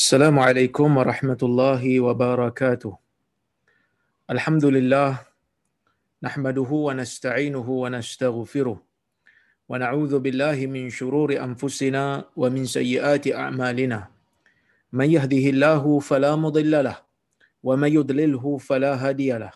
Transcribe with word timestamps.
السلام 0.00 0.38
عليكم 0.38 0.96
ورحمة 0.96 1.40
الله 1.42 2.00
وبركاته. 2.00 2.92
الحمد 4.30 4.64
لله 4.64 5.29
نحمده 6.22 6.70
ونستعينه 6.86 7.68
ونستغفره 7.82 8.78
ونعوذ 9.68 10.18
بالله 10.18 10.66
من 10.66 10.92
شرور 10.92 11.32
أنفسنا 11.32 12.24
ومن 12.36 12.64
سيئات 12.64 13.32
أعمالنا. 13.32 14.08
من 14.92 15.08
يهده 15.10 15.44
الله 15.56 15.84
فلا 16.00 16.36
مضل 16.36 16.84
له 16.84 16.96
ومن 17.62 17.88
يضلله 17.88 18.44
فلا 18.58 18.92
هادي 19.00 19.32
له. 19.32 19.52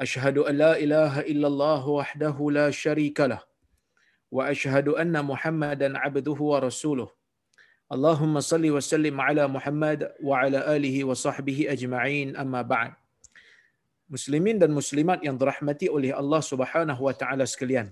أشهد 0.00 0.38
أن 0.38 0.54
لا 0.54 0.78
إله 0.78 1.20
إلا 1.20 1.46
الله 1.46 1.88
وحده 1.88 2.36
لا 2.50 2.70
شريك 2.70 3.20
له 3.20 3.42
وأشهد 4.30 4.88
أن 4.88 5.24
محمدا 5.24 5.98
عبده 5.98 6.38
ورسوله. 6.38 7.08
اللهم 7.92 8.40
صل 8.40 8.70
وسلم 8.70 9.20
على 9.20 9.48
محمد 9.48 10.14
وعلى 10.22 10.58
آله 10.76 11.04
وصحبه 11.04 11.66
أجمعين. 11.74 12.36
أما 12.38 12.62
بعد 12.62 13.01
Muslimin 14.12 14.60
dan 14.60 14.70
muslimat 14.76 15.24
yang 15.24 15.40
dirahmati 15.40 15.88
oleh 15.88 16.12
Allah 16.12 16.44
Subhanahu 16.44 17.08
wa 17.08 17.14
taala 17.16 17.48
sekalian. 17.48 17.88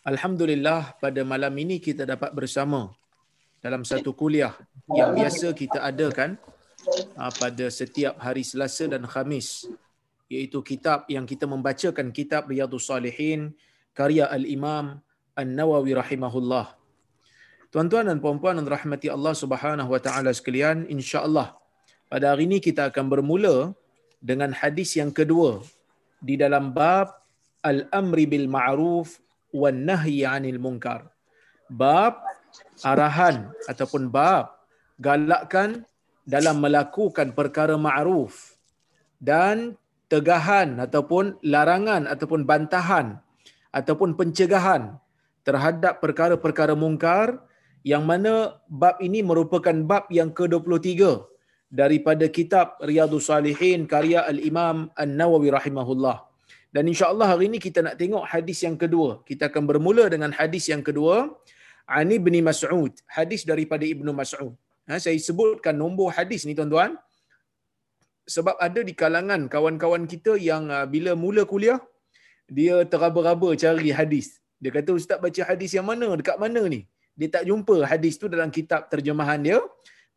Alhamdulillah 0.00 0.96
pada 0.96 1.20
malam 1.28 1.52
ini 1.60 1.76
kita 1.76 2.08
dapat 2.08 2.32
bersama 2.32 2.88
dalam 3.60 3.84
satu 3.84 4.16
kuliah 4.16 4.56
yang 4.96 5.12
biasa 5.12 5.52
kita 5.52 5.84
adakan 5.84 6.40
ah, 7.20 7.28
pada 7.28 7.68
setiap 7.68 8.16
hari 8.16 8.44
Selasa 8.48 8.88
dan 8.88 9.04
Khamis 9.04 9.68
iaitu 10.32 10.64
kitab 10.64 11.04
yang 11.12 11.28
kita 11.28 11.44
membacakan 11.44 12.08
kitab 12.08 12.48
Riyadhus 12.48 12.88
Salihin 12.88 13.52
karya 13.92 14.24
Al-Imam 14.32 15.04
An-Nawawi 15.36 15.92
rahimahullah. 16.00 16.80
Tuan-tuan 17.68 18.08
dan 18.08 18.24
puan-puan 18.24 18.56
yang 18.56 18.64
rahmati 18.64 19.12
Allah 19.12 19.36
Subhanahu 19.36 19.92
wa 19.92 20.00
taala 20.00 20.32
sekalian, 20.32 20.88
insya-Allah 20.88 21.60
pada 22.08 22.30
hari 22.30 22.46
ini 22.46 22.62
kita 22.62 22.94
akan 22.94 23.10
bermula 23.10 23.74
dengan 24.24 24.50
hadis 24.60 24.96
yang 24.96 25.12
kedua 25.12 25.60
di 26.28 26.40
dalam 26.40 26.72
bab 26.72 27.12
al-amri 27.60 28.24
bil 28.32 28.48
ma'ruf 28.48 29.20
wan 29.52 29.84
nahyi 29.88 30.24
'anil 30.24 30.60
munkar. 30.64 31.12
Bab 31.68 32.24
arahan 32.80 33.52
ataupun 33.68 34.08
bab 34.08 34.56
galakkan 34.96 35.84
dalam 36.24 36.56
melakukan 36.64 37.36
perkara 37.38 37.76
ma'ruf 37.76 38.56
dan 39.20 39.76
tegahan 40.08 40.80
ataupun 40.80 41.36
larangan 41.44 42.08
ataupun 42.08 42.48
bantahan 42.48 43.06
ataupun 43.78 44.16
pencegahan 44.18 44.96
terhadap 45.44 46.00
perkara-perkara 46.00 46.72
mungkar 46.72 47.44
yang 47.84 48.04
mana 48.08 48.56
bab 48.80 48.96
ini 49.04 49.20
merupakan 49.20 49.76
bab 49.84 50.08
yang 50.08 50.32
ke-23 50.32 51.33
daripada 51.80 52.24
kitab 52.36 52.66
Riyadhus 52.88 53.26
Salihin 53.30 53.80
karya 53.92 54.20
Al-Imam 54.32 54.78
An-Nawawi 55.02 55.48
rahimahullah. 55.58 56.16
Dan 56.74 56.84
insya-Allah 56.90 57.26
hari 57.32 57.44
ini 57.50 57.58
kita 57.66 57.80
nak 57.86 57.96
tengok 58.02 58.24
hadis 58.32 58.58
yang 58.66 58.76
kedua. 58.82 59.08
Kita 59.28 59.50
akan 59.50 59.64
bermula 59.70 60.04
dengan 60.14 60.30
hadis 60.38 60.64
yang 60.72 60.82
kedua. 60.88 61.16
Ani 61.98 62.16
bin 62.26 62.36
Mas'ud, 62.48 62.94
hadis 63.16 63.42
daripada 63.50 63.84
Ibnu 63.94 64.10
Mas'ud. 64.20 64.54
Ha, 64.88 64.98
saya 65.04 65.18
sebutkan 65.28 65.74
nombor 65.82 66.08
hadis 66.18 66.42
ni 66.48 66.54
tuan-tuan. 66.58 66.92
Sebab 68.34 68.56
ada 68.66 68.80
di 68.88 68.94
kalangan 69.02 69.40
kawan-kawan 69.54 70.04
kita 70.12 70.32
yang 70.50 70.64
uh, 70.76 70.86
bila 70.94 71.12
mula 71.24 71.42
kuliah 71.52 71.80
dia 72.58 72.76
teraba-raba 72.92 73.52
cari 73.62 73.90
hadis. 74.00 74.26
Dia 74.62 74.70
kata 74.76 74.90
ustaz 74.96 75.18
baca 75.24 75.42
hadis 75.50 75.70
yang 75.76 75.86
mana? 75.90 76.08
Dekat 76.20 76.36
mana 76.44 76.62
ni? 76.74 76.80
Dia 77.18 77.28
tak 77.36 77.44
jumpa 77.48 77.76
hadis 77.90 78.14
tu 78.22 78.26
dalam 78.34 78.48
kitab 78.58 78.88
terjemahan 78.92 79.40
dia 79.46 79.58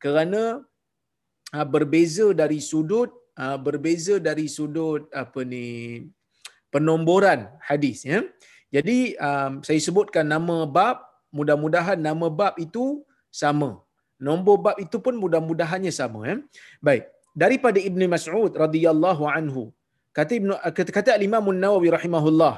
kerana 0.04 0.42
Ah, 1.56 1.64
berbeza 1.64 2.26
dari 2.42 2.60
sudut 2.70 3.10
ah, 3.40 3.56
berbeza 3.66 4.16
dari 4.28 4.46
sudut 4.56 5.08
apa 5.22 5.42
ni 5.52 5.66
penomboran 6.74 7.48
hadis 7.64 8.04
ya. 8.12 8.20
Jadi 8.76 9.16
ah, 9.28 9.52
saya 9.68 9.80
sebutkan 9.88 10.28
nama 10.28 10.58
bab 10.78 11.08
mudah-mudahan 11.32 12.00
nama 12.10 12.28
bab 12.40 12.60
itu 12.60 12.86
sama. 13.32 13.80
Nombor 14.28 14.56
bab 14.66 14.78
itu 14.86 14.98
pun 15.06 15.16
mudah-mudahannya 15.24 15.94
sama 16.02 16.20
ya. 16.30 16.36
Baik. 16.84 17.08
Daripada 17.32 17.80
Ibnu 17.90 18.06
Mas'ud 18.12 18.52
radhiyallahu 18.64 19.24
anhu 19.38 19.64
kata 20.18 20.32
Ibnu 20.40 20.54
kata 20.98 21.16
Imam 21.30 21.48
nawawi 21.66 21.90
rahimahullah 21.98 22.56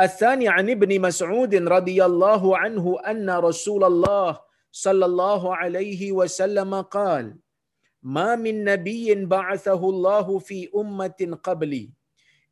الثاني 0.00 0.48
an 0.48 0.66
ابن 0.72 0.90
Mas'ud 1.04 1.52
radhiyallahu 1.52 2.56
anhu 2.56 2.96
anna 3.04 3.44
Rasulullah 3.44 4.40
sallallahu 4.84 5.52
alaihi 5.52 6.16
wasallam 6.16 6.72
qala" 6.96 7.36
ما 8.02 8.36
من 8.36 8.64
نبي 8.64 9.14
بعثه 9.14 9.88
الله 9.90 10.38
في 10.38 10.68
أمة 10.76 11.38
قبلي 11.42 11.90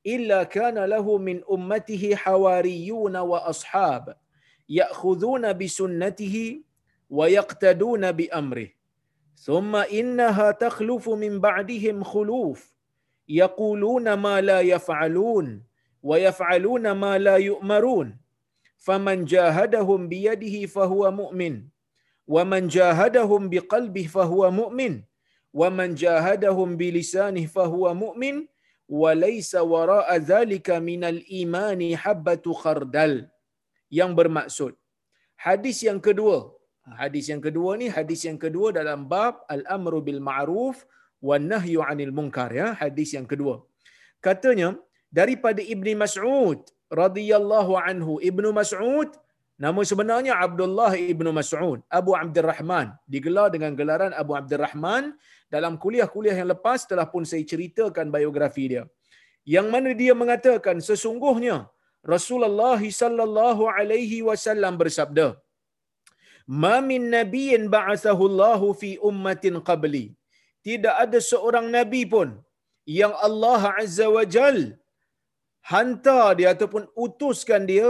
إلا 0.07 0.43
كان 0.43 0.79
له 0.79 1.19
من 1.19 1.41
أمته 1.53 2.15
حواريون 2.15 3.17
وأصحاب 3.17 4.17
يأخذون 4.69 5.53
بسنته 5.53 6.63
ويقتدون 7.11 8.13
بأمره. 8.13 8.69
ثم 9.37 9.77
إنها 9.77 10.51
تخلف 10.51 11.09
من 11.09 11.41
بعدهم 11.41 12.05
خلوف 12.05 12.75
يقولون 13.29 14.13
ما 14.13 14.41
لا 14.41 14.61
يفعلون 14.61 15.63
ويفعلون 16.03 16.91
ما 16.91 17.19
لا 17.19 17.37
يؤمرون. 17.37 18.17
فمن 18.77 19.25
جاهدهم 19.25 20.09
بيده 20.09 20.67
فهو 20.67 21.11
مؤمن 21.11 21.65
ومن 22.27 22.69
جاهدهم 22.69 23.49
بقلبه 23.51 24.07
فهو 24.07 24.51
مؤمن. 24.51 25.03
ومن 25.55 25.95
جاهدهم 26.03 26.69
بلسانه 26.81 27.45
فهو 27.57 27.95
مؤمن 27.95 28.47
وليس 28.89 29.53
وراء 29.55 30.09
ذلك 30.33 30.71
من 30.71 31.03
imani 31.41 31.91
حبة 32.03 32.45
khardal. 32.63 33.27
Yang 33.91 34.11
bermaksud 34.19 34.73
hadis 35.35 35.83
yang 35.83 35.99
kedua 35.99 36.55
hadis 37.03 37.27
yang 37.33 37.43
kedua 37.47 37.75
ni 37.81 37.87
hadis 37.97 38.23
yang 38.29 38.39
kedua 38.45 38.71
dalam 38.79 39.01
bab 39.13 39.43
al-amru 39.55 39.99
bil 40.07 40.21
ma'ruf 40.29 40.87
wa 41.29 41.37
nahyu 41.53 41.83
'anil 41.83 42.15
munkar 42.19 42.51
ya 42.55 42.69
hadis 42.83 43.11
yang 43.17 43.27
kedua. 43.27 43.67
Katanya 44.27 44.79
daripada 45.19 45.63
ibni 45.75 45.95
mas'ud 46.05 46.61
radhiyallahu 47.03 47.75
anhu 47.91 48.13
ibnu 48.31 48.49
mas'ud 48.61 49.11
nama 49.65 49.81
sebenarnya 49.91 50.35
Abdullah 50.45 50.93
Ibnu 51.15 51.31
Mas'ud 51.39 51.79
Abu 51.99 52.13
Abdurrahman 52.23 52.89
digelar 53.15 53.49
dengan 53.55 53.73
gelaran 53.81 54.13
Abu 54.23 54.33
Abdurrahman 54.41 55.05
dalam 55.55 55.75
kuliah-kuliah 55.83 56.37
yang 56.41 56.51
lepas 56.55 56.81
telah 56.91 57.07
pun 57.13 57.23
saya 57.31 57.45
ceritakan 57.53 58.09
biografi 58.17 58.65
dia. 58.73 58.85
Yang 59.55 59.67
mana 59.75 59.91
dia 60.01 60.15
mengatakan 60.23 60.77
sesungguhnya 60.89 61.57
Rasulullah 62.15 62.81
sallallahu 63.03 63.63
alaihi 63.77 64.19
wasallam 64.29 64.75
bersabda 64.83 65.29
Ma 66.63 66.77
min 66.91 67.03
nabiyyin 67.17 67.65
ba'athahu 67.75 68.23
Allah 68.31 68.61
fi 68.81 68.91
ummatin 69.11 69.57
qabli. 69.69 70.05
Tidak 70.67 70.95
ada 71.05 71.19
seorang 71.31 71.67
nabi 71.77 72.03
pun 72.15 72.29
yang 72.99 73.13
Allah 73.27 73.63
azza 73.83 74.07
wa 74.17 74.25
jal 74.35 74.59
hantar 75.73 76.27
dia 76.39 76.49
ataupun 76.55 76.83
utuskan 77.05 77.63
dia 77.71 77.89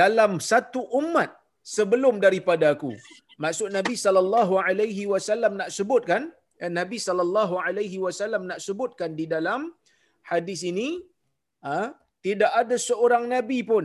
dalam 0.00 0.32
satu 0.50 0.80
umat 1.00 1.30
sebelum 1.76 2.14
daripada 2.24 2.66
aku. 2.74 2.92
Maksud 3.44 3.68
Nabi 3.78 3.94
sallallahu 4.04 4.54
alaihi 4.68 5.04
wasallam 5.12 5.52
nak 5.60 5.70
sebutkan 5.78 6.22
eh, 6.62 6.72
Nabi 6.80 6.98
sallallahu 7.06 7.54
alaihi 7.66 7.98
wasallam 8.04 8.42
nak 8.50 8.60
sebutkan 8.66 9.10
di 9.20 9.26
dalam 9.34 9.60
hadis 10.30 10.60
ini 10.70 10.88
ha, 11.66 11.76
tidak 12.26 12.52
ada 12.62 12.76
seorang 12.88 13.24
nabi 13.34 13.58
pun 13.70 13.84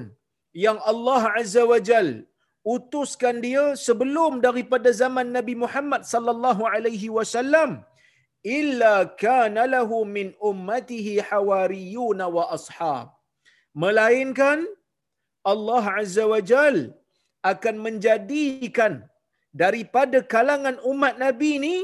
yang 0.65 0.79
Allah 0.91 1.21
azza 1.39 1.63
wa 1.71 1.79
jal 1.89 2.09
utuskan 2.75 3.35
dia 3.45 3.63
sebelum 3.87 4.31
daripada 4.45 4.89
zaman 5.01 5.27
Nabi 5.37 5.53
Muhammad 5.63 6.01
sallallahu 6.13 6.63
alaihi 6.75 7.09
wasallam 7.17 7.71
illa 8.59 8.93
kana 9.23 9.63
lahu 9.75 9.97
min 10.15 10.27
ummatihi 10.49 11.13
hawariyun 11.29 12.21
wa 12.35 12.45
ashab 12.57 13.07
melainkan 13.83 14.59
Allah 15.53 15.83
azza 16.01 16.23
wa 16.33 16.39
jal 16.51 16.77
akan 17.51 17.75
menjadikan 17.85 18.93
daripada 19.63 20.17
kalangan 20.33 20.77
umat 20.91 21.15
Nabi 21.25 21.51
ni 21.65 21.75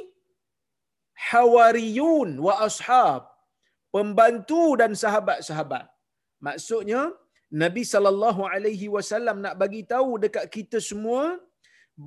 hawariyun 1.30 2.30
wa 2.46 2.54
ashab 2.68 3.22
pembantu 3.96 4.64
dan 4.82 4.92
sahabat-sahabat. 5.04 5.86
Maksudnya 6.48 7.02
Nabi 7.64 7.84
sallallahu 7.94 8.42
alaihi 8.54 8.88
wasallam 8.96 9.38
nak 9.46 9.56
bagi 9.62 9.82
tahu 9.94 10.12
dekat 10.26 10.46
kita 10.56 10.80
semua 10.90 11.24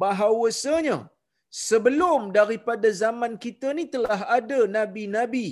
bahawasanya 0.03 0.97
sebelum 1.69 2.21
daripada 2.39 2.89
zaman 3.03 3.33
kita 3.45 3.69
ni 3.79 3.85
telah 3.95 4.21
ada 4.39 4.59
nabi-nabi 4.79 5.49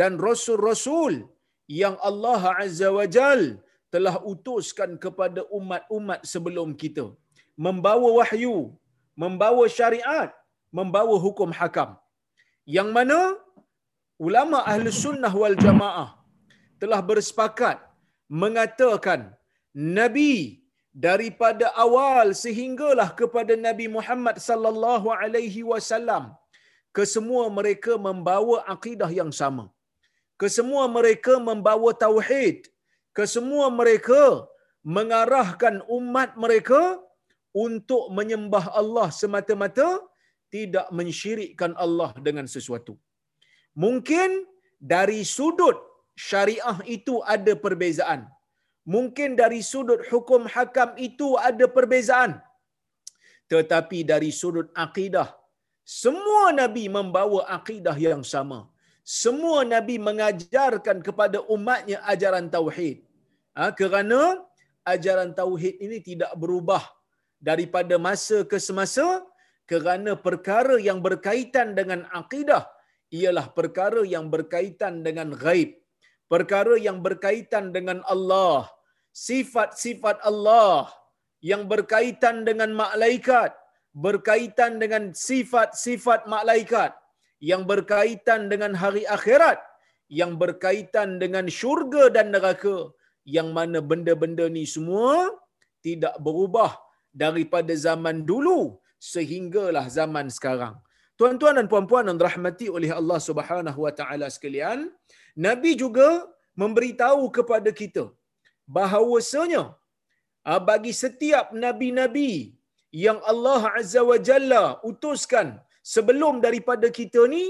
dan 0.00 0.12
rasul-rasul 0.28 1.14
yang 1.80 1.96
Allah 2.08 2.42
Azza 2.64 2.88
wa 2.98 3.06
Jal 3.16 3.42
telah 3.96 4.14
utuskan 4.32 4.90
kepada 5.04 5.42
umat-umat 5.58 6.20
sebelum 6.32 6.70
kita. 6.82 7.06
Membawa 7.66 8.08
wahyu 8.20 8.56
membawa 9.22 9.64
syariat 9.78 10.30
membawa 10.78 11.14
hukum 11.24 11.50
hakam. 11.58 11.90
Yang 12.76 12.88
mana 12.96 13.18
ulama 14.26 14.58
ahli 14.72 14.92
sunnah 15.04 15.32
wal 15.42 15.56
jamaah 15.64 16.08
telah 16.82 17.00
bersepakat 17.10 17.78
mengatakan 18.42 19.20
nabi 19.96 20.32
daripada 21.06 21.66
awal 21.84 22.26
sehinggalah 22.42 23.08
kepada 23.20 23.52
Nabi 23.66 23.86
Muhammad 23.96 24.36
sallallahu 24.48 25.08
alaihi 25.20 25.62
wasallam 25.70 26.24
kesemua 26.96 27.44
mereka 27.58 27.94
membawa 28.06 28.58
akidah 28.74 29.10
yang 29.20 29.32
sama. 29.40 29.64
Kesemua 30.42 30.84
mereka 30.96 31.34
membawa 31.48 31.90
tauhid 32.04 32.56
kesemua 33.16 33.66
mereka 33.80 34.22
mengarahkan 34.96 35.76
umat 35.96 36.30
mereka 36.42 36.80
untuk 37.64 38.04
menyembah 38.16 38.64
Allah 38.80 39.08
semata-mata 39.20 39.88
tidak 40.54 40.86
mensyirikkan 40.98 41.72
Allah 41.84 42.10
dengan 42.26 42.46
sesuatu. 42.54 42.94
Mungkin 43.84 44.30
dari 44.92 45.20
sudut 45.36 45.78
syariah 46.26 46.78
itu 46.96 47.14
ada 47.34 47.52
perbezaan. 47.64 48.20
Mungkin 48.94 49.30
dari 49.40 49.60
sudut 49.70 50.00
hukum 50.10 50.42
hakam 50.54 50.90
itu 51.08 51.28
ada 51.48 51.66
perbezaan. 51.76 52.32
Tetapi 53.52 53.98
dari 54.12 54.30
sudut 54.40 54.68
akidah 54.84 55.28
semua 55.98 56.44
nabi 56.60 56.84
membawa 56.96 57.40
akidah 57.58 57.96
yang 58.06 58.22
sama. 58.34 58.60
Semua 59.22 59.58
nabi 59.72 59.96
mengajarkan 60.06 60.98
kepada 61.08 61.38
umatnya 61.54 61.98
ajaran 62.12 62.46
tauhid 62.54 63.05
ha, 63.56 63.72
kerana 63.80 64.20
ajaran 64.94 65.32
tauhid 65.40 65.76
ini 65.86 65.98
tidak 66.08 66.32
berubah 66.42 66.82
daripada 67.48 67.96
masa 68.08 68.38
ke 68.50 68.58
semasa 68.68 69.06
kerana 69.70 70.12
perkara 70.26 70.76
yang 70.88 71.00
berkaitan 71.06 71.68
dengan 71.78 72.00
akidah 72.20 72.64
ialah 73.18 73.46
perkara 73.58 74.02
yang 74.14 74.26
berkaitan 74.34 74.94
dengan 75.06 75.30
ghaib 75.42 75.70
perkara 76.32 76.74
yang 76.86 76.98
berkaitan 77.06 77.66
dengan 77.76 77.98
Allah 78.14 78.70
sifat-sifat 79.28 80.20
Allah 80.30 80.92
yang 81.50 81.62
berkaitan 81.72 82.36
dengan 82.48 82.70
malaikat, 82.82 83.52
berkaitan 84.06 84.72
dengan 84.82 85.02
sifat-sifat 85.26 86.20
malaikat, 86.34 86.92
yang 87.50 87.62
berkaitan 87.70 88.48
dengan 88.52 88.72
hari 88.82 89.04
akhirat, 89.16 89.60
yang 90.20 90.32
berkaitan 90.42 91.08
dengan 91.22 91.46
syurga 91.58 92.04
dan 92.16 92.32
neraka, 92.34 92.92
yang 93.36 93.48
mana 93.56 93.78
benda-benda 93.90 94.44
ni 94.56 94.64
semua 94.74 95.14
tidak 95.86 96.14
berubah 96.26 96.72
daripada 97.22 97.74
zaman 97.86 98.16
dulu 98.30 98.60
sehinggalah 99.12 99.86
zaman 99.98 100.26
sekarang. 100.36 100.74
Tuan-tuan 101.18 101.56
dan 101.58 101.66
puan-puan 101.72 102.08
yang 102.08 102.18
dirahmati 102.20 102.66
oleh 102.76 102.90
Allah 103.00 103.18
Subhanahu 103.28 103.80
wa 103.86 103.92
taala 103.98 104.26
sekalian, 104.36 104.78
Nabi 105.46 105.70
juga 105.82 106.08
memberitahu 106.62 107.22
kepada 107.36 107.70
kita 107.80 108.04
bahawasanya 108.76 109.62
ah, 110.50 110.60
bagi 110.70 110.92
setiap 111.02 111.46
nabi-nabi 111.64 112.32
yang 113.04 113.18
Allah 113.32 113.62
Azza 113.78 114.02
wa 114.10 114.18
Jalla 114.28 114.64
utuskan 114.90 115.48
sebelum 115.94 116.34
daripada 116.46 116.88
kita 116.98 117.22
ni 117.34 117.44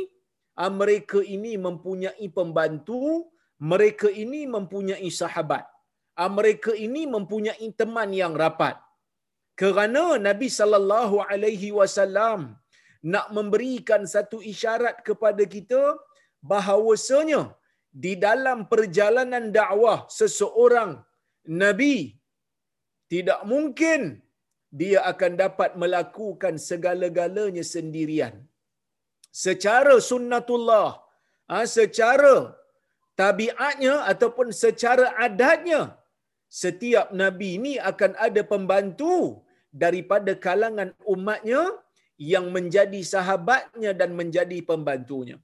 ah, 0.62 0.72
mereka 0.80 1.20
ini 1.36 1.54
mempunyai 1.66 2.26
pembantu 2.38 3.02
mereka 3.72 4.08
ini 4.24 4.40
mempunyai 4.54 5.08
sahabat. 5.20 5.64
Ah, 6.20 6.30
mereka 6.38 6.72
ini 6.86 7.02
mempunyai 7.14 7.68
teman 7.80 8.10
yang 8.20 8.34
rapat. 8.42 8.76
Kerana 9.60 10.04
Nabi 10.28 10.48
sallallahu 10.58 11.16
alaihi 11.30 11.68
wasallam 11.78 12.40
nak 13.12 13.26
memberikan 13.36 14.02
satu 14.14 14.38
isyarat 14.52 14.96
kepada 15.08 15.44
kita 15.54 15.82
bahawasanya 16.50 17.42
di 18.04 18.12
dalam 18.26 18.58
perjalanan 18.72 19.44
dakwah 19.56 19.98
seseorang 20.18 20.90
nabi 21.62 21.94
tidak 23.12 23.40
mungkin 23.52 24.00
dia 24.80 25.00
akan 25.10 25.32
dapat 25.44 25.70
melakukan 25.82 26.54
segala-galanya 26.68 27.64
sendirian. 27.74 28.34
Secara 29.44 29.94
sunnatullah 30.10 30.88
ha, 31.48 31.56
secara 31.78 32.34
tabiatnya 33.20 33.94
ataupun 34.12 34.48
secara 34.62 35.06
adatnya 35.26 35.80
setiap 36.62 37.08
nabi 37.22 37.48
ini 37.58 37.72
akan 37.90 38.12
ada 38.26 38.42
pembantu 38.52 39.16
daripada 39.84 40.32
kalangan 40.46 40.90
umatnya 41.14 41.62
yang 42.32 42.46
menjadi 42.56 43.00
sahabatnya 43.12 43.90
dan 44.00 44.10
menjadi 44.20 44.58
pembantunya 44.70 45.36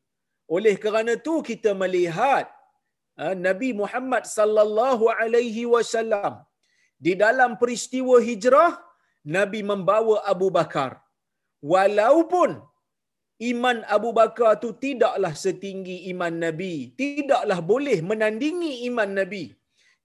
oleh 0.56 0.74
kerana 0.84 1.12
itu 1.20 1.34
kita 1.50 1.70
melihat 1.82 2.46
ha, 3.20 3.34
Nabi 3.46 3.68
Muhammad 3.80 4.24
sallallahu 4.36 5.04
alaihi 5.20 5.64
wasallam 5.74 6.34
di 7.06 7.12
dalam 7.24 7.52
peristiwa 7.60 8.16
hijrah 8.28 8.72
Nabi 9.36 9.60
membawa 9.70 10.16
Abu 10.32 10.48
Bakar. 10.58 10.92
Walaupun 11.72 12.50
iman 13.50 13.78
Abu 13.96 14.10
Bakar 14.18 14.52
itu 14.58 14.70
tidaklah 14.84 15.32
setinggi 15.44 15.96
iman 16.12 16.34
Nabi, 16.44 16.74
tidaklah 17.02 17.58
boleh 17.72 17.98
menandingi 18.10 18.72
iman 18.88 19.10
Nabi. 19.20 19.44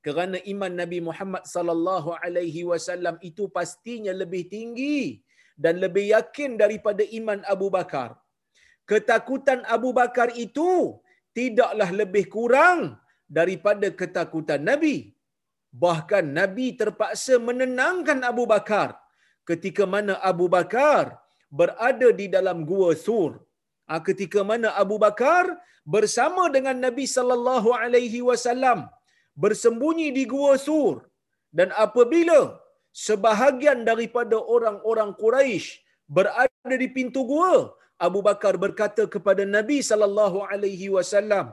Kerana 0.06 0.38
iman 0.54 0.74
Nabi 0.82 1.00
Muhammad 1.08 1.44
sallallahu 1.54 2.10
alaihi 2.24 2.62
wasallam 2.72 3.16
itu 3.30 3.46
pastinya 3.58 4.14
lebih 4.22 4.44
tinggi 4.54 5.20
dan 5.64 5.76
lebih 5.84 6.06
yakin 6.16 6.52
daripada 6.62 7.04
iman 7.20 7.40
Abu 7.54 7.68
Bakar 7.78 8.10
ketakutan 8.90 9.60
Abu 9.76 9.90
Bakar 10.00 10.30
itu 10.46 10.72
tidaklah 11.38 11.90
lebih 12.02 12.26
kurang 12.36 12.80
daripada 13.38 13.88
ketakutan 14.00 14.64
Nabi. 14.70 14.96
Bahkan 15.84 16.26
Nabi 16.40 16.68
terpaksa 16.80 17.36
menenangkan 17.48 18.20
Abu 18.32 18.44
Bakar 18.54 18.90
ketika 19.50 19.84
mana 19.94 20.16
Abu 20.32 20.48
Bakar 20.56 21.20
berada 21.60 22.10
di 22.20 22.28
dalam 22.36 22.68
gua 22.70 22.90
Sur. 23.06 23.32
Ha, 23.88 24.00
ketika 24.08 24.40
mana 24.50 24.70
Abu 24.84 24.96
Bakar 25.06 25.46
bersama 25.96 26.44
dengan 26.56 26.78
Nabi 26.86 27.06
sallallahu 27.16 27.70
alaihi 27.82 28.20
wasallam 28.30 28.80
bersembunyi 29.44 30.08
di 30.18 30.24
gua 30.34 30.54
Sur 30.66 30.96
dan 31.58 31.70
apabila 31.86 32.40
sebahagian 33.08 33.88
daripada 33.90 34.38
orang-orang 34.56 35.12
Quraisy 35.22 35.68
berada 36.18 36.76
di 36.84 36.88
pintu 36.98 37.24
gua 37.32 37.72
Abu 38.08 38.20
Bakar 38.28 38.54
berkata 38.64 39.04
kepada 39.14 39.44
Nabi 39.58 39.78
sallallahu 39.90 40.40
alaihi 40.52 40.88
wasallam 40.96 41.46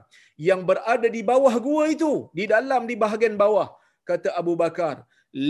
yang 0.49 0.61
berada 0.71 1.09
di 1.17 1.23
bawah 1.31 1.55
gua 1.67 1.85
itu, 1.95 2.13
di 2.39 2.45
dalam 2.55 2.83
di 2.91 2.95
bahagian 3.03 3.37
bawah, 3.43 3.69
kata 4.09 4.29
Abu 4.41 4.55
Bakar, 4.63 4.97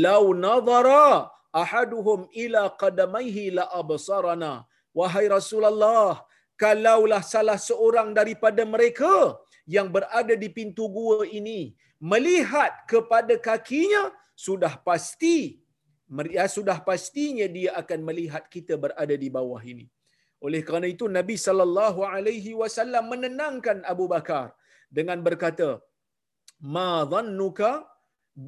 "Lau 0.04 0.24
nadhara 0.44 1.33
ahaduhum 1.62 2.20
ila 2.44 2.62
qadamaihi 2.82 3.44
la 3.58 3.64
absarana." 3.80 4.52
Wahai 4.98 5.26
Rasulullah, 5.36 6.12
kalaulah 6.62 7.22
salah 7.34 7.58
seorang 7.68 8.10
daripada 8.18 8.62
mereka 8.74 9.14
yang 9.74 9.88
berada 9.96 10.34
di 10.42 10.48
pintu 10.56 10.86
gua 10.96 11.18
ini 11.38 11.60
melihat 12.12 12.72
kepada 12.92 13.34
kakinya, 13.48 14.02
sudah 14.46 14.72
pasti 14.88 15.36
ya, 16.36 16.44
sudah 16.56 16.78
pastinya 16.88 17.46
dia 17.56 17.70
akan 17.80 18.00
melihat 18.08 18.44
kita 18.54 18.74
berada 18.84 19.14
di 19.24 19.28
bawah 19.36 19.62
ini. 19.72 19.86
Oleh 20.46 20.60
kerana 20.66 20.86
itu 20.94 21.04
Nabi 21.18 21.36
sallallahu 21.46 22.00
alaihi 22.14 22.52
wasallam 22.60 23.04
menenangkan 23.12 23.78
Abu 23.92 24.04
Bakar 24.14 24.46
dengan 24.96 25.18
berkata, 25.26 25.68
"Ma 26.74 26.90
dhannuka 27.12 27.70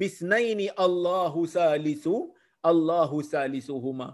bisnaini 0.01 0.67
Allahu 0.85 1.41
salisu 1.57 2.15
Allahu 2.71 3.19
salisuhuma." 3.31 4.09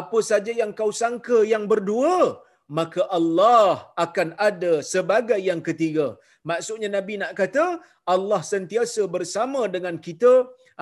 Apa 0.00 0.18
saja 0.30 0.52
yang 0.60 0.72
kau 0.78 0.90
sangka 1.00 1.38
yang 1.52 1.64
berdua, 1.72 2.42
maka 2.78 3.02
Allah 3.18 3.86
akan 4.04 4.28
ada 4.48 4.72
sebagai 4.94 5.38
yang 5.48 5.60
ketiga. 5.68 6.06
Maksudnya 6.50 6.88
Nabi 6.96 7.14
nak 7.22 7.32
kata 7.40 7.66
Allah 8.14 8.40
sentiasa 8.52 9.02
bersama 9.16 9.60
dengan 9.74 9.96
kita 10.06 10.32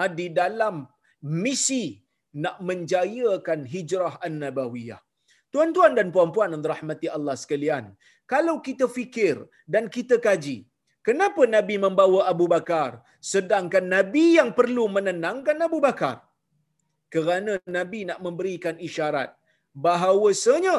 ah, 0.01 0.11
di 0.19 0.27
dalam 0.41 0.89
misi 1.45 1.85
nak 2.45 2.57
menjayakan 2.69 3.61
hijrah 3.75 4.15
an-nabawiyah. 4.27 5.01
Tuan-tuan 5.53 5.93
dan 5.99 6.09
puan-puan 6.15 6.53
yang 6.53 6.63
dirahmati 6.65 7.07
Allah 7.17 7.37
sekalian, 7.43 7.85
kalau 8.33 8.59
kita 8.67 8.87
fikir 8.91 9.37
dan 9.75 9.87
kita 9.97 10.17
kaji, 10.27 10.67
Kenapa 11.07 11.43
Nabi 11.55 11.77
membawa 11.85 12.21
Abu 12.33 12.45
Bakar 12.53 12.91
sedangkan 13.33 13.85
Nabi 13.95 14.41
yang 14.41 14.57
perlu 14.59 14.85
menenangkan 14.97 15.57
Abu 15.67 15.77
Bakar? 15.87 16.25
Kerana 17.15 17.55
Nabi 17.77 18.01
nak 18.11 18.21
memberikan 18.27 18.77
isyarat 18.87 19.31
bahawasanya 19.87 20.79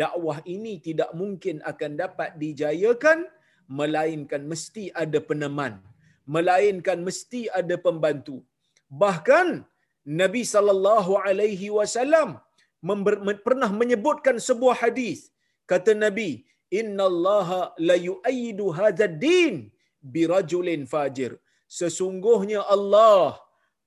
dakwah 0.00 0.38
ini 0.54 0.74
tidak 0.86 1.10
mungkin 1.20 1.56
akan 1.70 1.92
dapat 2.02 2.30
dijayakan 2.42 3.18
melainkan 3.78 4.42
mesti 4.50 4.84
ada 5.02 5.18
peneman, 5.28 5.74
melainkan 6.34 6.98
mesti 7.06 7.42
ada 7.60 7.76
pembantu. 7.86 8.36
Bahkan 9.02 9.48
Nabi 10.20 10.42
sallallahu 10.54 11.12
alaihi 11.26 11.68
wasallam 11.78 12.38
pernah 13.46 13.70
menyebutkan 13.80 14.36
sebuah 14.48 14.76
hadis 14.84 15.32
kata 15.70 15.92
Nabi 16.04 16.30
innallaha 16.80 17.60
la 17.88 17.96
yu'ayyidu 18.08 18.66
hadzal 18.78 19.16
din 19.26 19.54
birajulin 20.14 20.84
fajir 20.92 21.32
sesungguhnya 21.78 22.60
Allah 22.74 23.40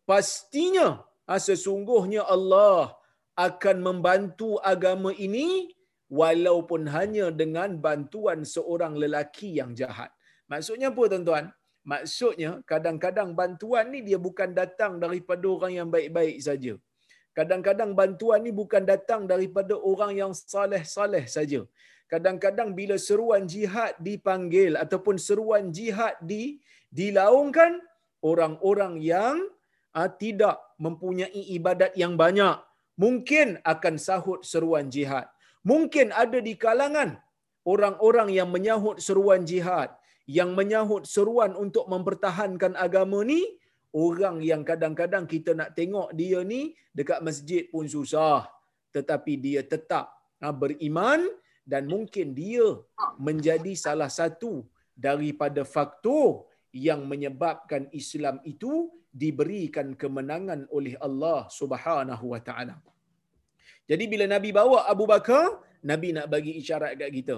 pastinya 0.09 0.87
sesungguhnya 1.35 2.23
Allah 2.23 2.95
akan 3.35 3.77
membantu 3.83 4.55
agama 4.63 5.11
ini 5.27 5.75
walaupun 6.07 6.87
hanya 6.95 7.27
dengan 7.41 7.75
bantuan 7.85 8.47
seorang 8.47 8.95
lelaki 8.95 9.59
yang 9.59 9.75
jahat. 9.75 10.09
Maksudnya 10.47 10.89
apa 10.95 11.03
tuan-tuan? 11.11 11.45
Maksudnya 11.91 12.51
kadang-kadang 12.71 13.29
bantuan 13.39 13.91
ni 13.91 13.99
dia 14.07 14.19
bukan 14.27 14.51
datang 14.55 14.99
daripada 15.03 15.45
orang 15.55 15.73
yang 15.79 15.89
baik-baik 15.91 16.39
saja. 16.47 16.73
Kadang-kadang 17.37 17.91
bantuan 17.99 18.41
ni 18.47 18.51
bukan 18.61 18.83
datang 18.87 19.21
daripada 19.31 19.75
orang 19.91 20.11
yang 20.21 20.31
saleh-saleh 20.33 21.25
saja. 21.35 21.61
Kadang-kadang 22.11 22.71
bila 22.71 22.95
seruan 23.07 23.43
jihad 23.53 23.93
dipanggil 23.99 24.79
ataupun 24.83 25.15
seruan 25.27 25.75
jihad 25.75 26.15
di 26.23 26.43
dilaungkan 26.87 27.83
orang-orang 28.23 28.95
yang 29.03 29.43
tidak 29.95 30.55
mempunyai 30.77 31.43
ibadat 31.57 31.93
yang 31.97 32.13
banyak 32.19 32.57
mungkin 32.99 33.61
akan 33.73 33.95
sahut 34.01 34.41
seruan 34.51 34.89
jihad. 34.89 35.29
Mungkin 35.61 36.11
ada 36.23 36.39
di 36.47 36.53
kalangan 36.57 37.19
orang-orang 37.67 38.29
yang 38.31 38.49
menyahut 38.55 38.97
seruan 39.03 39.43
jihad, 39.43 39.91
yang 40.25 40.51
menyahut 40.57 41.03
seruan 41.03 41.53
untuk 41.55 41.85
mempertahankan 41.93 42.73
agama 42.79 43.19
ni, 43.27 43.41
orang 43.91 44.39
yang 44.49 44.61
kadang-kadang 44.69 45.25
kita 45.33 45.51
nak 45.59 45.75
tengok 45.77 46.09
dia 46.19 46.39
ni 46.43 46.61
dekat 46.97 47.19
masjid 47.27 47.63
pun 47.67 47.85
susah. 47.95 48.47
Tetapi 48.95 49.33
dia 49.45 49.61
tetap 49.61 50.15
ha, 50.41 50.55
beriman 50.55 51.27
dan 51.67 51.83
mungkin 51.91 52.31
dia 52.31 52.79
menjadi 53.19 53.75
salah 53.75 54.07
satu 54.07 54.63
daripada 54.95 55.67
faktor 55.67 56.47
yang 56.71 57.03
menyebabkan 57.11 57.91
Islam 57.91 58.39
itu 58.47 58.87
diberikan 59.21 59.87
kemenangan 60.01 60.61
oleh 60.77 60.93
Allah 61.07 61.39
Subhanahu 61.59 62.25
wa 62.33 62.41
taala. 62.47 62.77
Jadi 63.89 64.05
bila 64.11 64.25
Nabi 64.33 64.49
bawa 64.59 64.79
Abu 64.93 65.05
Bakar, 65.13 65.45
Nabi 65.91 66.09
nak 66.15 66.27
bagi 66.33 66.53
isyarat 66.61 66.93
kat 67.01 67.11
kita. 67.17 67.37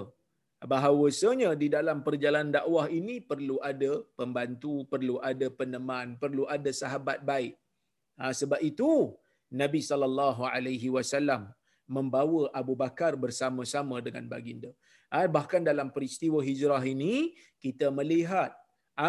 Bahawasanya 0.72 1.50
di 1.62 1.66
dalam 1.74 1.98
perjalanan 2.06 2.52
dakwah 2.56 2.86
ini 2.98 3.14
perlu 3.30 3.56
ada 3.70 3.92
pembantu, 4.18 4.74
perlu 4.92 5.14
ada 5.30 5.46
peneman, 5.60 6.08
perlu 6.22 6.44
ada 6.56 6.70
sahabat 6.80 7.18
baik. 7.30 7.54
Ha, 8.20 8.32
sebab 8.40 8.60
itu 8.70 8.90
Nabi 9.60 9.80
sallallahu 9.90 10.42
alaihi 10.54 10.90
wasallam 10.96 11.48
membawa 11.96 12.42
Abu 12.60 12.74
Bakar 12.82 13.12
bersama-sama 13.24 13.96
dengan 14.06 14.26
baginda. 14.32 14.70
Ha, 15.08 15.24
bahkan 15.36 15.62
dalam 15.70 15.88
peristiwa 15.94 16.40
hijrah 16.48 16.82
ini 16.94 17.14
kita 17.64 17.88
melihat 17.98 18.52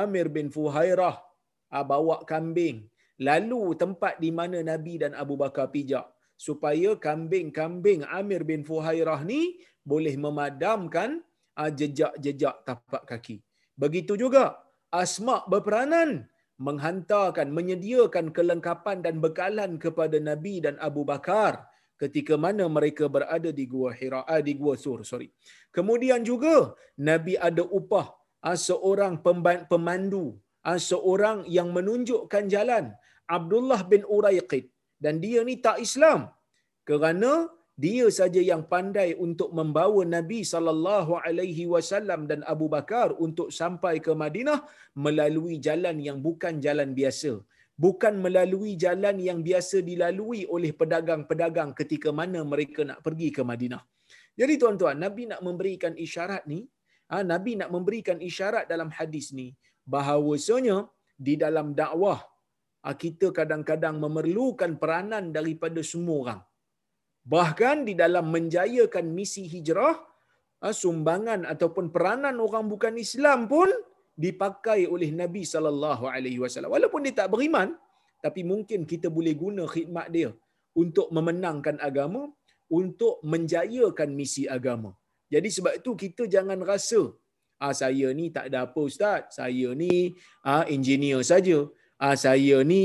Amir 0.02 0.32
bin 0.38 0.48
Fuhairah 0.56 1.18
ha, 1.20 1.31
bawa 1.72 2.28
kambing 2.28 2.92
lalu 3.22 3.78
tempat 3.82 4.18
di 4.24 4.30
mana 4.40 4.60
Nabi 4.72 4.94
dan 5.04 5.14
Abu 5.24 5.38
Bakar 5.42 5.70
pijak 5.74 6.06
supaya 6.46 6.98
kambing-kambing 6.98 8.02
Amir 8.20 8.42
bin 8.52 8.62
Fuhairah 8.68 9.22
ni 9.32 9.62
boleh 9.86 10.18
memadamkan 10.18 11.22
uh, 11.62 11.72
jejak-jejak 11.80 12.66
tapak 12.68 13.04
kaki. 13.06 13.38
Begitu 13.78 14.18
juga 14.18 14.58
Asma 14.92 15.46
berperanan 15.52 16.28
menghantarkan, 16.60 17.48
menyediakan 17.58 18.26
kelengkapan 18.36 18.98
dan 19.06 19.16
bekalan 19.24 19.80
kepada 19.84 20.18
Nabi 20.30 20.62
dan 20.66 20.76
Abu 20.88 21.02
Bakar 21.08 21.66
ketika 22.02 22.34
mana 22.46 22.66
mereka 22.66 23.06
berada 23.06 23.50
di 23.54 23.66
Gua 23.70 23.94
Hira, 23.94 24.22
uh, 24.26 24.42
di 24.42 24.54
Gua 24.58 24.74
Sur, 24.84 25.06
sorry. 25.06 25.30
Kemudian 25.70 26.26
juga 26.26 26.74
Nabi 26.98 27.38
ada 27.38 27.62
upah 27.80 28.18
uh, 28.42 28.58
seorang 28.58 29.22
pemandu, 29.70 30.42
seorang 30.90 31.40
yang 31.58 31.70
menunjukkan 31.78 32.46
jalan, 32.54 32.86
Abdullah 33.38 33.82
bin 33.92 34.04
Uraiqid. 34.18 34.66
Dan 35.04 35.18
dia 35.24 35.42
ni 35.48 35.56
tak 35.66 35.78
Islam. 35.88 36.30
Kerana 36.90 37.50
dia 37.84 38.06
saja 38.18 38.42
yang 38.52 38.64
pandai 38.74 39.10
untuk 39.26 39.50
membawa 39.58 40.02
Nabi 40.16 40.40
sallallahu 40.52 41.14
alaihi 41.26 41.64
wasallam 41.74 42.22
dan 42.32 42.40
Abu 42.54 42.68
Bakar 42.76 43.08
untuk 43.26 43.50
sampai 43.60 43.96
ke 44.06 44.14
Madinah 44.24 44.60
melalui 45.06 45.56
jalan 45.68 45.98
yang 46.08 46.20
bukan 46.28 46.62
jalan 46.66 46.92
biasa. 47.00 47.32
Bukan 47.86 48.22
melalui 48.26 48.72
jalan 48.84 49.18
yang 49.28 49.40
biasa 49.48 49.78
dilalui 49.90 50.42
oleh 50.56 50.72
pedagang-pedagang 50.82 51.72
ketika 51.80 52.10
mana 52.20 52.46
mereka 52.54 52.82
nak 52.90 53.00
pergi 53.06 53.30
ke 53.38 53.42
Madinah. 53.52 53.82
Jadi 54.40 54.54
tuan-tuan 54.62 54.98
Nabi 55.06 55.24
nak 55.32 55.42
memberikan 55.48 55.94
isyarat 56.06 56.46
ni 56.52 56.62
ha, 57.12 57.24
Nabi 57.34 57.52
nak 57.62 57.70
memberikan 57.76 58.20
isyarat 58.30 58.66
dalam 58.72 58.90
hadis 58.98 59.28
ni 59.40 59.48
bahawasanya 59.86 60.90
di 61.18 61.34
dalam 61.38 61.78
dakwah 61.78 62.20
Ah, 62.88 62.96
kita 63.04 63.28
kadang-kadang 63.38 63.96
memerlukan 64.04 64.72
peranan 64.82 65.30
daripada 65.38 65.82
semua 65.92 66.16
orang. 66.24 66.42
Bahkan 67.34 67.78
di 67.88 67.94
dalam 68.02 68.26
menjayakan 68.36 69.06
misi 69.18 69.44
hijrah, 69.54 69.96
ah, 70.66 70.74
sumbangan 70.82 71.46
ataupun 71.54 71.94
peranan 71.96 72.42
orang 72.46 72.66
bukan 72.74 72.98
Islam 73.06 73.46
pun 73.54 73.70
dipakai 74.26 74.80
oleh 74.94 75.10
Nabi 75.22 75.44
sallallahu 75.54 76.10
alaihi 76.14 76.42
wasallam. 76.44 76.74
Walaupun 76.74 77.06
dia 77.06 77.16
tak 77.22 77.30
beriman, 77.34 77.70
tapi 78.26 78.42
mungkin 78.52 78.90
kita 78.92 79.14
boleh 79.18 79.34
guna 79.44 79.64
khidmat 79.74 80.10
dia 80.16 80.34
untuk 80.84 81.08
memenangkan 81.14 81.78
agama, 81.90 82.34
untuk 82.80 83.22
menjayakan 83.32 84.10
misi 84.20 84.50
agama. 84.58 84.92
Jadi 85.34 85.50
sebab 85.56 85.74
itu 85.80 85.92
kita 86.04 86.24
jangan 86.36 86.60
rasa 86.72 87.14
ah 87.66 87.74
saya 87.82 88.08
ni 88.20 88.26
tak 88.36 88.50
ada 88.50 88.66
apa 88.68 88.82
ustaz, 88.90 89.22
saya 89.38 89.70
ni 89.82 89.94
ah 90.54 90.64
engineer 90.76 91.22
saja 91.32 91.60
ah, 92.02 92.18
saya 92.18 92.58
ni 92.72 92.84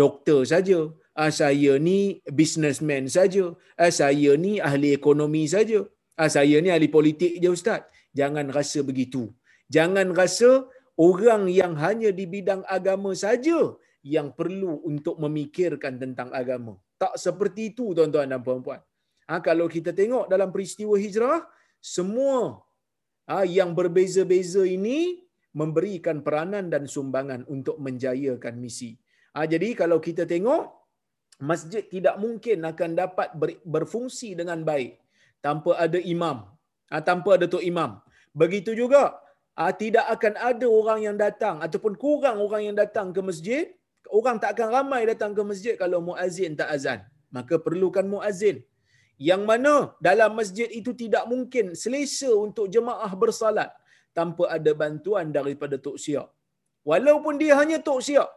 doktor 0.00 0.40
saja, 0.52 0.78
ah, 1.12 1.32
saya 1.40 1.76
ni 1.86 1.98
businessman 2.38 3.04
saja, 3.16 3.44
ah, 3.76 3.92
saya 3.92 4.32
ni 4.44 4.52
ahli 4.68 4.96
ekonomi 4.98 5.44
saja, 5.54 5.84
ah, 6.16 6.30
saya 6.36 6.56
ni 6.64 6.72
ahli 6.72 6.88
politik 6.96 7.36
je 7.42 7.50
ustaz. 7.52 7.84
Jangan 8.18 8.48
rasa 8.56 8.80
begitu. 8.90 9.22
Jangan 9.68 10.08
rasa 10.20 10.50
orang 10.96 11.44
yang 11.60 11.74
hanya 11.84 12.10
di 12.18 12.24
bidang 12.34 12.62
agama 12.76 13.12
saja 13.24 13.58
yang 14.14 14.28
perlu 14.38 14.80
untuk 14.90 15.16
memikirkan 15.24 15.94
tentang 16.02 16.30
agama. 16.40 16.78
Tak 17.02 17.14
seperti 17.24 17.74
itu 17.74 17.90
tuan-tuan 17.96 18.30
dan 18.32 18.40
puan-puan. 18.46 18.80
Ha, 19.28 19.40
kalau 19.48 19.66
kita 19.66 19.90
tengok 20.00 20.28
dalam 20.32 20.52
peristiwa 20.54 20.94
hijrah, 21.04 21.42
semua 21.80 22.62
yang 23.56 23.72
berbeza-beza 23.78 24.62
ini 24.68 25.24
memberikan 25.56 26.20
peranan 26.26 26.68
dan 26.68 26.84
sumbangan 26.84 27.46
untuk 27.48 27.78
menjayakan 27.78 28.58
misi. 28.58 28.98
Ha, 29.34 29.46
jadi 29.46 29.68
kalau 29.78 29.98
kita 30.02 30.26
tengok 30.26 30.62
masjid 31.40 31.82
tidak 31.94 32.16
mungkin 32.20 32.62
akan 32.62 32.90
dapat 32.94 33.28
ber, 33.34 33.58
berfungsi 33.66 34.34
dengan 34.38 34.62
baik 34.62 34.98
tanpa 35.40 35.78
ada 35.78 35.98
imam, 35.98 36.46
ha, 36.90 37.00
tanpa 37.00 37.38
ada 37.38 37.46
tok 37.46 37.64
imam. 37.64 38.02
Begitu 38.34 38.74
juga 38.74 39.14
tidak 39.78 40.06
akan 40.10 40.34
ada 40.50 40.66
orang 40.66 41.00
yang 41.06 41.16
datang 41.16 41.62
ataupun 41.62 41.94
kurang 41.94 42.42
orang 42.42 42.62
yang 42.66 42.76
datang 42.76 43.14
ke 43.14 43.22
masjid, 43.22 43.70
orang 44.10 44.42
tak 44.42 44.58
akan 44.58 44.68
ramai 44.74 45.06
datang 45.06 45.30
ke 45.30 45.42
masjid 45.46 45.74
kalau 45.78 46.02
muazin 46.02 46.58
tak 46.58 46.70
azan. 46.74 47.00
Maka 47.30 47.58
perlukan 47.62 48.06
muazin. 48.06 48.62
Yang 49.18 49.42
mana 49.46 49.74
dalam 50.02 50.34
masjid 50.34 50.66
itu 50.66 50.90
tidak 51.02 51.24
mungkin 51.30 51.78
selesa 51.78 52.30
untuk 52.34 52.66
jemaah 52.66 53.12
bersalat 53.14 53.70
tanpa 54.10 54.50
ada 54.56 54.72
bantuan 54.74 55.30
daripada 55.30 55.78
Tok 55.78 55.98
Siak. 56.02 56.28
Walaupun 56.82 57.34
dia 57.38 57.54
hanya 57.60 57.78
Tok 57.78 58.00
Siak, 58.02 58.30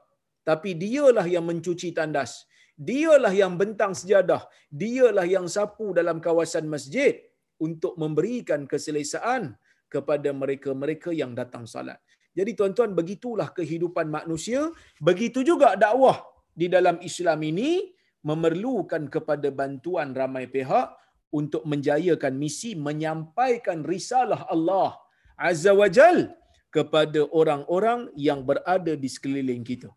tapi 0.46 0.78
dialah 0.78 1.26
yang 1.26 1.46
mencuci 1.50 1.92
tandas. 1.98 2.46
Dialah 2.78 3.34
yang 3.34 3.58
bentang 3.58 3.98
sejadah. 3.98 4.46
Dialah 4.70 5.26
yang 5.26 5.50
sapu 5.50 5.98
dalam 5.98 6.22
kawasan 6.22 6.70
masjid 6.70 7.18
untuk 7.58 7.98
memberikan 7.98 8.70
keselesaan 8.70 9.58
kepada 9.90 10.30
mereka-mereka 10.30 11.10
yang 11.10 11.34
datang 11.34 11.66
salat. 11.66 11.98
Jadi 12.38 12.54
tuan-tuan, 12.54 12.94
begitulah 12.94 13.50
kehidupan 13.50 14.14
manusia. 14.14 14.70
Begitu 15.02 15.42
juga 15.42 15.74
dakwah 15.74 16.22
di 16.54 16.70
dalam 16.70 17.02
Islam 17.02 17.42
ini 17.42 17.97
memerlukan 18.24 19.04
kepada 19.16 19.50
bantuan 19.54 20.16
ramai 20.18 20.46
pihak 20.50 20.88
untuk 21.34 21.64
menjayakan 21.68 22.34
misi 22.40 22.72
menyampaikan 22.88 23.84
risalah 23.84 24.48
Allah 24.48 24.96
Azza 25.38 25.72
wa 25.76 25.90
Jal 25.98 26.34
kepada 26.72 27.22
orang-orang 27.40 28.10
yang 28.28 28.42
berada 28.50 28.94
di 29.04 29.10
sekeliling 29.16 29.64
kita. 29.70 29.90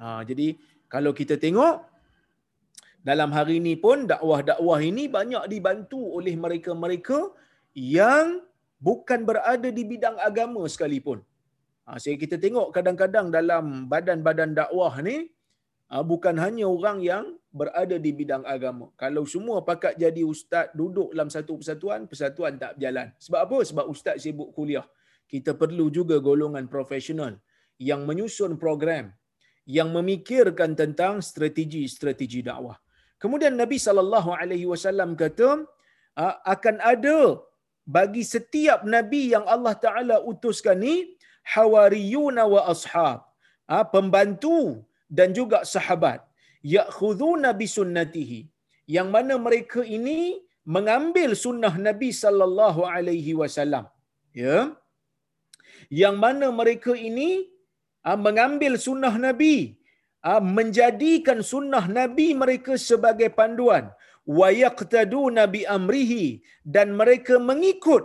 Ha, 0.00 0.26
jadi 0.28 0.58
kalau 0.92 1.12
kita 1.20 1.36
tengok 1.44 1.74
dalam 3.02 3.30
hari 3.34 3.58
ini 3.62 3.74
pun 3.84 4.06
dakwah-dakwah 4.12 4.78
ini 4.90 5.04
banyak 5.10 5.44
dibantu 5.52 6.00
oleh 6.18 6.34
mereka-mereka 6.44 7.18
yang 7.74 8.42
bukan 8.78 9.20
berada 9.28 9.68
di 9.78 9.82
bidang 9.92 10.18
agama 10.28 10.62
sekalipun. 10.74 11.18
Ha, 11.86 11.98
saya 12.02 12.14
kita 12.14 12.36
tengok 12.44 12.70
kadang-kadang 12.76 13.26
dalam 13.34 13.64
badan-badan 13.92 14.54
dakwah 14.60 14.94
ni 15.08 15.16
bukan 16.00 16.40
hanya 16.40 16.64
orang 16.64 17.04
yang 17.04 17.24
berada 17.52 18.00
di 18.00 18.10
bidang 18.16 18.44
agama. 18.48 18.88
Kalau 18.96 19.28
semua 19.28 19.60
pakat 19.60 20.00
jadi 20.00 20.24
ustaz 20.24 20.72
duduk 20.72 21.12
dalam 21.12 21.28
satu 21.28 21.60
persatuan, 21.60 22.08
persatuan 22.08 22.56
tak 22.56 22.80
berjalan. 22.80 23.12
Sebab 23.20 23.40
apa? 23.44 23.58
Sebab 23.68 23.84
ustaz 23.92 24.24
sibuk 24.24 24.56
kuliah. 24.56 24.88
Kita 25.28 25.52
perlu 25.52 25.92
juga 25.92 26.16
golongan 26.28 26.64
profesional 26.72 27.36
yang 27.76 28.08
menyusun 28.08 28.56
program, 28.56 29.12
yang 29.76 29.88
memikirkan 29.96 30.72
tentang 30.80 31.20
strategi-strategi 31.20 32.40
dakwah. 32.48 32.76
Kemudian 33.22 33.54
Nabi 33.62 33.76
sallallahu 33.86 34.30
alaihi 34.40 34.66
wasallam 34.72 35.12
kata 35.22 35.50
akan 36.54 36.76
ada 36.92 37.20
bagi 37.96 38.22
setiap 38.34 38.80
nabi 38.94 39.34
yang 39.34 39.44
Allah 39.54 39.74
Taala 39.84 40.16
utuskan 40.32 40.78
ni 40.84 40.94
hawariyuna 41.52 42.42
wa 42.54 42.62
ashab. 42.72 43.20
pembantu 43.94 44.84
dan 45.18 45.28
juga 45.38 45.58
sahabat 45.74 46.20
ya'khuduna 46.74 47.50
bi 47.60 47.66
sunnatihi 47.76 48.40
yang 48.96 49.08
mana 49.14 49.34
mereka 49.46 49.82
ini 49.98 50.20
mengambil 50.74 51.30
sunnah 51.44 51.74
Nabi 51.88 52.10
sallallahu 52.22 52.82
alaihi 52.94 53.32
wasallam. 53.40 53.84
Ya. 54.42 54.58
Yang 56.02 56.16
mana 56.24 56.46
mereka 56.60 56.92
ini 57.08 57.30
mengambil 58.26 58.74
sunnah 58.86 59.14
Nabi 59.26 59.56
Ah, 60.30 60.42
menjadikan 60.56 61.38
sunnah 61.52 61.84
Nabi 61.98 62.26
mereka 62.42 62.72
sebagai 62.88 63.28
panduan. 63.38 63.84
Wa 64.38 64.48
yaqtaduna 64.62 65.44
bi 65.54 65.60
amrihi. 65.76 66.26
Dan 66.74 66.88
mereka 67.00 67.34
mengikut 67.50 68.04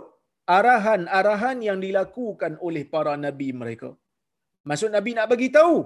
arahan-arahan 0.56 1.58
yang 1.68 1.78
dilakukan 1.84 2.52
oleh 2.66 2.82
para 2.94 3.14
nabi 3.24 3.48
mereka. 3.60 3.88
Maksud 4.68 4.90
Nabi 4.96 5.10
nak 5.16 5.28
bagi 5.32 5.48
tahu, 5.58 5.76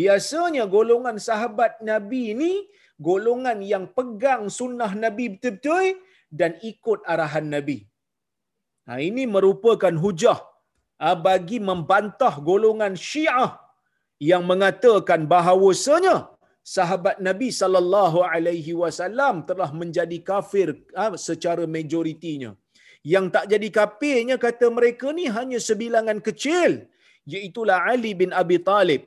biasanya 0.00 0.64
golongan 0.76 1.16
sahabat 1.28 1.80
Nabi 1.90 2.22
ini 2.34 2.52
golongan 3.08 3.58
yang 3.72 3.84
pegang 3.96 4.42
sunnah 4.58 4.92
Nabi 5.04 5.24
betul-betul 5.34 5.96
dan 6.40 6.52
ikut 6.70 7.00
arahan 7.12 7.46
Nabi. 7.54 7.78
Nah, 8.88 8.98
ini 9.08 9.24
merupakan 9.36 9.94
hujah 10.04 10.38
ah, 11.06 11.16
bagi 11.28 11.58
membantah 11.60 12.34
golongan 12.40 12.94
Syiah 13.08 13.50
yang 14.30 14.44
mengatakan 14.50 15.20
bahawasanya 15.32 16.16
sahabat 16.76 17.16
Nabi 17.28 17.48
sallallahu 17.60 18.18
alaihi 18.32 18.72
wasallam 18.82 19.36
telah 19.50 19.70
menjadi 19.80 20.18
kafir 20.30 20.68
ha, 20.98 21.04
secara 21.28 21.64
majoritinya. 21.76 22.50
Yang 23.12 23.26
tak 23.34 23.44
jadi 23.52 23.68
kafirnya 23.78 24.36
kata 24.46 24.66
mereka 24.78 25.14
ni 25.18 25.26
hanya 25.36 25.58
sebilangan 25.68 26.18
kecil 26.28 26.72
iaitu 27.34 27.62
Ali 27.92 28.12
bin 28.20 28.30
Abi 28.40 28.58
Talib, 28.70 29.02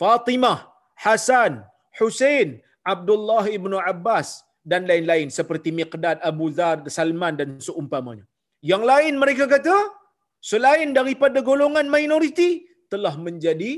Fatimah, 0.00 0.58
Hasan, 1.04 1.52
Hussein, 2.00 2.48
Abdullah 2.92 3.44
ibnu 3.56 3.76
Abbas 3.92 4.28
dan 4.70 4.88
lain-lain 4.90 5.28
seperti 5.38 5.70
Miqdad, 5.78 6.18
Abu 6.30 6.48
Dhar, 6.58 6.76
Salman 6.96 7.34
dan 7.40 7.48
seumpamanya. 7.66 8.24
Yang 8.62 8.82
lain 8.90 9.14
mereka 9.22 9.44
kata 9.54 9.76
selain 10.50 10.90
daripada 10.98 11.38
golongan 11.48 11.86
minoriti 11.94 12.50
telah 12.92 13.14
menjadi 13.26 13.72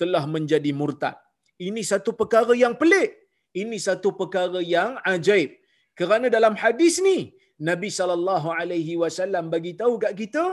telah 0.00 0.24
menjadi 0.34 0.70
murtad. 0.80 1.16
Ini 1.56 1.80
satu 1.90 2.12
perkara 2.20 2.52
yang 2.52 2.74
pelik. 2.80 3.10
Ini 3.56 3.76
satu 3.80 4.12
perkara 4.20 4.60
yang 4.60 5.00
ajaib. 5.14 5.56
Kerana 5.98 6.28
dalam 6.36 6.54
hadis 6.62 7.00
ni 7.00 7.32
Nabi 7.68 7.88
sallallahu 7.98 8.48
alaihi 8.52 9.00
wasallam 9.02 9.48
bagi 9.54 9.72
tahu 9.80 9.96
kat 9.96 10.12
kita 10.20 10.44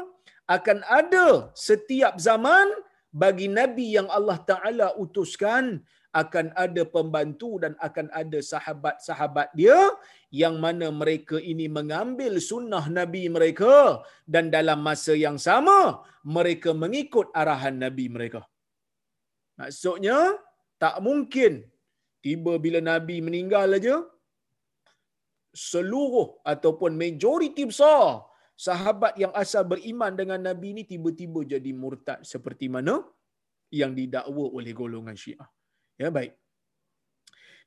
akan 0.56 0.78
ada 1.00 1.52
setiap 1.68 2.16
zaman 2.28 2.72
bagi 3.22 3.48
nabi 3.60 3.86
yang 3.98 4.10
Allah 4.18 4.38
Taala 4.50 4.88
utuskan 5.04 5.66
akan 6.22 6.48
ada 6.64 6.82
pembantu 6.96 7.52
dan 7.64 7.74
akan 7.88 8.08
ada 8.22 8.40
sahabat-sahabat 8.52 9.48
dia 9.60 9.78
yang 10.42 10.56
mana 10.66 10.88
mereka 11.02 11.38
ini 11.52 11.66
mengambil 11.78 12.34
sunnah 12.50 12.86
nabi 13.00 13.24
mereka 13.36 13.76
dan 14.34 14.54
dalam 14.56 14.82
masa 14.88 15.14
yang 15.26 15.38
sama 15.48 15.80
mereka 16.36 16.72
mengikut 16.84 17.30
arahan 17.42 17.78
nabi 17.86 18.06
mereka. 18.16 18.42
Maksudnya 19.60 20.18
tak 20.84 20.96
mungkin 21.08 21.54
tiba 22.26 22.54
bila 22.66 22.80
Nabi 22.92 23.16
meninggal 23.28 23.78
aja 23.78 23.98
seluruh 25.72 26.28
ataupun 26.54 26.92
majoriti 27.02 27.64
besar 27.72 28.26
sahabat 28.68 29.14
yang 29.24 29.34
asal 29.44 29.64
beriman 29.66 30.14
dengan 30.14 30.40
Nabi 30.50 30.68
ini 30.78 30.84
tiba-tiba 30.86 31.42
jadi 31.54 31.72
murtad 31.74 32.22
seperti 32.34 32.70
mana 32.76 33.02
yang 33.74 33.92
didakwa 33.98 34.46
oleh 34.58 34.74
golongan 34.82 35.18
Syiah. 35.18 35.50
Ya 35.98 36.10
baik. 36.14 36.34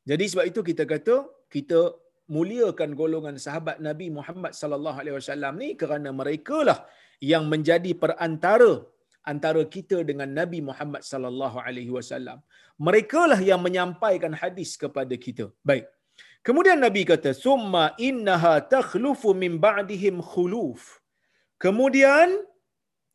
Jadi 0.06 0.24
sebab 0.30 0.44
itu 0.50 0.60
kita 0.62 0.86
kata 0.86 1.26
kita 1.50 1.80
muliakan 2.30 2.90
golongan 3.00 3.36
sahabat 3.38 3.78
Nabi 3.88 4.06
Muhammad 4.18 4.52
sallallahu 4.60 4.98
alaihi 5.02 5.16
wasallam 5.18 5.54
ni 5.62 5.68
kerana 5.80 6.10
merekalah 6.20 6.78
yang 7.18 7.44
menjadi 7.52 7.90
perantara 8.02 8.72
antara 9.26 9.62
kita 9.74 10.06
dengan 10.06 10.30
Nabi 10.30 10.62
Muhammad 10.68 11.02
sallallahu 11.10 11.58
alaihi 11.66 11.90
wasallam. 11.90 12.38
Mereka 12.86 13.20
lah 13.32 13.40
yang 13.42 13.60
menyampaikan 13.66 14.34
hadis 14.42 14.78
kepada 14.82 15.14
kita. 15.26 15.50
Baik. 15.66 15.86
Kemudian 16.46 16.78
Nabi 16.86 17.02
kata, 17.10 17.30
"Summa 17.44 17.84
innaha 18.08 18.54
takhlufu 18.74 19.30
min 19.42 19.52
ba'dihim 19.66 20.18
khuluf." 20.30 20.82
Kemudian 21.64 22.28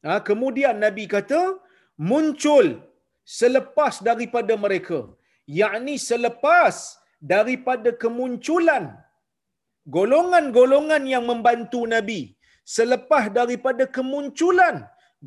ha, 0.06 0.20
kemudian 0.30 0.76
Nabi 0.86 1.06
kata 1.16 1.42
muncul 2.12 2.66
selepas 3.40 3.94
daripada 4.10 4.54
mereka, 4.64 5.00
yakni 5.62 5.96
selepas 6.10 6.76
daripada 7.34 7.90
kemunculan 8.04 8.86
golongan-golongan 9.96 11.04
yang 11.14 11.26
membantu 11.32 11.82
Nabi, 11.96 12.22
selepas 12.78 13.24
daripada 13.40 13.86
kemunculan 13.98 14.76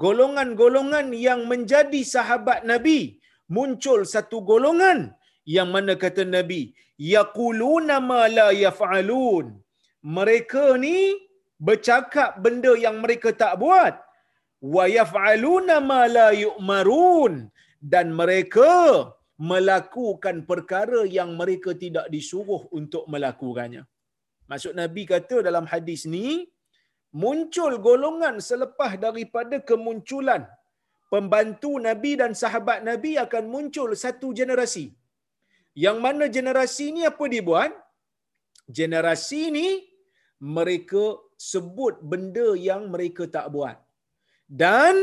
golongan-golongan 0.04 1.06
yang 1.26 1.40
menjadi 1.50 2.00
sahabat 2.14 2.60
Nabi 2.72 2.98
muncul 3.56 4.02
satu 4.14 4.38
golongan 4.50 4.98
yang 5.54 5.68
mana 5.74 5.92
kata 6.04 6.22
Nabi 6.36 6.60
yaquluna 6.98 7.96
ma 8.10 8.22
la 8.38 8.48
yaf'alun. 8.64 9.46
Mereka 10.16 10.64
ni 10.84 10.98
bercakap 11.66 12.30
benda 12.44 12.72
yang 12.84 12.96
mereka 13.04 13.30
tak 13.42 13.54
buat. 13.62 13.94
Wa 14.74 14.84
yaf'aluna 14.98 15.76
ma 15.90 16.02
la 16.16 16.28
yu'marun. 16.44 17.34
Dan 17.92 18.06
mereka 18.20 18.72
melakukan 19.52 20.36
perkara 20.50 21.00
yang 21.18 21.30
mereka 21.40 21.70
tidak 21.84 22.06
disuruh 22.14 22.62
untuk 22.78 23.04
melakukannya. 23.12 23.82
Maksud 24.50 24.72
Nabi 24.82 25.02
kata 25.12 25.36
dalam 25.48 25.66
hadis 25.72 26.02
ni 26.14 26.26
muncul 27.22 27.72
golongan 27.86 28.36
selepas 28.50 28.92
daripada 29.04 29.58
kemunculan. 29.70 30.44
Pembantu 31.12 31.72
Nabi 31.88 32.12
dan 32.20 32.32
sahabat 32.42 32.78
Nabi 32.88 33.12
akan 33.24 33.44
muncul 33.54 33.90
satu 34.04 34.28
generasi. 34.38 34.86
Yang 35.74 35.98
mana 36.04 36.24
generasi 36.36 36.84
ini 36.92 37.02
apa 37.10 37.24
dibuat? 37.34 37.72
Generasi 38.78 39.40
ini 39.50 39.68
mereka 40.58 41.04
sebut 41.50 41.94
benda 42.10 42.48
yang 42.68 42.82
mereka 42.94 43.24
tak 43.36 43.46
buat. 43.54 43.76
Dan 44.62 44.94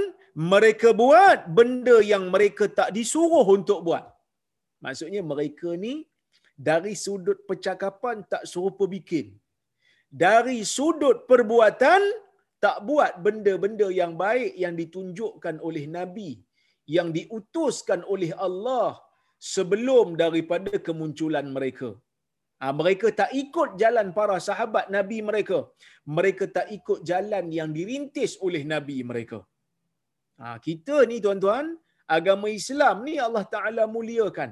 mereka 0.53 0.89
buat 1.03 1.39
benda 1.57 1.99
yang 2.11 2.25
mereka 2.33 2.65
tak 2.79 2.89
disuruh 2.97 3.45
untuk 3.57 3.79
buat. 3.87 4.05
Maksudnya 4.85 5.21
mereka 5.31 5.69
ni 5.85 5.93
dari 6.69 6.93
sudut 7.03 7.37
percakapan 7.49 8.17
tak 8.33 8.43
serupa 8.51 8.85
bikin 8.95 9.27
dari 10.11 10.57
sudut 10.75 11.23
perbuatan 11.29 12.01
tak 12.63 12.77
buat 12.87 13.23
benda-benda 13.25 13.87
yang 13.99 14.13
baik 14.19 14.51
yang 14.63 14.75
ditunjukkan 14.75 15.55
oleh 15.67 15.87
nabi 15.87 16.43
yang 16.95 17.15
diutuskan 17.15 18.03
oleh 18.13 18.35
Allah 18.35 18.99
sebelum 19.41 20.07
daripada 20.23 20.73
kemunculan 20.87 21.47
mereka. 21.57 21.89
Ha, 22.61 22.69
mereka 22.79 23.07
tak 23.19 23.31
ikut 23.43 23.69
jalan 23.81 24.07
para 24.17 24.35
sahabat 24.47 24.85
nabi 24.95 25.17
mereka. 25.29 25.59
Mereka 26.17 26.45
tak 26.57 26.67
ikut 26.77 26.99
jalan 27.09 27.45
yang 27.57 27.69
dirintis 27.77 28.33
oleh 28.47 28.61
nabi 28.73 28.97
mereka. 29.11 29.39
Ha, 30.41 30.57
kita 30.67 30.97
ni 31.09 31.17
tuan-tuan, 31.25 31.65
agama 32.17 32.47
Islam 32.59 32.95
ni 33.07 33.15
Allah 33.27 33.45
Taala 33.53 33.83
muliakan. 33.95 34.51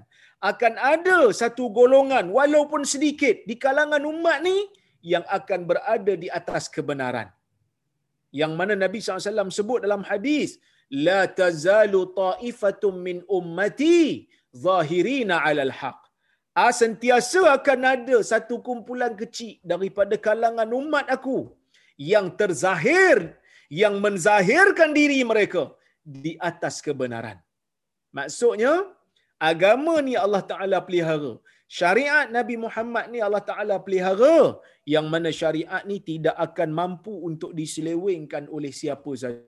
Akan 0.49 0.73
ada 0.93 1.19
satu 1.41 1.65
golongan 1.79 2.25
walaupun 2.39 2.81
sedikit 2.93 3.37
di 3.49 3.57
kalangan 3.65 4.03
umat 4.11 4.39
ni 4.47 4.57
yang 5.13 5.25
akan 5.37 5.59
berada 5.69 6.13
di 6.23 6.29
atas 6.39 6.65
kebenaran. 6.75 7.29
Yang 8.39 8.53
mana 8.59 8.73
Nabi 8.83 8.97
SAW 9.01 9.53
sebut 9.59 9.79
dalam 9.85 10.01
hadis, 10.09 10.49
la 11.07 11.21
tazalu 11.39 12.01
ta'ifatum 12.21 12.95
min 13.07 13.17
ummati 13.37 14.29
zahirina 14.65 15.37
'alal 15.45 15.73
haq. 15.79 15.99
Ah 16.61 16.73
sentiasa 16.81 17.41
akan 17.57 17.81
ada 17.95 18.17
satu 18.31 18.55
kumpulan 18.67 19.13
kecil 19.21 19.55
daripada 19.71 20.15
kalangan 20.27 20.69
umat 20.79 21.05
aku 21.15 21.37
yang 22.11 22.27
terzahir 22.39 23.17
yang 23.81 23.95
menzahirkan 24.05 24.91
diri 24.99 25.19
mereka 25.31 25.63
di 26.23 26.33
atas 26.49 26.75
kebenaran. 26.85 27.37
Maksudnya 28.17 28.73
agama 29.49 29.95
ni 30.07 30.13
Allah 30.25 30.43
Taala 30.51 30.79
pelihara. 30.87 31.33
Syariat 31.79 32.27
Nabi 32.37 32.55
Muhammad 32.65 33.05
ni 33.13 33.19
Allah 33.27 33.43
Taala 33.49 33.75
pelihara 33.85 34.57
yang 34.93 35.05
mana 35.13 35.29
syariat 35.41 35.83
ni 35.89 35.97
tidak 36.09 36.33
akan 36.45 36.69
mampu 36.79 37.13
untuk 37.29 37.53
diselewengkan 37.59 38.49
oleh 38.49 38.73
siapa 38.73 39.11
saja. 39.21 39.45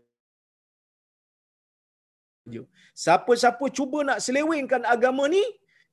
Siapa-siapa 3.04 3.66
cuba 3.78 4.00
nak 4.10 4.20
selewengkan 4.26 4.84
agama 4.96 5.26
ni, 5.36 5.44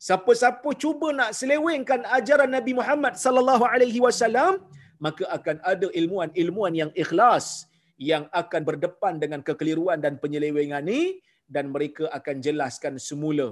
siapa-siapa 0.07 0.71
cuba 0.83 1.09
nak 1.19 1.31
selewengkan 1.41 2.03
ajaran 2.19 2.51
Nabi 2.57 2.73
Muhammad 2.81 3.15
sallallahu 3.25 3.65
alaihi 3.73 4.01
wasallam, 4.07 4.53
maka 5.07 5.25
akan 5.37 5.57
ada 5.73 5.89
ilmuan-ilmuan 6.01 6.75
yang 6.81 6.91
ikhlas 7.03 7.69
yang 8.11 8.25
akan 8.41 8.63
berdepan 8.69 9.15
dengan 9.23 9.41
kekeliruan 9.49 9.99
dan 10.05 10.15
penyelewengan 10.23 10.83
ni 10.91 11.03
dan 11.55 11.65
mereka 11.75 12.07
akan 12.19 12.37
jelaskan 12.47 12.95
semula 13.09 13.49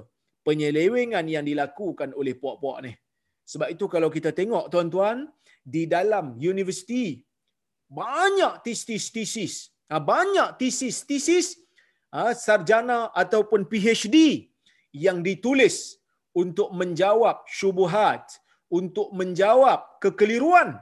penyelewengan 0.46 1.26
yang 1.34 1.44
dilakukan 1.50 2.14
oleh 2.20 2.34
puak-puak 2.38 2.78
ni. 2.86 2.92
Sebab 3.52 3.68
itu 3.74 3.84
kalau 3.94 4.08
kita 4.16 4.30
tengok 4.30 4.64
tuan-tuan 4.72 5.26
di 5.74 5.82
dalam 5.90 6.38
universiti 6.38 7.04
banyak 7.90 8.62
tesis-tesis, 8.66 9.54
ha, 9.90 9.98
banyak 10.12 10.48
tesis-tesis 10.60 11.46
ha, 11.58 11.65
sarjana 12.42 12.98
ataupun 13.22 13.68
PhD 13.70 14.16
yang 15.06 15.20
ditulis 15.28 16.00
untuk 16.42 16.68
menjawab 16.80 17.44
syubuhat, 17.58 18.24
untuk 18.78 19.08
menjawab 19.18 20.00
kekeliruan 20.04 20.76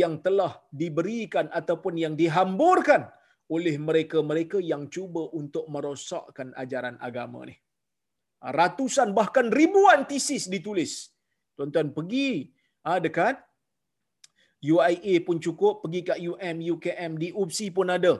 yang 0.00 0.14
telah 0.26 0.52
diberikan 0.80 1.46
ataupun 1.60 1.94
yang 2.04 2.14
dihamburkan 2.22 3.10
oleh 3.54 3.74
mereka-mereka 3.88 4.58
yang 4.72 4.86
cuba 4.94 5.22
untuk 5.40 5.64
merosakkan 5.74 6.50
ajaran 6.62 6.96
agama 7.08 7.40
ni. 7.50 7.56
Ratusan 8.42 9.14
bahkan 9.18 9.46
ribuan 9.60 10.02
tesis 10.10 10.46
ditulis. 10.54 10.92
Tuan-tuan 11.54 11.90
pergi 11.96 12.50
ha, 12.86 12.98
dekat 13.06 13.36
UIA 14.62 15.14
pun 15.26 15.42
cukup, 15.42 15.82
pergi 15.82 16.00
kat 16.08 16.18
UM, 16.22 16.56
UKM, 16.74 17.12
di 17.22 17.28
UPSI 17.34 17.66
pun 17.76 17.90
ada. 17.90 18.14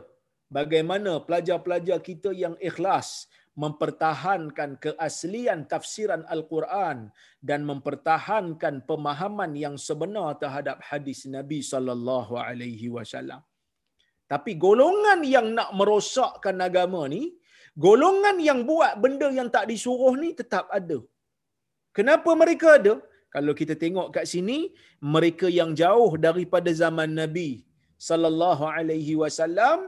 Bagaimana 0.57 1.12
pelajar-pelajar 1.27 1.99
kita 2.09 2.31
yang 2.43 2.55
ikhlas 2.69 3.09
mempertahankan 3.62 4.71
keaslian 4.85 5.61
tafsiran 5.73 6.23
Al-Quran 6.35 6.99
dan 7.49 7.61
mempertahankan 7.71 8.75
pemahaman 8.88 9.53
yang 9.65 9.77
sebenar 9.87 10.29
terhadap 10.43 10.79
hadis 10.88 11.21
Nabi 11.37 11.61
sallallahu 11.73 12.35
alaihi 12.49 12.88
wasallam. 12.97 13.41
Tapi 14.33 14.53
golongan 14.67 15.21
yang 15.35 15.49
nak 15.59 15.71
merosakkan 15.79 16.57
agama 16.69 17.03
ni, 17.15 17.23
golongan 17.87 18.37
yang 18.49 18.61
buat 18.71 18.93
benda 19.05 19.29
yang 19.38 19.49
tak 19.57 19.67
disuruh 19.73 20.15
ni 20.23 20.31
tetap 20.41 20.69
ada. 20.79 20.99
Kenapa 21.97 22.31
mereka 22.43 22.69
ada? 22.81 22.95
Kalau 23.35 23.53
kita 23.61 23.75
tengok 23.83 24.09
kat 24.17 24.25
sini, 24.33 24.59
mereka 25.15 25.49
yang 25.61 25.71
jauh 25.83 26.12
daripada 26.27 26.71
zaman 26.83 27.12
Nabi 27.21 27.51
sallallahu 28.09 28.65
alaihi 28.77 29.15
wasallam 29.23 29.79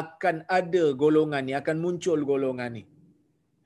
akan 0.00 0.36
ada 0.58 0.84
golongan 1.02 1.42
ni, 1.48 1.52
akan 1.60 1.76
muncul 1.84 2.20
golongan 2.30 2.70
ni. 2.78 2.84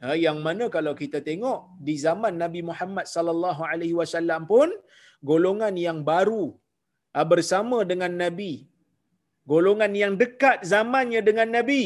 Ha, 0.02 0.14
yang 0.18 0.38
mana 0.46 0.66
kalau 0.76 0.92
kita 1.02 1.18
tengok 1.28 1.58
di 1.86 1.94
zaman 2.04 2.34
Nabi 2.42 2.60
Muhammad 2.70 3.06
sallallahu 3.14 3.62
alaihi 3.70 3.94
wasallam 4.00 4.42
pun 4.50 4.70
golongan 5.30 5.74
yang 5.86 5.98
baru 6.10 6.44
ha, 7.14 7.22
bersama 7.32 7.78
dengan 7.92 8.14
Nabi. 8.24 8.52
Golongan 9.52 9.92
yang 10.02 10.14
dekat 10.22 10.62
zamannya 10.72 11.20
dengan 11.28 11.48
Nabi 11.56 11.82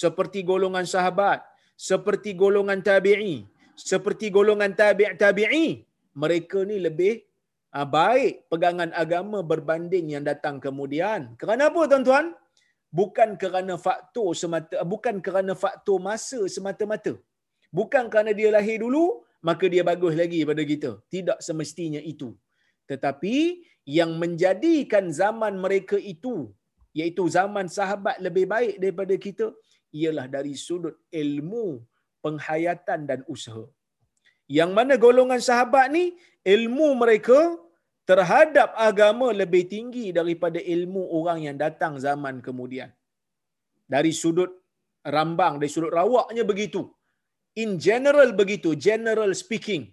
seperti 0.00 0.42
golongan 0.50 0.86
sahabat 0.94 1.40
seperti 1.78 2.30
golongan 2.42 2.80
tabi'i 2.88 3.46
seperti 3.78 4.26
golongan 4.36 4.74
tabi' 4.74 5.14
tabi'i 5.22 5.66
mereka 6.22 6.66
ni 6.70 6.76
lebih 6.86 7.22
ha, 7.74 7.86
baik 7.86 8.50
pegangan 8.50 8.90
agama 9.02 9.38
berbanding 9.50 10.06
yang 10.14 10.24
datang 10.26 10.58
kemudian. 10.66 11.20
Kerana 11.40 11.70
apa 11.70 11.80
tuan-tuan 11.90 12.34
bukan 12.88 13.36
kerana 13.40 13.74
faktor 13.76 14.32
semata 14.32 14.84
bukan 14.92 15.16
kerana 15.24 15.52
faktor 15.52 15.98
masa 16.00 16.40
semata-mata 16.48 17.14
Bukan 17.68 18.08
kerana 18.12 18.32
dia 18.32 18.48
lahir 18.56 18.80
dulu, 18.80 19.04
maka 19.44 19.68
dia 19.68 19.84
bagus 19.84 20.16
lagi 20.16 20.40
pada 20.50 20.62
kita. 20.64 20.90
Tidak 21.12 21.38
semestinya 21.46 22.00
itu. 22.00 22.32
Tetapi 22.88 23.36
yang 23.84 24.16
menjadikan 24.16 25.12
zaman 25.12 25.60
mereka 25.60 26.00
itu, 26.00 26.48
iaitu 26.96 27.28
zaman 27.28 27.68
sahabat 27.68 28.16
lebih 28.24 28.48
baik 28.48 28.74
daripada 28.80 29.14
kita, 29.20 29.46
ialah 29.92 30.26
dari 30.28 30.56
sudut 30.56 30.96
ilmu, 31.12 31.84
penghayatan 32.24 33.04
dan 33.04 33.20
usaha. 33.28 33.64
Yang 34.48 34.70
mana 34.72 34.94
golongan 34.96 35.40
sahabat 35.44 35.92
ni, 35.92 36.16
ilmu 36.40 36.96
mereka 36.96 37.60
terhadap 38.10 38.72
agama 38.88 39.28
lebih 39.42 39.64
tinggi 39.74 40.06
daripada 40.18 40.58
ilmu 40.74 41.02
orang 41.18 41.38
yang 41.46 41.56
datang 41.64 42.00
zaman 42.06 42.40
kemudian. 42.46 42.90
Dari 43.94 44.12
sudut 44.20 44.52
rambang, 45.16 45.60
dari 45.60 45.70
sudut 45.74 45.92
rawaknya 45.92 46.44
begitu 46.52 46.82
in 47.62 47.70
general 47.86 48.30
begitu, 48.40 48.78
general 48.88 49.34
speaking. 49.42 49.90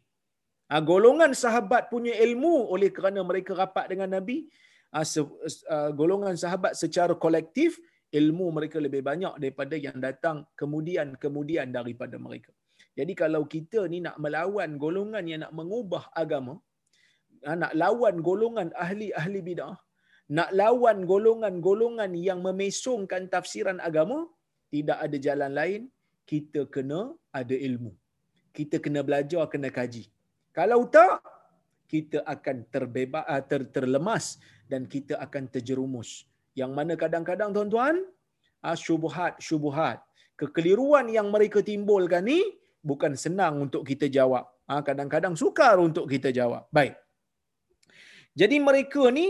Ha, 0.70 0.82
golongan 0.92 1.32
sahabat 1.44 1.90
punya 1.94 2.14
ilmu 2.26 2.56
oleh 2.74 2.90
kerana 2.98 3.22
mereka 3.30 3.58
rapat 3.62 3.86
dengan 3.92 4.10
Nabi, 4.18 4.38
ha, 4.94 5.02
se, 5.14 5.22
ha, 5.70 5.90
golongan 6.00 6.38
sahabat 6.44 6.74
secara 6.78 7.14
kolektif, 7.26 7.78
ilmu 8.20 8.46
mereka 8.58 8.78
lebih 8.86 9.02
banyak 9.10 9.34
daripada 9.42 9.76
yang 9.78 9.98
datang 10.08 10.38
kemudian-kemudian 10.62 11.70
daripada 11.78 12.18
mereka. 12.26 12.54
Jadi 12.96 13.14
kalau 13.18 13.44
kita 13.54 13.86
ni 13.92 14.00
nak 14.06 14.18
melawan 14.24 14.80
golongan 14.80 15.26
yang 15.28 15.42
nak 15.46 15.54
mengubah 15.60 16.10
agama, 16.16 16.58
nak 17.54 17.74
lawan 17.78 18.26
golongan 18.26 18.74
ahli-ahli 18.74 19.40
bidah, 19.46 19.78
nak 20.38 20.50
lawan 20.60 21.06
golongan-golongan 21.06 22.12
yang 22.18 22.42
memesongkan 22.42 23.30
tafsiran 23.30 23.78
agama, 23.90 24.26
tidak 24.74 24.98
ada 25.06 25.18
jalan 25.22 25.52
lain 25.54 25.82
kita 26.26 26.66
kena 26.74 27.14
ada 27.30 27.56
ilmu. 27.68 27.94
Kita 28.50 28.82
kena 28.82 29.06
belajar, 29.06 29.46
kena 29.54 29.70
kaji. 29.70 30.10
Kalau 30.58 30.90
tak, 30.90 31.22
kita 31.86 32.26
akan 32.26 32.66
terbebas, 32.74 33.26
ah, 33.30 33.42
ter, 33.50 33.62
terlemas 33.70 34.42
dan 34.66 34.90
kita 34.90 35.22
akan 35.22 35.46
terjerumus. 35.54 36.26
Yang 36.58 36.72
mana 36.74 36.94
kadang-kadang 36.98 37.54
tuan-tuan, 37.54 38.02
ah, 38.66 38.74
syubuhat-syubuhat, 38.74 40.02
kekeliruan 40.40 41.06
yang 41.14 41.30
mereka 41.30 41.62
timbulkan 41.62 42.26
ni 42.26 42.42
bukan 42.82 43.14
senang 43.14 43.70
untuk 43.70 43.86
kita 43.86 44.10
jawab. 44.10 44.50
Ah, 44.66 44.82
kadang-kadang 44.82 45.38
sukar 45.38 45.78
untuk 45.78 46.10
kita 46.10 46.34
jawab. 46.34 46.66
Baik. 46.74 46.98
Jadi 48.42 48.58
mereka 48.68 49.04
ni 49.18 49.28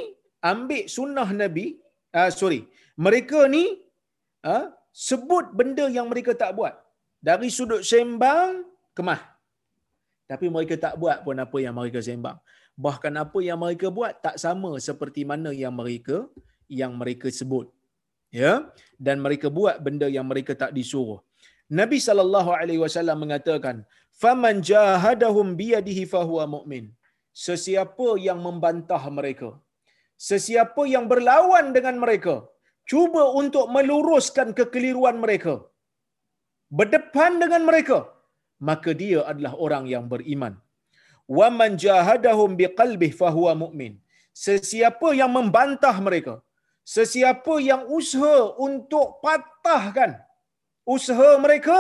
ambil 0.52 0.84
sunnah 0.96 1.30
Nabi, 1.42 1.66
uh, 2.18 2.30
sorry, 2.40 2.62
mereka 3.06 3.40
ni 3.56 3.64
uh, 4.52 4.66
sebut 5.06 5.46
benda 5.60 5.86
yang 5.98 6.08
mereka 6.12 6.34
tak 6.42 6.52
buat 6.58 6.74
dari 7.28 7.50
sudut 7.58 7.82
sembang 7.92 8.66
kemah. 8.98 9.22
Tapi 10.32 10.46
mereka 10.56 10.76
tak 10.86 10.96
buat 11.02 11.18
pun 11.26 11.38
apa 11.46 11.58
yang 11.66 11.76
mereka 11.78 12.02
sembang. 12.08 12.38
Bahkan 12.86 13.14
apa 13.24 13.40
yang 13.48 13.60
mereka 13.64 13.88
buat 13.98 14.14
tak 14.26 14.36
sama 14.46 14.72
seperti 14.88 15.22
mana 15.32 15.54
yang 15.64 15.74
mereka 15.80 16.18
yang 16.80 16.94
mereka 17.02 17.30
sebut. 17.40 17.70
Ya, 18.34 18.54
dan 19.06 19.24
mereka 19.26 19.48
buat 19.58 19.76
benda 19.86 20.08
yang 20.16 20.28
mereka 20.28 20.52
tak 20.62 20.72
disuruh. 20.78 21.20
Nabi 21.80 21.98
sallallahu 22.08 22.52
alaihi 22.52 22.82
wasallam 22.84 23.18
mengatakan, 23.24 23.76
"Faman 24.22 24.60
jahadahum 24.70 25.56
biyadihi 25.60 26.04
fahuwa 26.14 26.44
mu'min." 26.56 26.86
Sesiapa 27.44 28.10
yang 28.26 28.40
membantah 28.48 29.04
mereka, 29.18 29.50
sesiapa 30.30 30.84
yang 30.94 31.06
berlawan 31.12 31.66
dengan 31.76 31.96
mereka, 32.04 32.36
cuba 32.92 33.24
untuk 33.42 33.66
meluruskan 33.76 34.50
kekeliruan 34.60 35.18
mereka, 35.24 35.56
berdepan 36.80 37.34
dengan 37.44 37.64
mereka 37.70 38.00
maka 38.70 38.92
dia 39.02 39.20
adalah 39.32 39.54
orang 39.66 39.84
yang 39.94 40.06
beriman. 40.14 40.54
Wa 41.38 41.48
man 41.60 41.72
jahadahum 41.86 42.52
biqalbih 42.60 43.12
fahuwa 43.20 43.54
mu'min. 43.64 43.94
Sesiapa 44.46 45.10
yang 45.20 45.32
membantah 45.38 45.96
mereka 46.08 46.36
sesiapa 46.94 47.54
yang 47.70 47.84
usaha 47.98 48.40
untuk 48.68 49.08
patahkan 49.26 50.12
usaha 50.96 51.30
mereka 51.46 51.80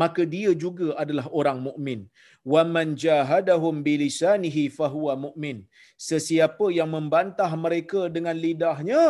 maka 0.00 0.22
dia 0.34 0.50
juga 0.64 0.88
adalah 1.02 1.26
orang 1.40 1.58
mukmin 1.68 2.00
wa 2.52 2.62
man 2.74 2.88
jahadahum 3.04 3.76
bilisanihi 3.86 4.64
fahuwa 4.78 5.14
mu'min 5.24 5.58
sesiapa 6.10 6.66
yang 6.78 6.90
membantah 6.96 7.50
mereka 7.64 8.02
dengan 8.16 8.36
lidahnya 8.44 9.04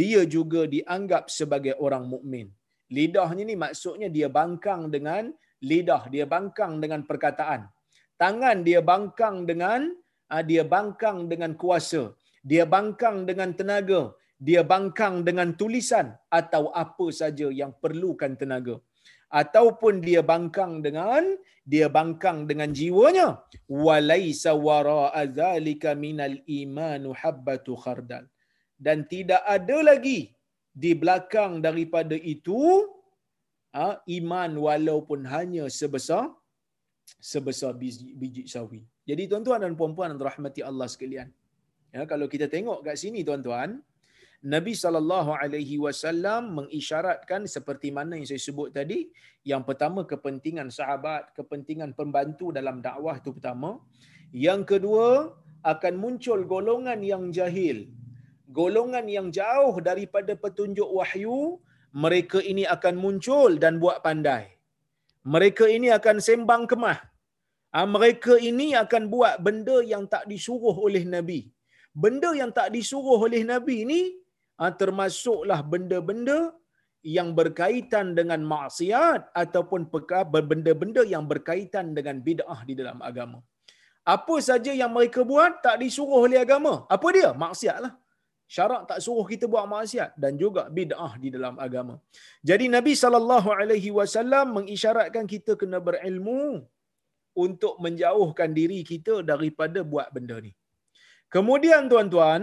dia 0.00 0.22
juga 0.34 0.62
dianggap 0.74 1.24
sebagai 1.38 1.74
orang 1.86 2.04
mukmin 2.14 2.48
Lidahnya 2.96 3.44
ni 3.48 3.54
maksudnya 3.64 4.08
dia 4.16 4.28
bangkang 4.38 4.82
dengan 4.94 5.24
lidah, 5.70 6.02
dia 6.14 6.26
bangkang 6.34 6.72
dengan 6.82 7.00
perkataan. 7.08 7.70
Tangan 8.22 8.56
dia 8.68 8.80
bangkang 8.90 9.36
dengan 9.50 9.80
ah, 10.34 10.42
dia 10.50 10.64
bangkang 10.74 11.18
dengan 11.32 11.54
kuasa. 11.62 12.02
Dia 12.50 12.64
bangkang 12.74 13.18
dengan 13.28 13.50
tenaga. 13.60 14.02
Dia 14.48 14.62
bangkang 14.72 15.14
dengan 15.28 15.48
tulisan 15.60 16.06
atau 16.40 16.62
apa 16.82 17.06
saja 17.20 17.46
yang 17.60 17.72
perlukan 17.82 18.34
tenaga. 18.40 18.76
Ataupun 19.30 20.02
dia 20.06 20.20
bangkang 20.26 20.82
dengan 20.86 21.22
dia 21.72 21.86
bangkang 21.86 22.50
dengan 22.50 22.70
jiwanya. 22.78 23.28
Walaisa 23.70 24.52
wara'a 24.66 25.22
dzalika 25.38 25.94
minal 25.94 26.36
imanu 26.62 27.14
habbatu 27.14 27.78
khardal. 27.78 28.26
Dan 28.86 29.06
tidak 29.06 29.42
ada 29.56 29.78
lagi 29.90 30.20
di 30.82 30.92
belakang 31.02 31.62
daripada 31.66 32.16
itu 32.34 32.58
ha, 33.76 34.02
iman 34.18 34.50
walaupun 34.66 35.26
hanya 35.34 35.64
sebesar 35.70 36.30
sebesar 37.18 37.74
biji, 37.74 38.14
biji 38.14 38.42
sawi. 38.46 38.82
Jadi 39.08 39.22
tuan-tuan 39.30 39.60
dan 39.64 39.74
puan-puan 39.74 40.14
yang 40.14 40.70
Allah 40.70 40.88
sekalian. 40.94 41.28
Ya, 41.90 42.06
kalau 42.06 42.30
kita 42.30 42.46
tengok 42.46 42.86
kat 42.86 42.94
sini 43.02 43.26
tuan-tuan, 43.26 43.82
Nabi 44.40 44.72
sallallahu 44.72 45.36
alaihi 45.36 45.76
wasallam 45.76 46.56
mengisyaratkan 46.58 47.44
seperti 47.44 47.92
mana 47.92 48.16
yang 48.16 48.24
saya 48.24 48.40
sebut 48.40 48.72
tadi, 48.72 49.12
yang 49.44 49.60
pertama 49.68 50.08
kepentingan 50.08 50.72
sahabat, 50.72 51.36
kepentingan 51.36 51.92
pembantu 51.92 52.48
dalam 52.48 52.80
dakwah 52.80 53.20
itu 53.20 53.36
pertama. 53.36 53.76
Yang 54.32 54.62
kedua, 54.72 55.08
akan 55.60 55.94
muncul 56.00 56.48
golongan 56.48 57.04
yang 57.04 57.28
jahil. 57.28 57.92
Golongan 58.48 59.04
yang 59.16 59.28
jauh 59.28 59.76
daripada 59.88 60.32
petunjuk 60.32 60.88
wahyu, 60.88 61.60
mereka 61.92 62.40
ini 62.40 62.64
akan 62.64 62.96
muncul 62.96 63.60
dan 63.60 63.76
buat 63.76 64.00
pandai. 64.00 64.56
Mereka 65.20 65.68
ini 65.68 65.92
akan 65.92 66.16
sembang 66.16 66.64
kemah. 66.64 66.98
Ah, 67.76 67.86
mereka 67.86 68.34
ini 68.40 68.72
akan 68.72 69.12
buat 69.12 69.36
benda 69.44 69.84
yang 69.84 70.08
tak 70.08 70.24
disuruh 70.24 70.74
oleh 70.80 71.04
Nabi. 71.04 71.52
Benda 71.92 72.32
yang 72.32 72.50
tak 72.56 72.72
disuruh 72.72 73.20
oleh 73.20 73.44
Nabi 73.44 73.84
ini 73.84 74.00
termasuklah 74.80 75.60
benda-benda 75.72 76.38
yang 77.16 77.28
berkaitan 77.38 78.12
dengan 78.18 78.40
maksiat 78.52 79.32
ataupun 79.42 79.88
benda-benda 80.50 81.02
yang 81.14 81.24
berkaitan 81.32 81.96
dengan 81.96 82.20
bid'ah 82.26 82.60
di 82.68 82.74
dalam 82.80 83.00
agama. 83.10 83.40
Apa 84.14 84.36
saja 84.48 84.72
yang 84.80 84.92
mereka 84.96 85.20
buat 85.30 85.64
tak 85.64 85.76
disuruh 85.82 86.20
oleh 86.26 86.38
agama. 86.44 86.74
Apa 86.94 87.08
dia? 87.16 87.30
Maksiatlah. 87.44 87.92
Syarak 88.54 88.82
tak 88.90 88.98
suruh 89.04 89.24
kita 89.32 89.46
buat 89.52 89.66
maksiat 89.72 90.10
dan 90.22 90.32
juga 90.42 90.62
bid'ah 90.78 91.12
di 91.22 91.28
dalam 91.34 91.54
agama. 91.66 91.94
Jadi 92.48 92.66
Nabi 92.76 92.92
sallallahu 93.02 93.48
alaihi 93.60 93.90
wasallam 93.98 94.46
mengisyaratkan 94.58 95.24
kita 95.34 95.54
kena 95.60 95.78
berilmu 95.88 96.66
untuk 97.44 97.74
menjauhkan 97.84 98.50
diri 98.50 98.80
kita 98.82 99.22
daripada 99.30 99.86
buat 99.92 100.10
benda 100.16 100.36
ni. 100.46 100.52
Kemudian 101.34 101.86
tuan-tuan, 101.92 102.42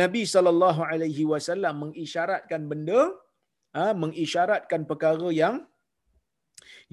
Nabi 0.00 0.22
sallallahu 0.24 0.80
alaihi 0.80 1.24
wasallam 1.32 1.74
mengisyaratkan 1.84 2.64
benda 2.70 3.00
ha, 3.76 3.92
mengisyaratkan 4.02 4.88
perkara 4.90 5.28
yang 5.42 5.56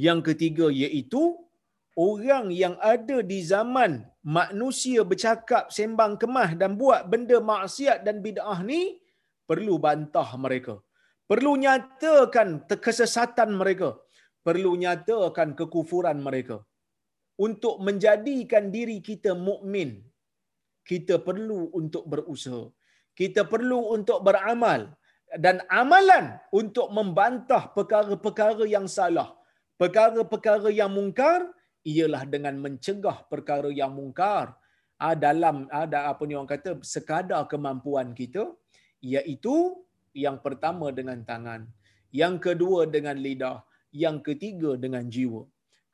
yang 0.06 0.20
ketiga 0.28 0.68
iaitu 0.84 1.22
orang 1.96 2.52
yang 2.52 2.76
ada 2.94 3.18
di 3.32 3.40
zaman 3.54 3.92
manusia 4.38 5.02
bercakap 5.12 5.72
sembang 5.78 6.14
kemah 6.22 6.50
dan 6.62 6.76
buat 6.82 7.08
benda 7.12 7.38
maksiat 7.52 8.04
dan 8.08 8.20
bid'ah 8.26 8.60
ni 8.72 8.82
perlu 9.50 9.76
bantah 9.86 10.30
mereka. 10.46 10.76
Perlu 11.32 11.52
nyatakan 11.64 12.68
kesesatan 12.86 13.56
mereka. 13.62 13.90
Perlu 14.48 14.72
nyatakan 14.84 15.50
kekufuran 15.60 16.20
mereka. 16.28 16.58
Untuk 17.46 17.76
menjadikan 17.88 18.68
diri 18.76 18.98
kita 19.00 19.32
mukmin, 19.48 19.90
kita 20.90 21.16
perlu 21.28 21.72
untuk 21.80 22.04
berusaha. 22.12 22.64
Kita 23.22 23.42
perlu 23.54 23.80
untuk 23.96 24.20
beramal 24.28 24.82
dan 25.46 25.58
amalan 25.82 26.26
untuk 26.60 26.88
membantah 26.98 27.64
perkara-perkara 27.78 28.66
yang 28.76 28.88
salah, 28.98 29.30
perkara-perkara 29.82 30.70
yang 30.80 30.92
mungkar 30.98 31.40
ialah 31.92 32.24
dengan 32.34 32.56
mencegah 32.64 33.18
perkara 33.32 33.70
yang 33.82 33.94
mungkar. 34.00 34.46
Ah, 35.06 35.16
dalam 35.26 35.56
ada 35.82 36.00
ah, 36.00 36.04
apa 36.14 36.24
ni 36.30 36.34
orang 36.38 36.50
kata 36.56 36.72
sekadar 36.94 37.42
kemampuan 37.52 38.10
kita 38.20 38.44
iaitu 39.14 39.56
yang 40.24 40.38
pertama 40.46 40.88
dengan 40.98 41.20
tangan 41.30 41.62
yang 42.22 42.36
kedua 42.46 42.86
dengan 42.96 43.18
lidah 43.26 43.58
yang 44.04 44.18
ketiga 44.28 44.72
dengan 44.84 45.06
jiwa. 45.16 45.42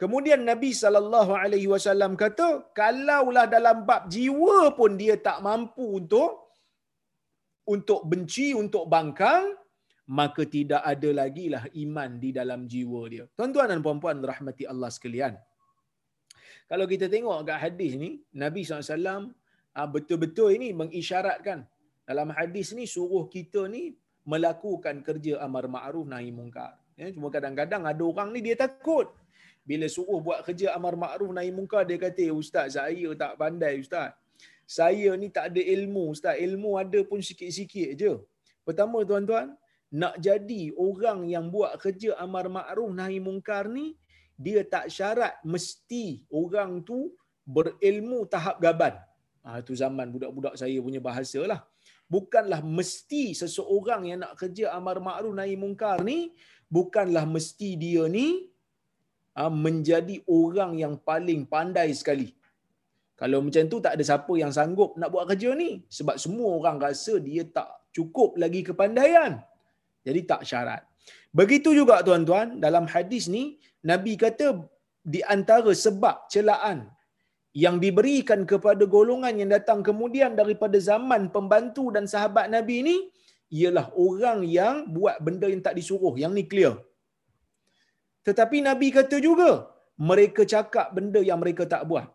Kemudian 0.02 0.42
nabi 0.52 0.72
sallallahu 0.82 1.32
alaihi 1.44 1.70
wasallam 1.74 2.20
kata 2.24 2.48
kalaulah 2.80 3.46
dalam 3.56 3.78
bab 3.90 4.12
jiwa 4.16 4.60
pun 4.80 4.94
dia 5.02 5.16
tak 5.28 5.40
mampu 5.48 5.86
untuk 6.02 6.47
untuk 7.68 8.02
benci 8.08 8.56
untuk 8.56 8.88
bangkang 8.88 9.54
maka 10.08 10.48
tidak 10.48 10.82
ada 10.88 11.10
lagi 11.12 11.52
lah 11.52 11.64
iman 11.84 12.12
di 12.24 12.30
dalam 12.32 12.64
jiwa 12.72 13.02
dia 13.12 13.24
tuan-tuan 13.36 13.68
dan 13.72 13.80
puan-puan 13.84 14.24
rahmati 14.24 14.64
Allah 14.64 14.88
sekalian 14.88 15.36
kalau 16.68 16.86
kita 16.94 17.08
tengok 17.08 17.48
agak 17.48 17.60
hadis 17.64 17.96
ni, 17.96 18.20
Nabi 18.36 18.68
SAW 18.68 19.32
ah, 19.72 19.88
betul-betul 19.88 20.52
ini 20.60 20.76
mengisyaratkan 20.76 21.64
dalam 22.04 22.30
hadis 22.36 22.76
ni 22.76 22.84
suruh 22.84 23.32
kita 23.32 23.72
ni 23.72 23.96
melakukan 24.28 25.00
kerja 25.08 25.40
amar 25.48 25.72
ma'ruf 25.72 26.04
nahi 26.04 26.36
mungkar. 26.36 26.76
Ya, 27.00 27.08
cuma 27.16 27.32
kadang-kadang 27.32 27.88
ada 27.88 28.04
orang 28.04 28.36
ni 28.36 28.44
dia 28.44 28.60
takut. 28.60 29.08
Bila 29.64 29.88
suruh 29.88 30.20
buat 30.20 30.44
kerja 30.44 30.76
amar 30.76 31.00
ma'ruf 31.00 31.32
nahi 31.32 31.56
mungkar 31.56 31.88
dia 31.88 31.96
kata, 31.96 32.36
"Ustaz, 32.36 32.76
saya 32.76 33.10
tak 33.16 33.40
pandai, 33.40 33.80
ustaz. 33.80 34.12
Saya 34.68 35.16
ni 35.22 35.28
tak 35.32 35.46
ada 35.50 35.62
ilmu, 35.76 36.04
ustaz. 36.14 36.36
Ilmu 36.48 36.72
ada 36.84 37.00
pun 37.10 37.20
sikit-sikit 37.24 37.90
je." 38.02 38.14
Pertama 38.68 39.00
tuan-tuan, 39.10 39.56
nak 40.02 40.16
jadi 40.28 40.62
orang 40.76 41.20
yang 41.34 41.46
buat 41.48 41.74
kerja 41.84 42.20
amar 42.20 42.46
ma'ruf 42.52 42.92
nahi 43.00 43.18
mungkar 43.28 43.72
ni 43.72 43.96
dia 44.46 44.62
tak 44.74 44.86
syarat 44.92 45.34
mesti 45.54 46.28
orang 46.40 46.84
tu 46.84 47.16
berilmu 47.48 48.20
tahap 48.34 48.60
gaban. 48.60 48.96
Ha, 49.48 49.64
itu 49.64 49.74
zaman 49.80 50.12
budak-budak 50.12 50.60
saya 50.60 50.78
punya 50.84 51.00
bahasa 51.00 51.40
lah. 51.52 51.64
Bukanlah 52.12 52.60
mesti 52.78 53.24
seseorang 53.32 54.12
yang 54.12 54.20
nak 54.24 54.36
kerja 54.36 54.76
amar 54.78 55.00
ma'ruf 55.08 55.34
nahi 55.40 55.56
mungkar 55.56 56.04
ni 56.04 56.36
bukanlah 56.68 57.24
mesti 57.24 57.80
dia 57.80 58.04
ni 58.12 58.52
ha, 59.34 59.48
menjadi 59.66 60.20
orang 60.28 60.78
yang 60.84 60.96
paling 61.10 61.48
pandai 61.48 61.90
sekali. 61.96 62.37
Kalau 63.22 63.40
macam 63.46 63.64
tu 63.72 63.78
tak 63.86 63.94
ada 63.98 64.04
siapa 64.10 64.34
yang 64.42 64.52
sanggup 64.58 64.94
nak 65.02 65.10
buat 65.14 65.26
kerja 65.30 65.50
ni 65.62 65.72
sebab 65.98 66.16
semua 66.24 66.50
orang 66.58 66.78
rasa 66.86 67.14
dia 67.28 67.44
tak 67.58 67.70
cukup 67.96 68.38
lagi 68.44 68.62
kepandaian. 68.70 69.42
Jadi 70.08 70.22
tak 70.32 70.42
syarat. 70.50 70.82
Begitu 71.40 71.70
juga 71.80 71.96
tuan-tuan, 72.08 72.48
dalam 72.66 72.86
hadis 72.94 73.26
ni 73.36 73.44
Nabi 73.92 74.14
kata 74.24 74.48
di 75.14 75.20
antara 75.36 75.72
sebab 75.86 76.30
celaan 76.34 76.80
yang 77.64 77.76
diberikan 77.84 78.42
kepada 78.52 78.84
golongan 78.96 79.34
yang 79.42 79.50
datang 79.56 79.80
kemudian 79.88 80.32
daripada 80.40 80.78
zaman 80.90 81.22
pembantu 81.36 81.86
dan 81.96 82.06
sahabat 82.14 82.46
Nabi 82.56 82.76
ini 82.86 82.98
ialah 83.60 83.88
orang 84.08 84.40
yang 84.60 84.76
buat 84.96 85.18
benda 85.26 85.48
yang 85.54 85.64
tak 85.68 85.76
disuruh. 85.80 86.14
Yang 86.24 86.32
ni 86.38 86.44
clear. 86.52 86.76
Tetapi 88.28 88.58
Nabi 88.70 88.88
kata 88.98 89.18
juga, 89.28 89.52
mereka 90.10 90.42
cakap 90.54 90.88
benda 90.98 91.22
yang 91.30 91.40
mereka 91.44 91.64
tak 91.74 91.84
buat. 91.90 92.08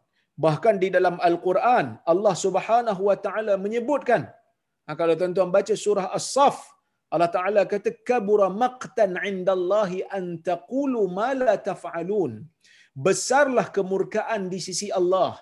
Bahkan 0.44 0.74
di 0.82 0.88
dalam 0.96 1.16
Al-Quran, 1.28 1.86
Allah 2.12 2.34
Subhanahu 2.44 3.02
Wa 3.08 3.16
Taala 3.24 3.54
menyebutkan, 3.64 4.22
ha, 4.86 4.96
kalau 5.00 5.14
tuan-tuan 5.20 5.50
baca 5.56 5.74
surah 5.84 6.06
As-Saf, 6.18 6.58
Allah 7.14 7.28
Ta'ala 7.36 7.62
kata 7.72 7.90
kabura 8.08 8.46
maqtan 8.62 9.12
indallahi 9.30 9.98
an 10.18 10.24
taqulu 10.50 11.00
ma 11.18 11.30
la 11.40 11.54
taf'alun. 11.68 12.32
Besarlah 13.06 13.66
kemurkaan 13.76 14.48
di 14.52 14.58
sisi 14.66 14.88
Allah 15.00 15.32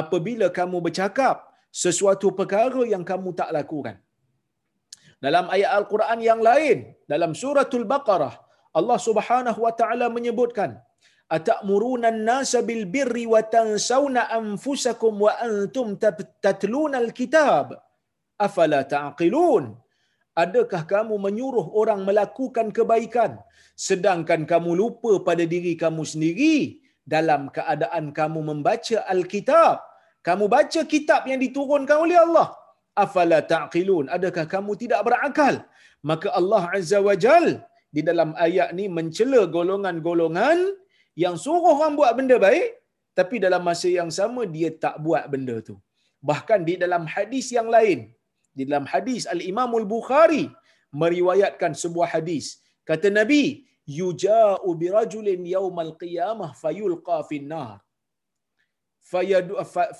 apabila 0.00 0.46
kamu 0.58 0.78
bercakap 0.86 1.36
sesuatu 1.84 2.28
perkara 2.38 2.82
yang 2.94 3.04
kamu 3.10 3.34
tak 3.40 3.50
lakukan. 3.56 3.96
Dalam 5.24 5.46
ayat 5.54 5.70
Al-Quran 5.78 6.18
yang 6.30 6.40
lain, 6.48 6.78
dalam 7.12 7.32
suratul 7.42 7.86
Baqarah, 7.92 8.34
Allah 8.78 8.98
Subhanahu 9.08 9.60
wa 9.66 9.72
taala 9.80 10.06
menyebutkan, 10.16 10.70
"Atamuruna 11.36 12.08
an-nasa 12.14 12.60
bil 12.68 12.84
birri 12.94 13.24
wa 13.34 13.40
tansawna 13.54 14.22
anfusakum 14.38 15.14
wa 15.26 15.32
antum 15.48 15.88
tatluna 16.44 16.96
al-kitab? 17.04 17.76
Afala 18.46 18.80
ta'qilun?" 18.94 19.64
Ta 20.38 20.46
adakah 20.46 20.82
kamu 20.92 21.14
menyuruh 21.24 21.66
orang 21.80 22.00
melakukan 22.08 22.66
kebaikan? 22.76 23.32
Sedangkan 23.86 24.46
kamu 24.50 24.70
lupa 24.80 25.12
pada 25.28 25.44
diri 25.54 25.72
kamu 25.82 26.02
sendiri 26.12 26.78
dalam 27.14 27.50
keadaan 27.56 28.04
kamu 28.18 28.40
membaca 28.50 28.98
Alkitab. 29.14 29.76
Kamu 30.26 30.44
baca 30.54 30.80
kitab 30.94 31.26
yang 31.30 31.40
diturunkan 31.44 31.98
oleh 32.04 32.18
Allah. 32.26 32.48
Afala 33.04 33.38
taqilun? 33.54 34.06
Adakah 34.16 34.46
kamu 34.54 34.72
tidak 34.82 35.00
berakal? 35.06 35.54
Maka 36.08 36.28
Allah 36.40 36.62
azza 36.78 36.98
wajal 37.08 37.46
di 37.96 38.00
dalam 38.08 38.30
ayat 38.46 38.70
ni 38.78 38.86
mencela 38.96 39.40
golongan-golongan 39.56 40.58
yang 41.22 41.36
suruh 41.44 41.64
orang 41.74 41.92
buat 41.98 42.12
benda 42.18 42.36
baik 42.46 42.68
tapi 43.18 43.36
dalam 43.44 43.62
masa 43.68 43.88
yang 43.98 44.10
sama 44.18 44.42
dia 44.54 44.70
tak 44.84 44.96
buat 45.06 45.24
benda 45.32 45.56
tu. 45.68 45.76
Bahkan 46.28 46.60
di 46.68 46.74
dalam 46.82 47.04
hadis 47.14 47.46
yang 47.56 47.68
lain, 47.74 47.98
di 48.58 48.62
dalam 48.68 48.86
hadis 48.92 49.22
Al-Imam 49.34 49.70
Al-Bukhari 49.80 50.44
meriwayatkan 51.02 51.72
sebuah 51.82 52.08
hadis. 52.14 52.46
Kata 52.88 53.08
Nabi, 53.18 53.44
yuja'u 54.00 54.68
birajulin 54.82 55.42
yawmal 55.56 55.92
qiyamah 56.02 56.50
fayulqa 56.62 57.18
fin 57.30 57.46
nar. 57.52 57.74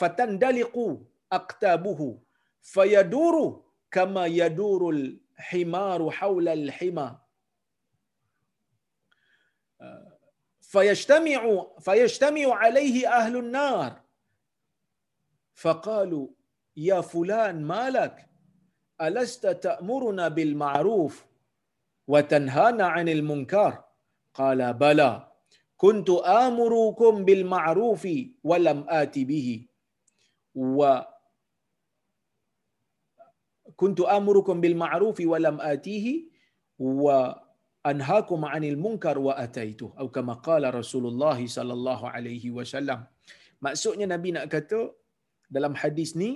Fatandaliqu 0.01 0.87
aqtabuhu 1.39 2.09
fayaduru 2.75 3.47
kama 3.97 4.25
yadurul 4.41 5.03
himaru 5.51 6.07
hawla 6.19 6.53
al-hima. 6.61 7.09
فيجتمع 10.69 11.67
فيجتمع 11.81 12.55
عليه 12.55 13.09
أهل 13.09 13.37
النار. 13.37 14.01
فقالوا 15.55 16.29
يا 16.77 17.01
فلان 17.01 17.65
ما 17.65 17.91
لك 17.91 18.27
ألست 19.01 19.47
تأمرنا 19.47 20.29
بالمعروف 20.29 21.27
وتنهانا 22.07 22.87
عن 22.87 23.09
المنكر؟ 23.09 23.85
قال 24.35 24.75
بلى 24.75 25.33
كنت 25.77 26.11
آمركم 26.11 27.25
بالمعروف 27.25 28.09
ولم 28.45 28.85
آت 28.89 29.19
به. 29.19 29.67
و 30.55 31.01
كنت 33.77 34.01
آمركم 34.01 34.61
بالمعروف 34.61 35.21
ولم 35.25 35.61
آتيه. 35.61 36.29
و 36.79 37.33
anhakum 37.91 38.43
anil 38.57 38.79
munkar 38.85 39.17
wa 39.27 39.35
ataitu 39.45 39.87
atau 39.99 40.09
kama 40.17 40.35
qala 40.47 40.69
Rasulullah 40.81 41.39
sallallahu 41.57 42.05
alaihi 42.17 42.51
wasallam. 42.59 43.01
Maksudnya 43.67 44.07
nabi 44.15 44.31
nak 44.37 44.47
kata 44.55 44.81
dalam 45.57 45.75
hadis 45.83 46.11
ni 46.23 46.31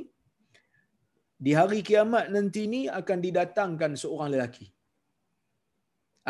di 1.44 1.52
hari 1.58 1.80
kiamat 1.88 2.26
nanti 2.34 2.62
ni 2.74 2.80
akan 3.00 3.18
didatangkan 3.26 3.92
seorang 4.02 4.30
lelaki. 4.34 4.66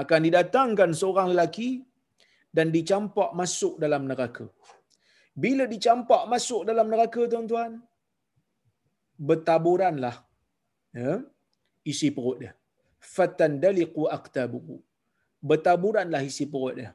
Akan 0.03 0.21
didatangkan 0.27 0.91
seorang 1.01 1.29
lelaki 1.33 1.71
dan 2.57 2.69
dicampak 2.77 3.31
masuk 3.41 3.75
dalam 3.85 4.03
neraka. 4.11 4.47
Bila 5.43 5.65
dicampak 5.75 6.23
masuk 6.33 6.63
dalam 6.71 6.87
neraka 6.93 7.23
tuan-tuan 7.33 7.73
bertaburanlah 9.29 10.17
ya 11.01 11.13
isi 11.93 12.09
perut 12.17 12.39
dia. 12.43 12.53
Fatandaliqu 13.15 14.03
aqtabuhu 14.17 14.75
bertaburanlah 15.49 16.23
isi 16.31 16.47
perut 16.53 16.75
dia. 16.79 16.91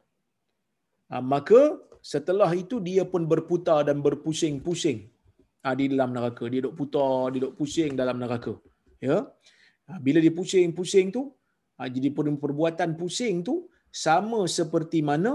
Ha, 1.11 1.19
maka 1.33 1.61
setelah 1.99 2.49
itu 2.63 2.79
dia 2.87 3.03
pun 3.13 3.23
berputar 3.31 3.79
dan 3.87 3.99
berpusing-pusing 4.05 4.99
ha, 5.63 5.75
di 5.79 5.85
dalam 5.91 6.15
neraka. 6.15 6.43
Dia 6.53 6.61
duk 6.65 6.75
putar, 6.79 7.35
dia 7.35 7.41
duk 7.45 7.55
pusing 7.59 7.91
dalam 8.01 8.17
neraka. 8.23 8.55
Ya. 9.03 9.17
Ha, 9.87 9.99
bila 10.05 10.19
dia 10.23 10.33
pusing-pusing 10.39 11.07
tu, 11.15 11.23
ha, 11.77 11.87
jadi 11.95 12.09
perbuatan 12.15 12.95
pusing 12.99 13.43
tu 13.43 13.67
sama 13.91 14.39
seperti 14.47 14.99
mana 15.03 15.33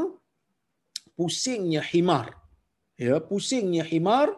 pusingnya 1.17 1.85
himar. 1.93 2.33
Ya, 2.97 3.17
pusingnya 3.19 3.85
himar 3.93 4.29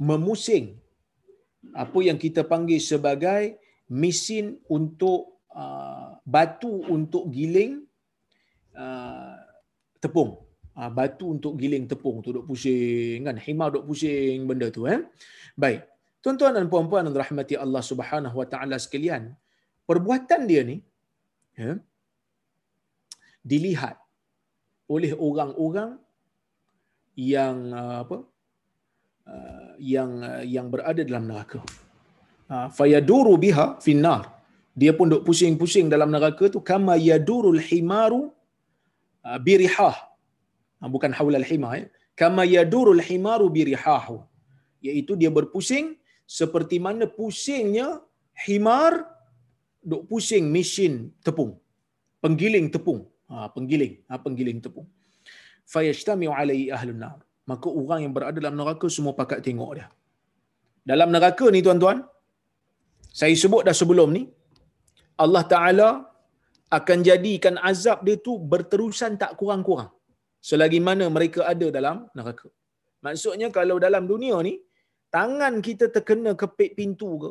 memusing 0.00 0.80
apa 1.72 1.98
yang 2.04 2.18
kita 2.20 2.42
panggil 2.44 2.80
sebagai 2.82 3.56
mesin 3.88 4.58
untuk 4.68 5.40
uh, 5.54 6.18
batu 6.26 6.84
untuk 6.90 7.30
giling 7.30 7.84
uh, 8.76 9.38
tepung. 10.02 10.42
Uh, 10.74 10.90
batu 10.90 11.30
untuk 11.30 11.54
giling 11.54 11.86
tepung 11.86 12.18
tu 12.18 12.34
duk 12.34 12.46
pusing 12.50 13.22
kan. 13.26 13.38
Himar 13.38 13.70
duk 13.74 13.86
pusing 13.86 14.42
benda 14.48 14.68
tu 14.74 14.90
eh. 14.90 15.00
Baik. 15.54 15.86
Tuan-tuan 16.18 16.56
dan 16.56 16.66
puan-puan 16.72 17.04
yang 17.06 17.14
rahmati 17.14 17.54
Allah 17.54 17.84
Subhanahu 17.84 18.36
wa 18.40 18.46
taala 18.48 18.80
sekalian, 18.80 19.36
perbuatan 19.84 20.40
dia 20.48 20.64
ni 20.64 20.80
ya, 21.52 21.76
dilihat 23.44 24.00
oleh 24.90 25.12
orang-orang 25.14 26.00
yang 27.14 27.56
uh, 27.70 27.96
apa? 28.02 28.18
Uh, 29.24 29.72
yang 29.78 30.10
uh, 30.20 30.42
yang 30.44 30.66
berada 30.72 31.00
dalam 31.06 31.24
neraka. 31.30 31.60
Uh, 32.50 32.68
fayaduru 32.72 33.38
biha 33.38 33.78
finnar. 33.84 34.34
Dia 34.74 34.90
pun 34.90 35.06
duk 35.06 35.22
pusing-pusing 35.22 35.86
dalam 35.86 36.10
neraka 36.10 36.50
tu 36.50 36.58
kama 36.58 36.98
yadurul 36.98 37.62
himaru 37.62 38.33
birihah. 39.46 39.96
Ah, 40.82 40.88
bukan 40.94 41.12
haulal 41.16 41.46
hima 41.50 41.70
ya 41.80 41.86
kama 42.20 42.42
yadurul 42.56 43.02
himaru 43.08 43.46
birihahu. 43.56 44.16
Iaitu 44.86 45.12
dia 45.20 45.30
berpusing 45.38 45.86
seperti 46.38 46.76
mana 46.86 47.04
pusingnya 47.18 47.88
himar 48.46 48.92
duk 49.90 50.02
pusing 50.10 50.44
mesin 50.54 50.94
tepung. 51.26 51.52
Penggiling 52.24 52.66
tepung. 52.74 53.00
Ha, 53.28 53.48
penggiling. 53.56 53.94
Ha, 54.08 54.20
penggiling 54.24 54.58
tepung. 54.64 54.88
Fayashtamiu 55.72 56.32
alaihi 56.32 56.72
ahlun 56.76 56.98
nar. 57.04 57.18
Maka 57.50 57.68
orang 57.80 58.00
yang 58.04 58.12
berada 58.16 58.38
dalam 58.40 58.56
neraka 58.60 58.88
semua 58.96 59.12
pakat 59.20 59.44
tengok 59.44 59.70
dia. 59.76 59.86
Dalam 60.90 61.08
neraka 61.14 61.46
ni 61.54 61.60
tuan-tuan 61.66 61.98
saya 63.20 63.34
sebut 63.42 63.62
dah 63.68 63.76
sebelum 63.80 64.08
ni 64.16 64.22
Allah 65.24 65.44
Taala 65.52 65.88
akan 66.78 66.98
jadikan 67.08 67.54
azab 67.70 67.98
dia 68.06 68.16
tu 68.26 68.32
berterusan 68.52 69.12
tak 69.22 69.32
kurang-kurang 69.40 69.90
selagi 70.48 70.80
mana 70.88 71.04
mereka 71.16 71.40
ada 71.52 71.66
dalam 71.76 71.96
neraka. 72.16 72.48
Maksudnya 73.04 73.48
kalau 73.58 73.76
dalam 73.84 74.04
dunia 74.12 74.36
ni 74.48 74.54
tangan 75.16 75.54
kita 75.66 75.86
terkena 75.94 76.32
kepit 76.42 76.70
pintu 76.78 77.10
ke, 77.22 77.30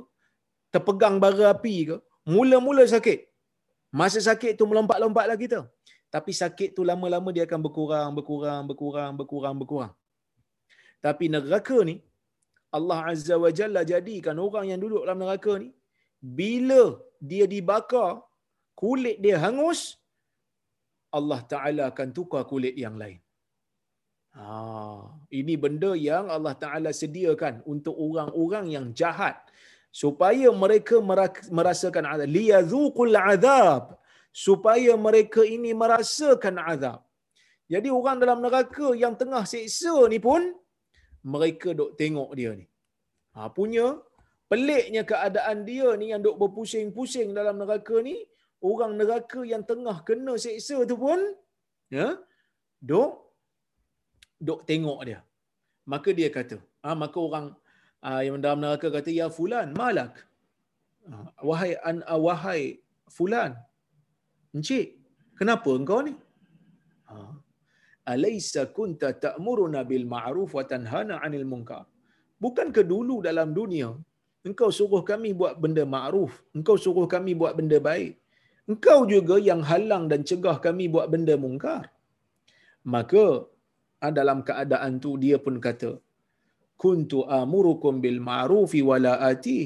terpegang 0.73 1.15
bara 1.23 1.45
api 1.53 1.75
ke, 1.89 1.97
mula-mula 2.33 2.83
sakit. 2.95 3.19
Masa 3.99 4.19
sakit 4.29 4.53
tu 4.59 4.65
melompat-lompatlah 4.69 5.37
kita. 5.43 5.59
Tapi 6.13 6.31
sakit 6.41 6.69
tu 6.77 6.81
lama-lama 6.89 7.29
dia 7.35 7.43
akan 7.47 7.59
berkurang, 7.65 8.09
berkurang, 8.17 8.61
berkurang, 8.69 9.11
berkurang, 9.19 9.55
berkurang. 9.61 9.93
Tapi 11.05 11.25
neraka 11.33 11.77
ni 11.89 11.95
Allah 12.77 12.99
Azza 13.13 13.35
wa 13.43 13.51
Jalla 13.57 13.81
jadikan 13.93 14.37
orang 14.45 14.65
yang 14.71 14.79
duduk 14.83 15.01
dalam 15.05 15.19
neraka 15.23 15.53
ni 15.63 15.69
bila 16.37 16.83
dia 17.29 17.45
dibakar 17.53 18.11
kulit 18.81 19.17
dia 19.23 19.37
hangus, 19.43 19.81
Allah 21.17 21.41
Ta'ala 21.51 21.83
akan 21.91 22.09
tukar 22.17 22.43
kulit 22.51 22.75
yang 22.83 22.95
lain. 23.01 23.19
Ha, 24.33 24.45
ini 25.39 25.53
benda 25.63 25.91
yang 26.09 26.25
Allah 26.35 26.55
Ta'ala 26.63 26.89
sediakan 27.01 27.61
untuk 27.73 27.95
orang-orang 28.05 28.65
yang 28.75 28.85
jahat. 29.01 29.37
Supaya 30.01 30.49
mereka 30.63 30.97
merasakan 31.57 32.05
azab. 32.11 32.29
Liyadhuqul 32.37 33.13
azab. 33.13 33.83
Supaya 34.45 34.93
mereka 35.07 35.41
ini 35.55 35.71
merasakan 35.81 36.57
azab. 36.73 36.99
Jadi 37.73 37.89
orang 37.99 38.17
dalam 38.23 38.39
neraka 38.45 38.87
yang 39.03 39.13
tengah 39.21 39.43
seksa 39.53 39.93
ni 40.13 40.17
pun, 40.17 40.41
mereka 41.33 41.69
dok 41.79 41.91
tengok 42.01 42.31
dia 42.39 42.51
ni. 42.57 42.65
Ha, 43.37 43.53
punya 43.57 43.85
peliknya 44.49 45.01
keadaan 45.11 45.61
dia 45.69 45.87
ni 46.01 46.09
yang 46.11 46.21
dok 46.25 46.37
berpusing-pusing 46.41 47.29
dalam 47.37 47.61
neraka 47.61 48.01
ni, 48.09 48.17
orang 48.69 48.91
neraka 48.99 49.41
yang 49.51 49.63
tengah 49.71 49.97
kena 50.07 50.33
seksa 50.45 50.77
tu 50.91 50.95
pun 51.03 51.19
ya 51.95 52.07
dok 52.89 53.11
dok 54.47 54.61
tengok 54.69 54.99
dia. 55.07 55.19
Maka 55.91 56.09
dia 56.19 56.29
kata 56.37 56.57
ah 56.87 56.95
maka 57.03 57.17
orang 57.27 57.47
ah, 58.07 58.21
yang 58.27 58.37
dalam 58.45 58.59
neraka 58.63 58.87
kata 58.97 59.09
ya 59.19 59.27
fulan 59.37 59.69
malak. 59.81 60.13
Ah, 61.11 61.27
wahai 61.49 61.71
an 61.89 61.97
ah, 62.13 62.19
wahai 62.27 62.61
fulan 63.17 63.51
encik 64.55 64.87
kenapa 65.39 65.71
engkau 65.79 65.99
ni? 66.07 66.13
Ah, 67.11 67.33
alaysa 68.13 68.63
kunta 68.77 69.09
ta'muruna 69.25 69.81
bil 69.91 70.07
ma'ruf 70.15 70.51
wa 70.57 70.63
tanhana 70.71 71.15
'anil 71.23 71.47
munkar. 71.53 71.83
Bukankah 72.43 72.85
dulu 72.93 73.15
dalam 73.27 73.49
dunia 73.59 73.89
engkau 74.47 74.69
suruh 74.77 75.03
kami 75.11 75.29
buat 75.39 75.53
benda 75.63 75.83
ma'ruf 75.95 76.31
engkau 76.57 76.75
suruh 76.85 77.07
kami 77.13 77.31
buat 77.41 77.53
benda 77.59 77.77
baik 77.89 78.11
engkau 78.71 78.99
juga 79.13 79.35
yang 79.49 79.61
halang 79.69 80.05
dan 80.11 80.21
cegah 80.29 80.57
kami 80.65 80.85
buat 80.93 81.07
benda 81.13 81.35
mungkar. 81.45 81.83
Maka 82.93 83.25
ah, 84.03 84.13
dalam 84.19 84.39
keadaan 84.47 84.99
tu 85.03 85.11
dia 85.23 85.37
pun 85.45 85.55
kata, 85.65 85.91
kuntu 86.83 87.19
amurukum 87.39 88.03
bil 88.03 88.19
ma'rufi 88.29 88.81
wala 88.89 89.13
ati. 89.31 89.59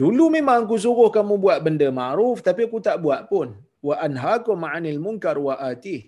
Dulu 0.00 0.24
memang 0.36 0.66
aku 0.66 0.76
suruh 0.84 1.10
kamu 1.16 1.34
buat 1.44 1.58
benda 1.66 1.88
ma'ruf 2.00 2.38
tapi 2.46 2.66
aku 2.68 2.78
tak 2.86 2.98
buat 3.04 3.20
pun. 3.32 3.48
Wa 3.88 3.94
anhaakum 4.06 4.58
'anil 4.64 4.98
munkar 5.04 5.36
wa 5.48 5.54
ati. 5.70 5.98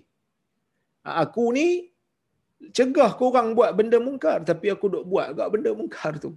Ah, 1.07 1.23
aku 1.23 1.45
ni 1.57 1.67
cegah 2.77 3.11
korang 3.21 3.53
buat 3.57 3.71
benda 3.79 3.97
mungkar 4.07 4.41
tapi 4.49 4.67
aku 4.73 4.85
dok 4.93 5.05
buat 5.11 5.27
gak 5.37 5.49
benda 5.53 5.71
mungkar 5.79 6.13
tu. 6.25 6.31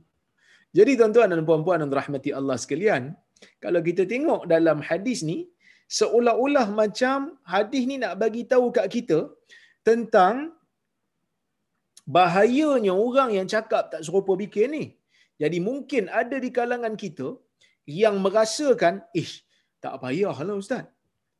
Jadi 0.71 0.95
tuan-tuan 0.99 1.29
dan 1.33 1.43
puan-puan 1.49 1.83
yang 1.83 1.91
rahmati 1.91 2.31
Allah 2.31 2.55
sekalian, 2.55 3.03
kalau 3.65 3.81
kita 3.89 4.03
tengok 4.13 4.43
dalam 4.55 4.79
hadis 4.89 5.21
ni 5.31 5.39
seolah-olah 5.99 6.67
macam 6.81 7.19
hadis 7.55 7.83
ni 7.91 7.97
nak 8.03 8.15
bagi 8.23 8.43
tahu 8.53 8.67
kat 8.77 8.87
kita 8.97 9.19
tentang 9.89 10.55
bahayanya 12.17 12.95
orang 13.07 13.31
yang 13.39 13.47
cakap 13.55 13.91
tak 13.93 14.03
serupa 14.07 14.33
bikin 14.43 14.69
ni. 14.77 14.85
Jadi 15.43 15.59
mungkin 15.69 16.05
ada 16.21 16.37
di 16.45 16.51
kalangan 16.59 16.95
kita 17.03 17.29
yang 17.89 18.17
merasakan, 18.25 18.95
ish, 19.17 19.35
tak 19.83 19.95
payahlah 20.03 20.57
ustaz. 20.63 20.85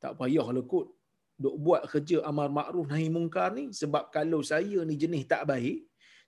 Tak 0.03 0.17
payahlah 0.21 0.65
kot 0.73 0.89
duk 1.41 1.57
buat 1.65 1.83
kerja 1.93 2.21
amar 2.29 2.49
makruf 2.53 2.85
nahi 2.93 3.09
mungkar 3.17 3.49
ni 3.57 3.65
sebab 3.81 4.13
kalau 4.17 4.41
saya 4.45 4.85
ni 4.89 4.95
jenis 5.03 5.25
tak 5.33 5.43
baik, 5.51 5.79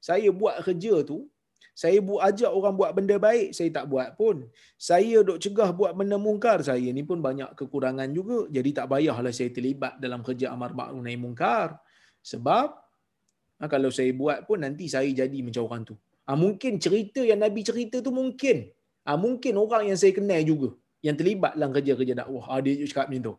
saya 0.09 0.29
buat 0.33 0.57
kerja 0.67 1.05
tu, 1.11 1.29
saya 1.73 1.99
buat 2.05 2.21
ajak 2.29 2.53
orang 2.53 2.75
buat 2.77 2.91
benda 2.93 3.17
baik, 3.17 3.57
saya 3.57 3.73
tak 3.73 3.89
buat 3.89 4.13
pun. 4.13 4.45
Saya 4.77 5.25
duk 5.25 5.41
cegah 5.41 5.73
buat 5.73 5.97
benda 5.97 6.21
mungkar, 6.21 6.61
saya 6.61 6.85
ni 6.93 7.01
pun 7.01 7.25
banyak 7.25 7.57
kekurangan 7.57 8.13
juga. 8.13 8.45
Jadi 8.53 8.71
tak 8.77 8.93
payahlah 8.93 9.33
saya 9.33 9.49
terlibat 9.49 9.97
dalam 9.97 10.21
kerja 10.21 10.53
amar 10.53 10.77
makruf 10.77 11.01
nahi 11.01 11.17
mungkar. 11.17 11.81
Sebab 12.21 12.69
ha, 13.57 13.65
kalau 13.73 13.89
saya 13.89 14.13
buat 14.13 14.45
pun 14.45 14.61
nanti 14.61 14.85
saya 14.93 15.09
jadi 15.09 15.39
macam 15.41 15.65
orang 15.65 15.83
tu. 15.89 15.97
Ha, 16.29 16.37
mungkin 16.37 16.77
cerita 16.77 17.25
yang 17.25 17.41
Nabi 17.41 17.65
cerita 17.65 18.05
tu 18.05 18.13
mungkin. 18.13 18.69
Ha, 19.09 19.17
mungkin 19.17 19.57
orang 19.57 19.89
yang 19.89 19.99
saya 19.99 20.13
kenal 20.13 20.45
juga 20.45 20.77
yang 21.01 21.17
terlibat 21.17 21.57
dalam 21.57 21.73
kerja-kerja 21.73 22.15
dakwah. 22.21 22.53
Ha, 22.53 22.61
dia 22.61 22.85
cakap 22.85 23.09
macam 23.09 23.23
tu. 23.33 23.35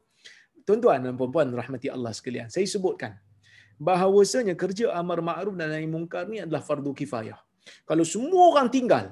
Tuan-tuan 0.66 1.00
dan 1.06 1.14
puan-puan 1.14 1.54
rahmati 1.54 1.88
Allah 1.94 2.10
sekalian. 2.18 2.50
Saya 2.50 2.66
sebutkan 2.66 3.14
bahawasanya 3.78 4.58
kerja 4.58 4.90
amar 4.98 5.22
ma'ruf 5.22 5.54
dan 5.54 5.70
nahi 5.70 5.86
mungkar 5.86 6.26
ni 6.26 6.42
adalah 6.42 6.66
fardu 6.66 6.98
kifayah. 6.98 7.38
Kalau 7.90 8.06
semua 8.14 8.44
orang 8.52 8.68
tinggal, 8.76 9.06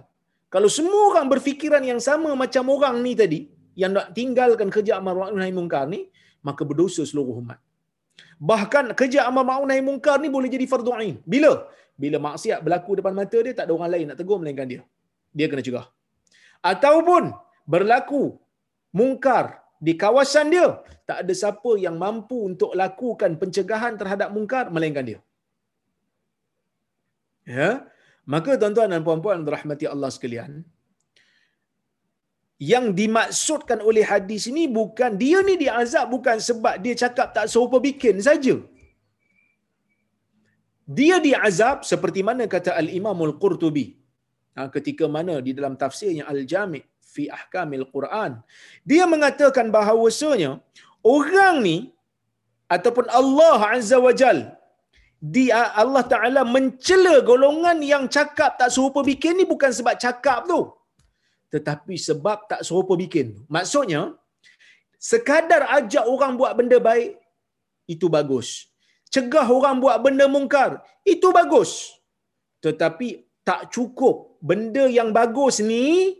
kalau 0.54 0.70
semua 0.78 1.02
orang 1.12 1.28
berfikiran 1.34 1.84
yang 1.91 2.02
sama 2.08 2.32
macam 2.43 2.64
orang 2.76 2.95
ni 3.06 3.14
tadi, 3.22 3.39
yang 3.82 3.91
nak 3.97 4.08
tinggalkan 4.18 4.70
kerja 4.76 4.99
amar 4.99 5.14
ma'ruf 5.18 5.39
nahi 5.41 5.54
mungkar 5.60 5.84
ni, 5.93 5.99
maka 6.47 6.62
berdosa 6.70 7.04
seluruh 7.10 7.39
umat. 7.41 7.60
Bahkan 8.52 8.86
kerja 8.99 9.20
amar 9.30 9.43
ma'ruf 9.49 9.68
nahi 9.72 9.84
mungkar 9.89 10.18
ni 10.24 10.28
boleh 10.36 10.49
jadi 10.56 10.66
fardu 10.72 10.91
ain. 10.99 11.16
Bila? 11.34 11.54
Bila 12.02 12.18
maksiat 12.28 12.60
berlaku 12.66 12.91
depan 12.99 13.14
mata 13.20 13.38
dia, 13.45 13.54
tak 13.58 13.66
ada 13.68 13.74
orang 13.78 13.91
lain 13.93 14.06
nak 14.12 14.18
tegur 14.20 14.38
melainkan 14.41 14.68
dia. 14.72 14.82
Dia 15.38 15.47
kena 15.52 15.64
cegah. 15.68 15.88
Ataupun 16.72 17.24
berlaku 17.74 18.24
mungkar 18.99 19.62
di 19.82 19.93
kawasan 19.97 20.54
dia 20.54 20.68
tak 21.10 21.18
ada 21.26 21.34
siapa 21.41 21.72
yang 21.86 21.95
mampu 21.97 22.38
untuk 22.49 22.72
lakukan 22.82 23.32
pencegahan 23.41 23.95
terhadap 23.99 24.30
mungkar 24.36 24.66
melainkan 24.74 25.06
dia. 25.10 25.20
Ya. 27.47 27.70
Maka 28.26 28.54
tuan-tuan 28.62 28.94
dan 28.94 29.02
puan-puan 29.02 29.42
rahmati 29.42 29.86
Allah 29.90 30.10
sekalian, 30.14 30.62
yang 32.62 32.94
dimaksudkan 32.94 33.82
oleh 33.82 34.06
hadis 34.06 34.46
ini 34.52 34.70
bukan 34.70 35.18
dia 35.18 35.42
ni 35.42 35.58
diazab 35.58 36.14
bukan 36.14 36.38
sebab 36.38 36.78
dia 36.84 36.94
cakap 36.94 37.34
tak 37.34 37.50
serupa 37.50 37.82
bikin 37.82 38.22
saja. 38.22 38.62
Dia 40.86 41.18
diazab 41.18 41.82
seperti 41.82 42.22
mana 42.22 42.46
kata 42.46 42.78
Al-Imam 42.78 43.18
Al-Qurtubi 43.28 43.98
ha, 44.54 44.70
ketika 44.70 45.10
mana 45.10 45.42
di 45.42 45.58
dalam 45.58 45.74
tafsirnya 45.74 46.30
Al-Jami' 46.30 46.86
fi 47.02 47.26
ahkamil 47.38 47.90
Quran. 47.90 48.38
Dia 48.86 49.10
mengatakan 49.10 49.74
bahawasanya 49.74 50.62
orang 51.02 51.66
ni 51.66 51.78
ataupun 52.70 53.10
Allah 53.10 53.60
Azza 53.74 53.98
wa 53.98 54.14
Jal 54.14 54.54
dia 55.22 55.70
Allah 55.82 56.04
Taala 56.12 56.42
mencela 56.56 57.16
golongan 57.22 57.78
yang 57.94 58.06
cakap 58.10 58.58
tak 58.60 58.74
serupa 58.74 59.06
bikin 59.06 59.38
ni 59.40 59.46
bukan 59.46 59.70
sebab 59.70 59.96
cakap 60.06 60.50
tu 60.50 60.62
tetapi 61.54 61.96
sebab 62.08 62.48
tak 62.52 62.62
serupa 62.68 62.94
bikin. 63.04 63.28
Maksudnya 63.56 64.02
sekadar 64.96 65.68
ajak 65.78 66.06
orang 66.14 66.40
buat 66.40 66.56
benda 66.60 66.80
baik 66.90 67.20
itu 67.94 68.08
bagus. 68.18 68.72
Cegah 69.12 69.48
orang 69.58 69.84
buat 69.84 70.00
benda 70.06 70.26
mungkar 70.36 70.80
itu 71.04 71.28
bagus. 71.40 71.72
Tetapi 72.64 73.08
tak 73.44 73.62
cukup 73.76 74.40
benda 74.40 74.88
yang 74.98 75.12
bagus 75.12 75.60
ni 75.60 76.16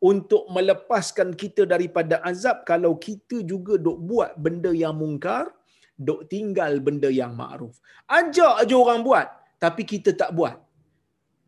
untuk 0.00 0.48
melepaskan 0.56 1.36
kita 1.42 1.62
daripada 1.72 2.24
azab 2.30 2.64
kalau 2.70 2.96
kita 3.06 3.44
juga 3.44 3.76
dok 3.76 3.98
buat 4.08 4.30
benda 4.44 4.72
yang 4.72 4.96
mungkar, 4.96 5.52
dok 6.06 6.26
tinggal 6.32 6.82
benda 6.86 7.10
yang 7.20 7.32
ma'ruf. 7.40 7.74
Ajak 8.18 8.54
aja 8.62 8.74
orang 8.74 9.00
buat, 9.06 9.26
tapi 9.62 9.82
kita 9.92 10.12
tak 10.22 10.30
buat. 10.38 10.56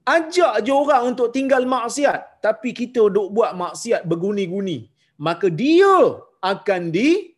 Ajak 0.07 0.53
aja 0.62 0.72
orang 0.82 1.03
untuk 1.11 1.28
tinggal 1.36 1.62
maksiat, 1.66 2.38
tapi 2.47 2.70
kita 2.70 3.11
dok 3.16 3.28
buat 3.36 3.53
maksiat 3.62 4.07
berguni-guni. 4.11 4.78
Maka 5.18 5.51
dia 5.51 5.94
akan 6.53 6.82
di 6.97 7.34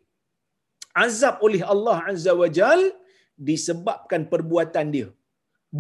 azab 1.05 1.41
oleh 1.47 1.63
Allah 1.73 1.99
Azza 2.11 2.33
wa 2.35 2.49
Jal 2.59 2.93
disebabkan 3.39 4.27
perbuatan 4.33 4.87
dia. 4.95 5.09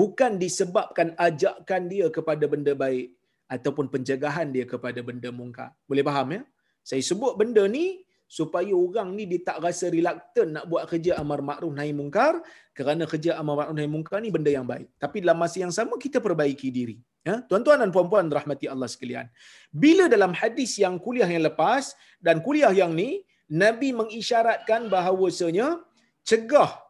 Bukan 0.00 0.36
disebabkan 0.42 1.16
ajakan 1.26 1.82
dia 1.92 2.06
kepada 2.16 2.44
benda 2.52 2.72
baik 2.76 3.16
ataupun 3.48 3.86
pencegahan 3.92 4.48
dia 4.54 4.64
kepada 4.72 5.00
benda 5.08 5.28
mungkar. 5.32 5.70
Boleh 5.88 6.04
faham 6.08 6.28
ya? 6.36 6.42
Saya 6.88 7.02
sebut 7.10 7.32
benda 7.40 7.64
ni 7.76 7.84
supaya 8.28 8.76
orang 8.76 9.16
ni 9.16 9.24
dia 9.24 9.40
tak 9.40 9.58
rasa 9.64 9.88
reluctant 9.88 10.52
nak 10.52 10.64
buat 10.68 10.84
kerja 10.84 11.16
amar 11.16 11.40
makruf 11.40 11.72
nahi 11.72 11.96
mungkar 11.96 12.44
kerana 12.76 13.08
kerja 13.08 13.40
amar 13.40 13.64
makruf 13.64 13.76
nahi 13.80 13.88
mungkar 13.88 14.20
ni 14.20 14.28
benda 14.28 14.52
yang 14.52 14.68
baik. 14.68 14.92
Tapi 15.00 15.24
dalam 15.24 15.40
masa 15.40 15.64
yang 15.64 15.72
sama 15.72 15.96
kita 15.96 16.20
perbaiki 16.20 16.68
diri. 16.68 17.00
Ya, 17.24 17.40
tuan-tuan 17.48 17.80
dan 17.80 17.90
puan-puan 17.90 18.28
rahmati 18.28 18.68
Allah 18.68 18.86
sekalian. 18.86 19.26
Bila 19.72 20.06
dalam 20.12 20.36
hadis 20.36 20.76
yang 20.76 21.00
kuliah 21.00 21.26
yang 21.26 21.44
lepas 21.48 21.96
dan 22.20 22.44
kuliah 22.44 22.70
yang 22.70 22.92
ni 22.92 23.24
Nabi 23.48 23.96
mengisyaratkan 23.96 24.92
bahawasanya 24.92 25.80
cegah 26.20 26.84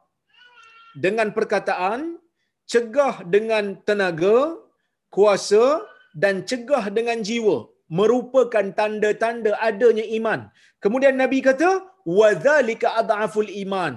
dengan 0.98 1.30
perkataan, 1.30 2.18
cegah 2.66 3.22
dengan 3.22 3.78
tenaga, 3.86 4.58
kuasa, 5.06 5.86
dan 6.18 6.42
cegah 6.42 6.90
dengan 6.90 7.22
jiwa 7.22 7.70
merupakan 7.98 8.66
tanda-tanda 8.78 9.52
adanya 9.68 10.04
iman. 10.18 10.40
Kemudian 10.84 11.16
Nabi 11.22 11.40
kata, 11.48 11.70
"Wadzalika 12.18 12.94
adhaful 13.02 13.50
iman." 13.64 13.94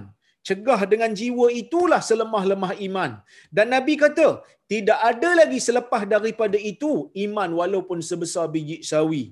Cegah 0.48 0.82
dengan 0.92 1.12
jiwa 1.20 1.48
itulah 1.62 2.02
selemah-lemah 2.10 2.72
iman. 2.88 3.12
Dan 3.56 3.68
Nabi 3.76 3.94
kata, 4.04 4.42
tidak 4.72 5.00
ada 5.10 5.30
lagi 5.40 5.60
selepas 5.68 6.02
daripada 6.14 6.58
itu 6.72 6.92
iman 7.26 7.50
walaupun 7.60 8.00
sebesar 8.10 8.46
biji 8.54 8.78
sawi. 8.92 9.24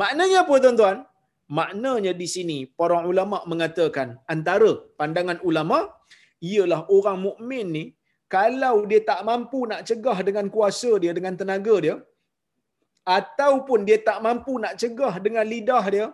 Maknanya 0.00 0.38
apa 0.44 0.54
tuan-tuan? 0.64 0.98
Maknanya 1.58 2.12
di 2.20 2.26
sini 2.34 2.58
para 2.78 2.96
ulama 3.10 3.38
mengatakan 3.50 4.08
antara 4.34 4.72
pandangan 5.00 5.38
ulama 5.48 5.78
ialah 6.44 6.80
orang 6.96 7.18
mukmin 7.26 7.66
ni 7.76 7.84
kalau 8.34 8.84
dia 8.90 9.00
tak 9.10 9.20
mampu 9.28 9.60
nak 9.70 9.80
cegah 9.88 10.18
dengan 10.28 10.46
kuasa 10.54 10.90
dia 11.02 11.12
dengan 11.18 11.34
tenaga 11.40 11.74
dia 11.84 11.96
ataupun 13.16 13.80
dia 13.88 13.98
tak 14.08 14.18
mampu 14.26 14.54
nak 14.64 14.74
cegah 14.80 15.14
dengan 15.26 15.44
lidah 15.52 15.84
dia 15.94 16.06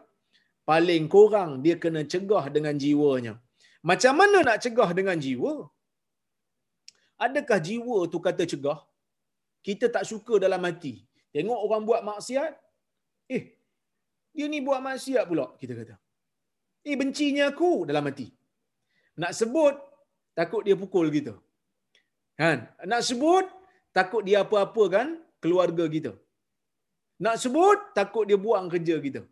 paling 0.70 1.04
kurang 1.14 1.50
dia 1.64 1.74
kena 1.82 2.02
cegah 2.12 2.44
dengan 2.56 2.74
jiwanya. 2.82 3.34
Macam 3.90 4.14
mana 4.20 4.38
nak 4.48 4.58
cegah 4.64 4.90
dengan 4.98 5.16
jiwa? 5.24 5.54
Adakah 7.26 7.58
jiwa 7.68 7.96
tu 8.12 8.18
kata 8.26 8.44
cegah? 8.52 8.78
Kita 9.66 9.86
tak 9.96 10.04
suka 10.10 10.34
dalam 10.44 10.62
hati. 10.68 10.94
Tengok 11.34 11.60
orang 11.66 11.82
buat 11.88 12.00
maksiat 12.08 12.52
eh 13.36 13.44
dia 14.36 14.46
ni 14.52 14.58
buat 14.66 14.80
maksiat 14.88 15.24
pula 15.30 15.46
kita 15.60 15.74
kata. 15.80 15.96
Eh 16.88 16.96
bencinya 17.00 17.44
aku 17.52 17.72
dalam 17.88 18.06
hati. 18.08 18.28
Nak 19.22 19.32
sebut 19.40 19.74
takut 20.38 20.62
dia 20.66 20.76
pukul 20.82 21.08
kita. 21.16 21.34
Kan? 22.40 22.58
Nak 22.90 23.02
sebut 23.08 23.46
takut 23.96 24.22
dia 24.28 24.38
apa-apa 24.44 24.84
kan 24.96 25.08
keluarga 25.42 25.84
kita. 25.96 26.12
Nak 27.24 27.36
sebut 27.42 27.78
takut 27.98 28.24
dia 28.30 28.38
buang 28.44 28.66
kerja 28.72 28.94
kita. 29.06 29.22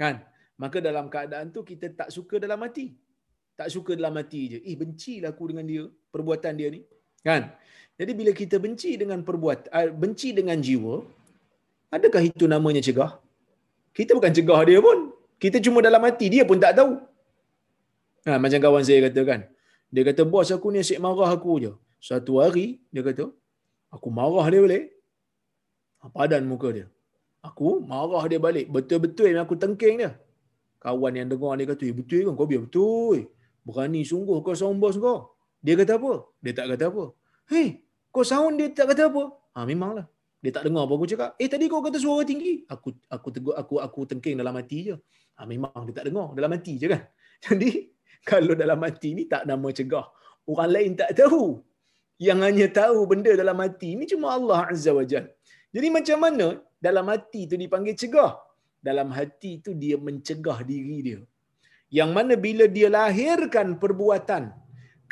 Kan? 0.00 0.16
Maka 0.62 0.78
dalam 0.86 1.06
keadaan 1.14 1.46
tu 1.54 1.60
kita 1.70 1.86
tak 2.00 2.08
suka 2.16 2.36
dalam 2.44 2.60
hati. 2.66 2.86
Tak 3.58 3.68
suka 3.74 3.92
dalam 3.98 4.14
hati 4.20 4.42
je. 4.52 4.58
Eh 4.70 4.76
bencilah 4.80 5.30
aku 5.32 5.44
dengan 5.50 5.66
dia, 5.70 5.84
perbuatan 6.14 6.52
dia 6.60 6.68
ni. 6.76 6.80
Kan? 7.26 7.42
Jadi 8.00 8.12
bila 8.20 8.32
kita 8.40 8.56
benci 8.64 8.90
dengan 9.02 9.20
perbuatan 9.28 9.68
uh, 9.76 9.90
benci 10.02 10.30
dengan 10.38 10.58
jiwa, 10.66 10.96
adakah 11.96 12.22
itu 12.30 12.44
namanya 12.54 12.80
cegah? 12.86 13.12
Kita 13.96 14.12
bukan 14.18 14.32
cegah 14.38 14.60
dia 14.70 14.80
pun. 14.86 14.98
Kita 15.42 15.58
cuma 15.64 15.78
dalam 15.86 16.02
hati 16.08 16.26
dia 16.34 16.44
pun 16.50 16.58
tak 16.64 16.74
tahu. 16.78 16.92
Ha, 18.26 18.36
macam 18.42 18.60
kawan 18.64 18.84
saya 18.88 19.00
kata 19.06 19.20
kan. 19.30 19.40
Dia 19.94 20.02
kata 20.08 20.22
bos 20.32 20.48
aku 20.56 20.68
ni 20.74 20.80
asyik 20.84 21.00
marah 21.04 21.30
aku 21.36 21.52
je. 21.64 21.72
Satu 22.08 22.32
hari, 22.42 22.66
dia 22.92 23.02
kata, 23.08 23.24
aku 23.94 24.08
marah 24.18 24.46
dia 24.52 24.60
balik. 24.64 24.84
Padan 26.16 26.44
muka 26.50 26.68
dia. 26.76 26.86
Aku 27.46 27.68
marah 27.90 28.24
dia 28.30 28.40
balik. 28.46 28.66
Betul-betul 28.76 29.26
yang 29.32 29.42
aku 29.46 29.54
tengking 29.62 29.96
dia. 30.02 30.10
Kawan 30.84 31.18
yang 31.18 31.28
dengar 31.32 31.52
dia 31.58 31.66
kata, 31.70 31.84
eh, 31.90 31.94
betul 31.98 32.20
kan? 32.26 32.34
Kau 32.38 32.46
biar 32.50 32.62
betul. 32.66 33.18
Berani 33.66 34.00
sungguh 34.10 34.38
kau 34.46 34.54
sound 34.60 34.78
boss 34.82 34.96
kau. 35.04 35.18
Dia 35.64 35.74
kata 35.80 35.98
apa? 35.98 36.12
Dia 36.42 36.52
tak 36.58 36.66
kata 36.72 36.84
apa. 36.90 37.04
Hei, 37.50 37.66
kau 38.14 38.24
sound 38.30 38.54
dia 38.58 38.70
tak 38.78 38.86
kata 38.94 39.02
apa? 39.10 39.22
Ha, 39.54 39.66
memanglah. 39.70 40.06
Dia 40.42 40.52
tak 40.56 40.62
dengar 40.66 40.82
apa 40.86 40.94
aku 40.98 41.06
cakap. 41.10 41.30
Eh, 41.42 41.48
tadi 41.52 41.64
kau 41.72 41.82
kata 41.86 41.98
suara 42.04 42.22
tinggi. 42.30 42.52
Aku 42.74 42.88
aku 43.16 43.28
tegur, 43.34 43.54
aku 43.60 43.74
aku 43.86 44.00
tengking 44.10 44.38
dalam 44.40 44.54
hati 44.58 44.78
je. 44.88 44.94
Ha, 45.36 45.48
memang 45.52 45.80
dia 45.86 45.94
tak 45.98 46.06
dengar 46.08 46.26
dalam 46.38 46.50
hati 46.54 46.74
je 46.82 46.86
kan. 46.92 47.02
Jadi 47.44 47.70
kalau 48.30 48.54
dalam 48.62 48.78
hati 48.86 49.10
ni 49.18 49.22
tak 49.32 49.42
nama 49.50 49.68
cegah. 49.78 50.06
Orang 50.46 50.70
lain 50.74 50.92
tak 51.00 51.10
tahu. 51.18 51.58
Yang 52.26 52.38
hanya 52.46 52.66
tahu 52.80 52.98
benda 53.10 53.32
dalam 53.42 53.58
hati 53.60 53.90
ni 53.98 54.04
cuma 54.12 54.32
Allah 54.38 54.70
Azza 54.72 54.92
wa 54.98 55.04
Jal. 55.10 55.26
Jadi 55.74 55.88
macam 55.96 56.18
mana 56.24 56.46
dalam 56.86 57.06
hati 57.12 57.40
tu 57.50 57.56
dipanggil 57.62 57.96
cegah? 58.02 58.32
Dalam 58.88 59.08
hati 59.16 59.52
tu 59.64 59.70
dia 59.82 59.96
mencegah 60.06 60.58
diri 60.70 60.98
dia. 61.06 61.20
Yang 61.98 62.10
mana 62.16 62.34
bila 62.46 62.64
dia 62.76 62.88
lahirkan 62.98 63.78
perbuatan 63.82 64.44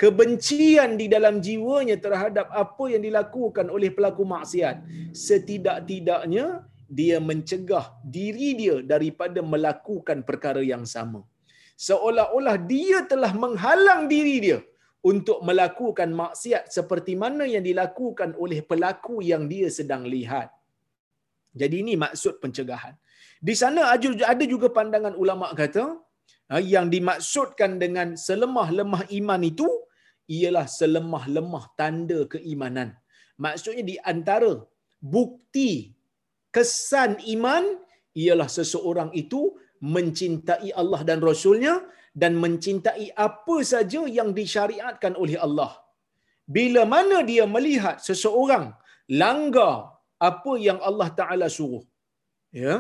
kebencian 0.00 0.90
di 1.00 1.07
dalam 1.14 1.38
jiwanya 1.46 1.96
terhadap 2.05 2.46
apa 2.62 2.84
yang 2.92 3.02
dilakukan 3.07 3.66
oleh 3.76 3.90
pelaku 3.96 4.24
maksiat, 4.34 4.76
setidak-tidaknya 5.26 6.46
dia 6.98 7.16
mencegah 7.28 7.84
diri 8.16 8.48
dia 8.61 8.76
daripada 8.92 9.40
melakukan 9.52 10.20
perkara 10.28 10.62
yang 10.72 10.84
sama. 10.94 11.22
Seolah-olah 11.86 12.57
dia 12.72 12.98
telah 13.12 13.32
menghalang 13.34 14.02
diri 14.07 14.36
dia 14.46 14.59
untuk 15.11 15.38
melakukan 15.48 16.11
maksiat 16.22 16.72
seperti 16.76 17.12
mana 17.22 17.44
yang 17.55 17.64
dilakukan 17.68 18.30
oleh 18.42 18.61
pelaku 18.70 19.16
yang 19.30 19.44
dia 19.52 19.68
sedang 19.78 20.02
lihat. 20.14 20.48
Jadi 21.61 21.76
ini 21.84 21.94
maksud 22.05 22.40
pencegahan. 22.42 22.94
Di 23.48 23.55
sana 23.62 23.82
ada 24.32 24.44
juga 24.55 24.68
pandangan 24.78 25.14
ulama 25.22 25.52
kata 25.61 25.84
ha, 26.50 26.57
yang 26.74 26.86
dimaksudkan 26.94 27.72
dengan 27.82 28.09
selemah-lemah 28.26 29.02
iman 29.18 29.42
itu 29.52 29.68
ialah 30.36 30.66
selemah-lemah 30.80 31.64
tanda 31.80 32.20
keimanan. 32.34 32.90
Maksudnya 33.44 33.84
di 33.92 33.96
antara 34.12 34.52
bukti 35.16 35.70
kesan 36.57 37.20
iman 37.36 37.64
ialah 38.22 38.48
seseorang 38.59 39.11
itu 39.22 39.52
mencintai 39.94 40.70
Allah 40.80 41.00
dan 41.09 41.20
Rasulnya 41.28 41.74
dan 42.22 42.32
mencintai 42.44 43.06
apa 43.26 43.56
saja 43.72 44.02
yang 44.18 44.30
disyariatkan 44.38 45.14
oleh 45.22 45.38
Allah. 45.46 45.72
Bila 46.56 46.82
mana 46.94 47.18
dia 47.30 47.44
melihat 47.56 47.96
seseorang 48.06 48.66
langgar 49.22 49.74
apa 50.28 50.52
yang 50.66 50.78
Allah 50.88 51.08
Taala 51.18 51.48
suruh, 51.56 51.84
ya, 52.62 52.74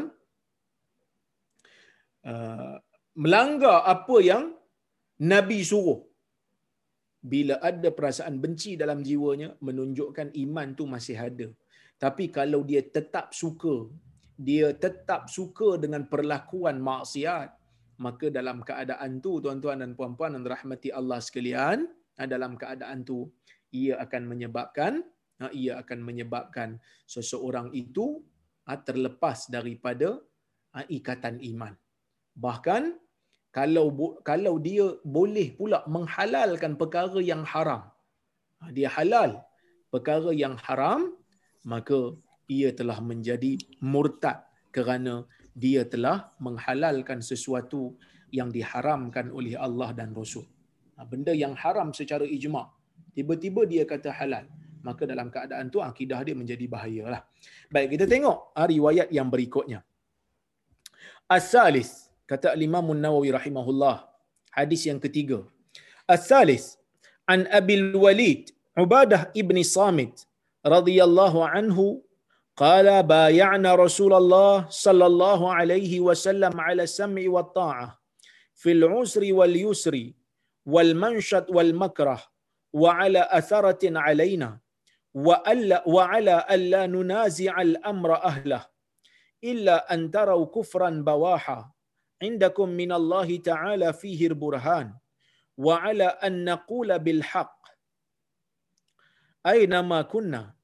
uh, 2.32 2.74
melanggar 3.22 3.78
apa 3.94 4.16
yang 4.30 4.44
Nabi 5.32 5.58
suruh, 5.70 6.00
bila 7.32 7.54
ada 7.70 7.88
perasaan 7.98 8.36
benci 8.44 8.70
dalam 8.82 9.00
jiwanya 9.08 9.48
menunjukkan 9.66 10.28
iman 10.44 10.68
tu 10.78 10.84
masih 10.94 11.16
ada 11.28 11.48
tapi 12.02 12.24
kalau 12.36 12.60
dia 12.70 12.82
tetap 12.96 13.26
suka 13.40 13.76
dia 14.46 14.68
tetap 14.84 15.22
suka 15.36 15.68
dengan 15.82 16.02
perlakuan 16.12 16.76
maksiat 16.88 17.48
maka 17.98 18.30
dalam 18.30 18.62
keadaan 18.66 19.22
tu 19.22 19.38
tuan-tuan 19.38 19.82
dan 19.82 19.94
puan-puan 19.94 20.34
dan 20.34 20.44
rahmati 20.44 20.90
Allah 20.90 21.18
sekalian 21.22 21.86
ah, 22.18 22.28
dalam 22.28 22.58
keadaan 22.58 23.06
tu 23.06 23.30
ia 23.70 23.98
akan 24.02 24.22
menyebabkan 24.26 25.02
ah, 25.42 25.50
ia 25.54 25.78
akan 25.82 26.02
menyebabkan 26.02 26.82
seseorang 27.06 27.70
itu 27.74 28.22
ah, 28.66 28.78
terlepas 28.78 29.46
daripada 29.46 30.18
ikatan 30.74 31.38
iman. 31.54 31.70
Bahkan 32.34 32.98
kalau 33.54 33.86
kalau 34.26 34.58
dia 34.58 34.98
boleh 35.06 35.54
pula 35.54 35.86
menghalalkan 35.86 36.74
perkara 36.74 37.22
yang 37.22 37.46
haram 37.46 37.86
ha, 38.58 38.74
dia 38.74 38.90
halal 38.90 39.46
perkara 39.94 40.34
yang 40.34 40.58
haram 40.66 41.14
maka 41.62 42.18
ia 42.50 42.74
telah 42.74 42.98
menjadi 42.98 43.54
murtad 43.78 44.42
kerana 44.74 45.22
dia 45.54 45.86
telah 45.86 46.34
menghalalkan 46.42 47.22
sesuatu 47.22 47.94
yang 48.34 48.50
diharamkan 48.50 49.30
oleh 49.30 49.54
Allah 49.54 49.94
dan 49.94 50.10
Rasul. 50.10 50.44
Ha, 50.98 51.06
benda 51.06 51.30
yang 51.30 51.54
haram 51.54 51.94
secara 51.94 52.26
ijma' 52.26 52.66
tiba-tiba 53.14 53.62
dia 53.72 53.82
kata 53.86 54.10
halal 54.10 54.46
maka 54.84 55.08
dalam 55.08 55.32
keadaan 55.32 55.72
tu 55.72 55.78
akidah 55.80 56.20
dia 56.26 56.36
menjadi 56.36 56.66
bahayalah. 56.68 57.22
Baik 57.72 57.96
kita 57.96 58.06
tengok 58.10 58.52
ha, 58.52 58.66
riwayat 58.66 59.08
yang 59.14 59.30
berikutnya. 59.32 59.80
As-salis 61.24 62.12
kata 62.28 62.52
Imam 62.60 62.92
Nawawi 62.92 63.32
rahimahullah 63.32 64.04
hadis 64.52 64.84
yang 64.84 65.00
ketiga 65.00 65.40
As-salis 66.04 66.76
an 67.24 67.48
Abil 67.48 67.96
Walid 67.96 68.52
Ubadah 68.76 69.32
ibni 69.32 69.64
Samit 69.64 70.28
radhiyallahu 70.60 71.40
anhu 71.48 72.03
قال 72.56 73.02
بايعنا 73.02 73.74
رسول 73.74 74.14
الله 74.14 74.66
صلى 74.70 75.06
الله 75.06 75.54
عليه 75.54 76.00
وسلم 76.00 76.60
على 76.60 76.82
السمع 76.82 77.22
والطاعة 77.26 77.98
في 78.54 78.72
العسر 78.72 79.22
واليسر 79.32 80.12
والمنشط 80.66 81.50
والمكره 81.50 82.22
وعلى 82.72 83.28
أثرة 83.30 83.98
علينا 83.98 84.58
وألا 85.14 85.88
وعلى 85.88 86.46
ألا 86.50 86.86
ننازع 86.86 87.60
الأمر 87.60 88.14
أهله 88.14 88.66
إلا 89.44 89.94
أن 89.94 90.10
تروا 90.10 90.46
كفرا 90.46 90.90
بواحا 90.90 91.70
عندكم 92.22 92.68
من 92.68 92.92
الله 92.92 93.36
تعالى 93.36 93.92
فيه 93.92 94.26
البرهان 94.26 94.94
وعلى 95.58 96.04
أن 96.04 96.44
نقول 96.44 96.98
بالحق 96.98 97.58
أينما 99.46 100.02
كنا. 100.02 100.54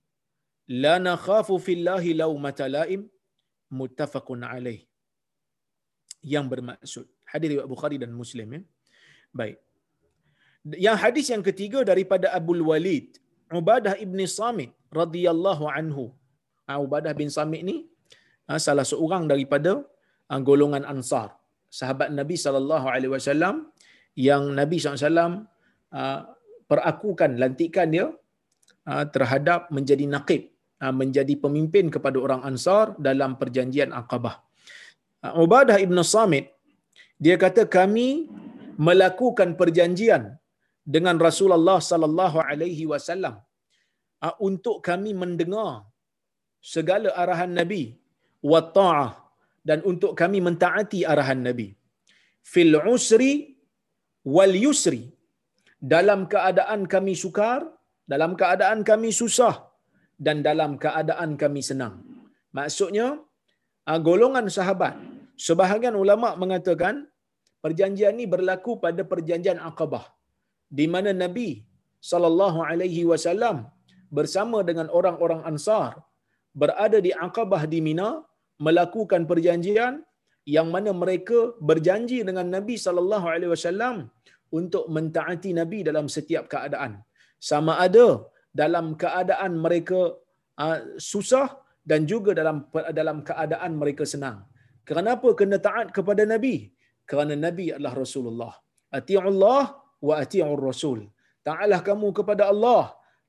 la 0.84 0.94
nakhafu 1.08 1.54
fillahi 1.66 2.10
law 2.20 2.32
matalaim 2.46 3.02
muttafaqun 3.80 4.42
alaih 4.52 4.80
yang 6.34 6.46
bermaksud 6.52 7.06
hadis 7.32 7.48
riwayat 7.52 7.70
Bukhari 7.74 7.96
dan 8.02 8.12
Muslim 8.22 8.48
ya. 8.56 8.62
Baik. 9.38 9.56
Yang 10.84 10.96
hadis 11.02 11.26
yang 11.32 11.42
ketiga 11.48 11.80
daripada 11.90 12.26
Abu 12.38 12.52
Walid 12.70 13.06
Ubadah 13.58 13.94
ibn 14.04 14.18
Samit 14.38 14.70
radhiyallahu 15.00 15.64
anhu. 15.78 16.04
Ah, 16.70 16.78
Ubadah 16.84 17.12
bin 17.20 17.30
Samit 17.36 17.62
ni 17.68 17.76
ah, 18.50 18.60
salah 18.66 18.86
seorang 18.92 19.26
daripada 19.32 19.72
ah, 20.30 20.40
golongan 20.48 20.86
Ansar. 20.92 21.28
Sahabat 21.78 22.10
Nabi 22.20 22.36
sallallahu 22.44 22.86
alaihi 22.94 23.12
wasallam 23.14 23.56
yang 24.28 24.42
Nabi 24.60 24.76
sallallahu 24.78 24.98
alaihi 24.98 25.10
wasallam 25.10 25.32
perakukan 26.70 27.30
lantikan 27.42 27.88
dia 27.94 28.06
terhadap 29.14 29.70
menjadi 29.76 30.04
naqib 30.14 30.49
menjadi 30.80 31.34
pemimpin 31.44 31.92
kepada 31.94 32.16
orang 32.24 32.42
Ansar 32.48 32.96
dalam 33.08 33.36
perjanjian 33.40 33.92
Aqabah. 34.00 34.36
Ubadah 35.44 35.76
ibn 35.84 36.00
Samit 36.00 36.46
dia 37.24 37.36
kata 37.44 37.68
kami 37.68 38.08
melakukan 38.88 39.50
perjanjian 39.60 40.22
dengan 40.94 41.16
Rasulullah 41.26 41.78
sallallahu 41.90 42.38
alaihi 42.50 42.88
wasallam 42.92 43.36
untuk 44.48 44.80
kami 44.88 45.12
mendengar 45.22 45.72
segala 46.72 47.12
arahan 47.22 47.52
Nabi 47.60 47.82
wa 48.52 48.60
ta'ah 48.76 49.10
dan 49.68 49.84
untuk 49.90 50.16
kami 50.20 50.40
mentaati 50.48 51.00
arahan 51.12 51.42
Nabi. 51.48 51.68
Fil 52.52 52.74
usri 52.96 53.32
wal 54.36 54.56
yusri. 54.64 55.02
Dalam 55.92 56.20
keadaan 56.32 56.80
kami 56.94 57.12
sukar, 57.16 57.60
dalam 58.12 58.32
keadaan 58.40 58.80
kami 58.90 59.10
susah 59.20 59.69
dan 60.26 60.36
dalam 60.48 60.72
keadaan 60.84 61.30
kami 61.42 61.62
senang. 61.70 61.94
Maksudnya, 62.58 63.06
ah, 63.88 64.00
golongan 64.08 64.46
sahabat, 64.56 64.94
sebahagian 65.46 65.96
ulama 66.02 66.30
mengatakan 66.42 66.94
perjanjian 67.64 68.14
ini 68.18 68.26
berlaku 68.34 68.72
pada 68.84 69.02
perjanjian 69.12 69.58
Aqabah 69.70 70.04
di 70.78 70.86
mana 70.94 71.10
Nabi 71.24 71.50
sallallahu 72.10 72.60
alaihi 72.70 73.02
wasallam 73.12 73.56
bersama 74.18 74.58
dengan 74.68 74.86
orang-orang 74.98 75.40
Ansar 75.50 75.90
berada 76.60 76.98
di 77.06 77.12
Aqabah 77.26 77.62
di 77.72 77.80
Mina 77.86 78.10
melakukan 78.66 79.22
perjanjian 79.30 79.94
yang 80.56 80.68
mana 80.74 80.90
mereka 81.02 81.38
berjanji 81.70 82.18
dengan 82.28 82.46
Nabi 82.56 82.76
sallallahu 82.84 83.26
alaihi 83.34 83.52
wasallam 83.54 83.96
untuk 84.58 84.84
mentaati 84.96 85.50
Nabi 85.60 85.78
dalam 85.88 86.06
setiap 86.16 86.44
keadaan. 86.52 86.92
Sama 87.50 87.74
ada 87.86 88.06
dalam 88.60 88.86
keadaan 89.02 89.52
mereka 89.64 90.00
uh, 90.58 90.78
susah 90.98 91.48
dan 91.90 92.04
juga 92.12 92.30
dalam 92.40 92.66
dalam 93.00 93.18
keadaan 93.28 93.72
mereka 93.80 94.04
senang. 94.12 94.38
Kenapa 94.90 95.28
kena 95.38 95.58
taat 95.62 95.94
kepada 95.96 96.22
Nabi? 96.26 96.56
Kerana 97.10 97.34
Nabi 97.46 97.74
adalah 97.74 97.94
Rasulullah. 98.04 98.52
Ati'ullah 98.98 99.62
wa 100.06 100.14
ati'ur 100.22 100.62
Rasul. 100.70 101.00
Taatlah 101.46 101.80
kamu 101.88 102.08
kepada 102.18 102.50
Allah 102.52 102.84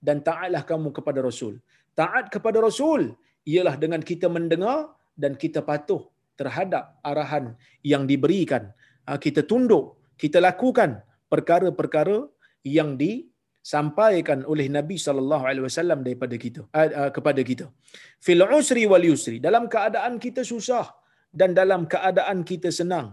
dan 0.07 0.19
taatlah 0.29 0.63
kamu 0.71 0.89
kepada 0.97 1.19
Rasul. 1.21 1.61
Taat 1.93 2.33
kepada 2.33 2.57
Rasul 2.67 3.13
ialah 3.45 3.75
dengan 3.83 4.01
kita 4.09 4.27
mendengar 4.37 4.93
dan 5.17 5.37
kita 5.37 5.61
patuh 5.69 6.01
terhadap 6.39 6.97
arahan 7.05 7.53
yang 7.85 8.03
diberikan. 8.09 8.73
Ah, 9.05 9.19
kita 9.25 9.41
tunduk, 9.45 9.85
kita 10.17 10.41
lakukan 10.41 11.01
perkara-perkara 11.33 12.17
yang 12.65 12.97
disampaikan 13.63 14.39
oleh 14.51 14.67
Nabi 14.77 14.97
sallallahu 15.05 15.45
alaihi 15.49 15.65
wasallam 15.67 15.99
daripada 16.07 16.35
kita 16.43 16.61
ah, 16.79 16.89
ah, 17.01 17.09
kepada 17.15 17.41
kita. 17.49 17.65
Fil 18.25 18.43
usri 18.59 18.83
wal 18.91 19.05
yusri, 19.09 19.37
dalam 19.47 19.65
keadaan 19.73 20.13
kita 20.25 20.43
susah 20.51 20.85
dan 21.39 21.51
dalam 21.61 21.83
keadaan 21.93 22.39
kita 22.51 22.71
senang. 22.81 23.09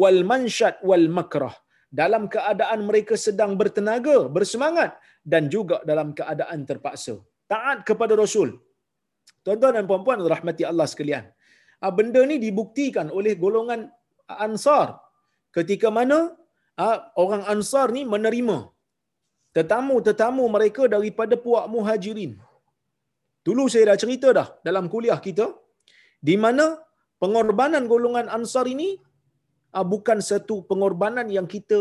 wal 0.00 0.20
mansyat 0.30 0.76
wal 0.88 1.06
makrah 1.16 1.54
dalam 2.00 2.22
keadaan 2.34 2.80
mereka 2.88 3.14
sedang 3.26 3.52
bertenaga 3.60 4.16
bersemangat 4.36 4.92
dan 5.32 5.42
juga 5.54 5.76
dalam 5.90 6.08
keadaan 6.18 6.60
terpaksa 6.70 7.14
taat 7.52 7.78
kepada 7.88 8.14
rasul 8.22 8.48
tuan-tuan 9.46 9.76
dan 9.78 9.86
puan-puan 9.90 10.20
rahmati 10.34 10.64
Allah 10.70 10.86
sekalian 10.92 11.24
ah, 11.84 11.92
benda 11.98 12.22
ni 12.30 12.36
dibuktikan 12.46 13.08
oleh 13.18 13.34
golongan 13.44 13.82
ansar 14.46 14.98
ketika 15.56 15.90
mana 15.98 16.18
ah, 16.84 16.98
orang 17.24 17.44
ansar 17.54 17.86
ni 17.96 18.02
menerima 18.14 18.58
tetamu-tetamu 19.56 20.44
mereka 20.56 20.82
daripada 20.94 21.34
puak 21.44 21.66
muhajirin 21.74 22.32
dulu 23.46 23.64
saya 23.72 23.84
dah 23.90 23.98
cerita 24.02 24.28
dah 24.38 24.48
dalam 24.68 24.86
kuliah 24.94 25.18
kita 25.26 25.46
di 26.28 26.34
mana 26.44 26.66
pengorbanan 27.22 27.84
golongan 27.92 28.26
ansar 28.36 28.66
ini 28.74 28.88
ah, 29.76 29.86
bukan 29.92 30.18
satu 30.30 30.56
pengorbanan 30.70 31.28
yang 31.36 31.46
kita 31.54 31.80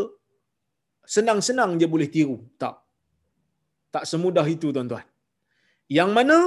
senang-senang 1.15 1.71
je 1.81 1.87
boleh 1.93 2.09
tiru. 2.15 2.37
Tak. 2.61 2.75
Tak 3.93 4.03
semudah 4.11 4.45
itu 4.55 4.69
tuan-tuan. 4.75 5.05
Yang 5.97 6.09
mana 6.17 6.37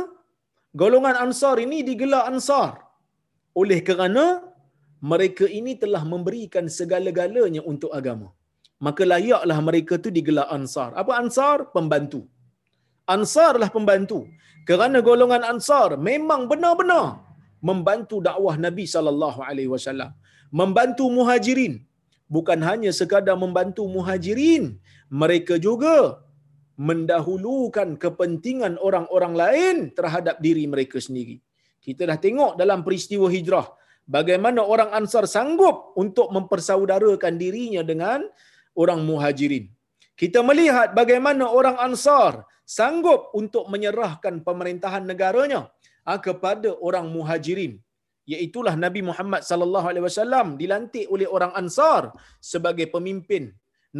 golongan 0.82 1.16
ansar 1.24 1.56
ini 1.66 1.78
digelar 1.88 2.22
ansar 2.30 2.70
oleh 3.60 3.80
kerana 3.88 4.24
mereka 5.10 5.46
ini 5.58 5.72
telah 5.82 6.02
memberikan 6.12 6.66
segala-galanya 6.78 7.62
untuk 7.72 7.90
agama. 7.98 8.28
Maka 8.86 9.02
layaklah 9.12 9.58
mereka 9.68 9.94
tu 10.04 10.08
digelar 10.18 10.46
ansar. 10.56 10.90
Apa 11.02 11.12
ansar? 11.22 11.56
Pembantu. 11.76 12.20
Ansarlah 13.14 13.70
pembantu. 13.76 14.20
Kerana 14.68 14.98
golongan 15.08 15.42
ansar 15.52 15.96
memang 16.10 16.44
benar-benar 16.50 17.28
membantu 17.68 18.16
dakwah 18.28 18.54
Nabi 18.66 18.84
sallallahu 18.94 19.40
alaihi 19.48 19.70
wasallam 19.74 20.10
membantu 20.60 21.04
muhajirin 21.18 21.74
bukan 22.36 22.60
hanya 22.68 22.90
sekadar 23.00 23.36
membantu 23.44 23.82
muhajirin 23.96 24.64
mereka 25.22 25.54
juga 25.66 26.22
mendahulukan 26.88 27.98
kepentingan 28.02 28.78
orang-orang 28.78 29.34
lain 29.42 29.76
terhadap 29.98 30.38
diri 30.46 30.64
mereka 30.70 31.02
sendiri 31.06 31.42
kita 31.82 32.06
dah 32.10 32.18
tengok 32.26 32.52
dalam 32.60 32.86
peristiwa 32.86 33.26
hijrah 33.26 33.66
bagaimana 34.06 34.62
orang 34.62 34.90
ansar 34.98 35.26
sanggup 35.26 35.98
untuk 36.02 36.30
mempersaudarakan 36.36 37.34
dirinya 37.42 37.82
dengan 37.82 38.22
orang 38.82 39.00
muhajirin. 39.08 39.66
Kita 40.20 40.40
melihat 40.48 40.88
bagaimana 41.00 41.44
orang 41.58 41.76
ansar 41.86 42.32
sanggup 42.78 43.20
untuk 43.40 43.64
menyerahkan 43.72 44.34
pemerintahan 44.46 45.04
negaranya 45.10 45.60
ah, 46.10 46.20
kepada 46.26 46.70
orang 46.88 47.06
muhajirin. 47.16 47.74
Iaitulah 48.32 48.74
Nabi 48.84 49.00
Muhammad 49.08 49.42
sallallahu 49.50 49.86
alaihi 49.90 50.04
wasallam 50.08 50.46
dilantik 50.60 51.06
oleh 51.14 51.24
orang 51.36 51.52
Ansar 51.60 52.02
sebagai 52.50 52.86
pemimpin 52.94 53.44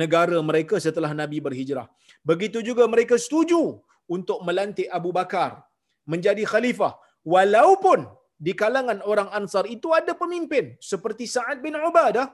negara 0.00 0.38
mereka 0.50 0.76
setelah 0.86 1.10
Nabi 1.20 1.38
berhijrah. 1.46 1.86
Begitu 2.30 2.60
juga 2.68 2.84
mereka 2.94 3.16
setuju 3.24 3.80
untuk 4.16 4.38
melantik 4.48 4.88
Abu 4.98 5.10
Bakar 5.18 5.64
menjadi 6.12 6.44
khalifah. 6.52 6.92
Walaupun 7.34 8.04
di 8.46 8.52
kalangan 8.52 9.00
orang 9.10 9.32
Ansar 9.38 9.64
itu 9.76 9.88
ada 10.00 10.12
pemimpin 10.22 10.76
seperti 10.90 11.24
Sa'ad 11.34 11.64
bin 11.64 11.74
Ubadah 11.88 12.28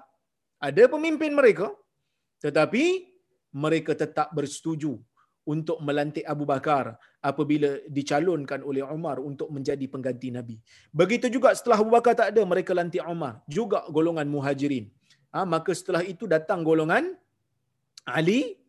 ada 0.69 0.85
pemimpin 0.95 1.31
mereka 1.39 1.71
tetapi 2.45 3.09
mereka 3.57 3.97
tetap 3.97 4.29
bersetuju 4.37 5.01
untuk 5.45 5.81
melantik 5.85 6.25
Abu 6.25 6.45
Bakar 6.49 6.97
apabila 7.21 7.81
dicalonkan 7.89 8.61
oleh 8.65 8.85
Umar 8.85 9.21
untuk 9.21 9.49
menjadi 9.53 9.85
pengganti 9.89 10.29
Nabi. 10.33 10.57
Begitu 10.93 11.29
juga 11.33 11.53
setelah 11.57 11.81
Abu 11.81 11.93
Bakar 11.93 12.13
tak 12.17 12.29
ada, 12.33 12.43
mereka 12.45 12.73
lantik 12.77 13.05
Umar. 13.05 13.45
Juga 13.49 13.85
golongan 13.93 14.29
muhajirin. 14.29 14.89
Ha, 15.33 15.45
maka 15.45 15.73
setelah 15.77 16.05
itu 16.05 16.25
datang 16.29 16.65
golongan 16.65 17.17
Ali, 18.05 18.61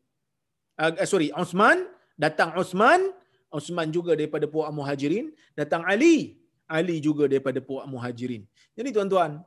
uh, 0.79 0.95
sorry, 1.03 1.31
Osman, 1.35 1.87
datang 2.15 2.55
Osman, 2.55 3.11
Osman 3.51 3.91
juga 3.91 4.15
daripada 4.15 4.47
puak 4.47 4.71
muhajirin, 4.71 5.35
datang 5.55 5.83
Ali, 5.83 6.39
Ali 6.67 7.03
juga 7.03 7.27
daripada 7.27 7.59
puak 7.59 7.87
muhajirin. 7.91 8.47
Jadi 8.75 8.89
tuan-tuan, 8.95 9.43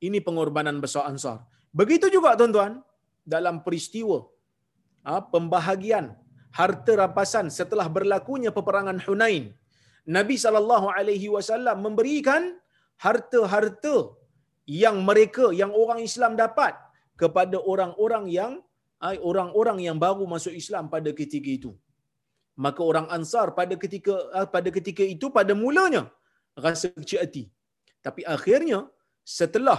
ini 0.00 0.20
pengorbanan 0.20 0.80
besar 0.80 1.08
Ansar. 1.08 1.44
Begitu 1.72 2.08
juga 2.08 2.32
tuan-tuan, 2.36 2.80
dalam 3.34 3.56
peristiwa 3.66 4.18
ha, 5.06 5.20
pembahagian 5.34 6.06
harta 6.58 6.92
rampasan 7.02 7.46
setelah 7.58 7.86
berlakunya 7.96 8.50
peperangan 8.58 8.98
Hunain. 9.06 9.44
Nabi 10.16 10.36
sallallahu 10.44 10.86
alaihi 10.98 11.28
wasallam 11.36 11.78
memberikan 11.86 12.42
harta-harta 13.04 13.96
yang 14.82 14.96
mereka 15.08 15.46
yang 15.60 15.72
orang 15.82 16.00
Islam 16.08 16.32
dapat 16.44 16.74
kepada 17.20 17.56
orang-orang 17.72 18.24
yang 18.38 18.52
orang-orang 19.30 19.78
yang 19.86 19.98
baru 20.04 20.24
masuk 20.34 20.54
Islam 20.62 20.84
pada 20.94 21.10
ketika 21.20 21.50
itu. 21.58 21.72
Maka 22.64 22.80
orang 22.90 23.06
Ansar 23.16 23.46
pada 23.58 23.74
ketika 23.82 24.14
pada 24.54 24.68
ketika 24.76 25.04
itu 25.14 25.26
pada 25.38 25.52
mulanya 25.62 26.02
rasa 26.66 26.88
kecil 27.00 27.20
hati. 27.24 27.44
Tapi 28.06 28.22
akhirnya 28.36 28.78
setelah 29.38 29.78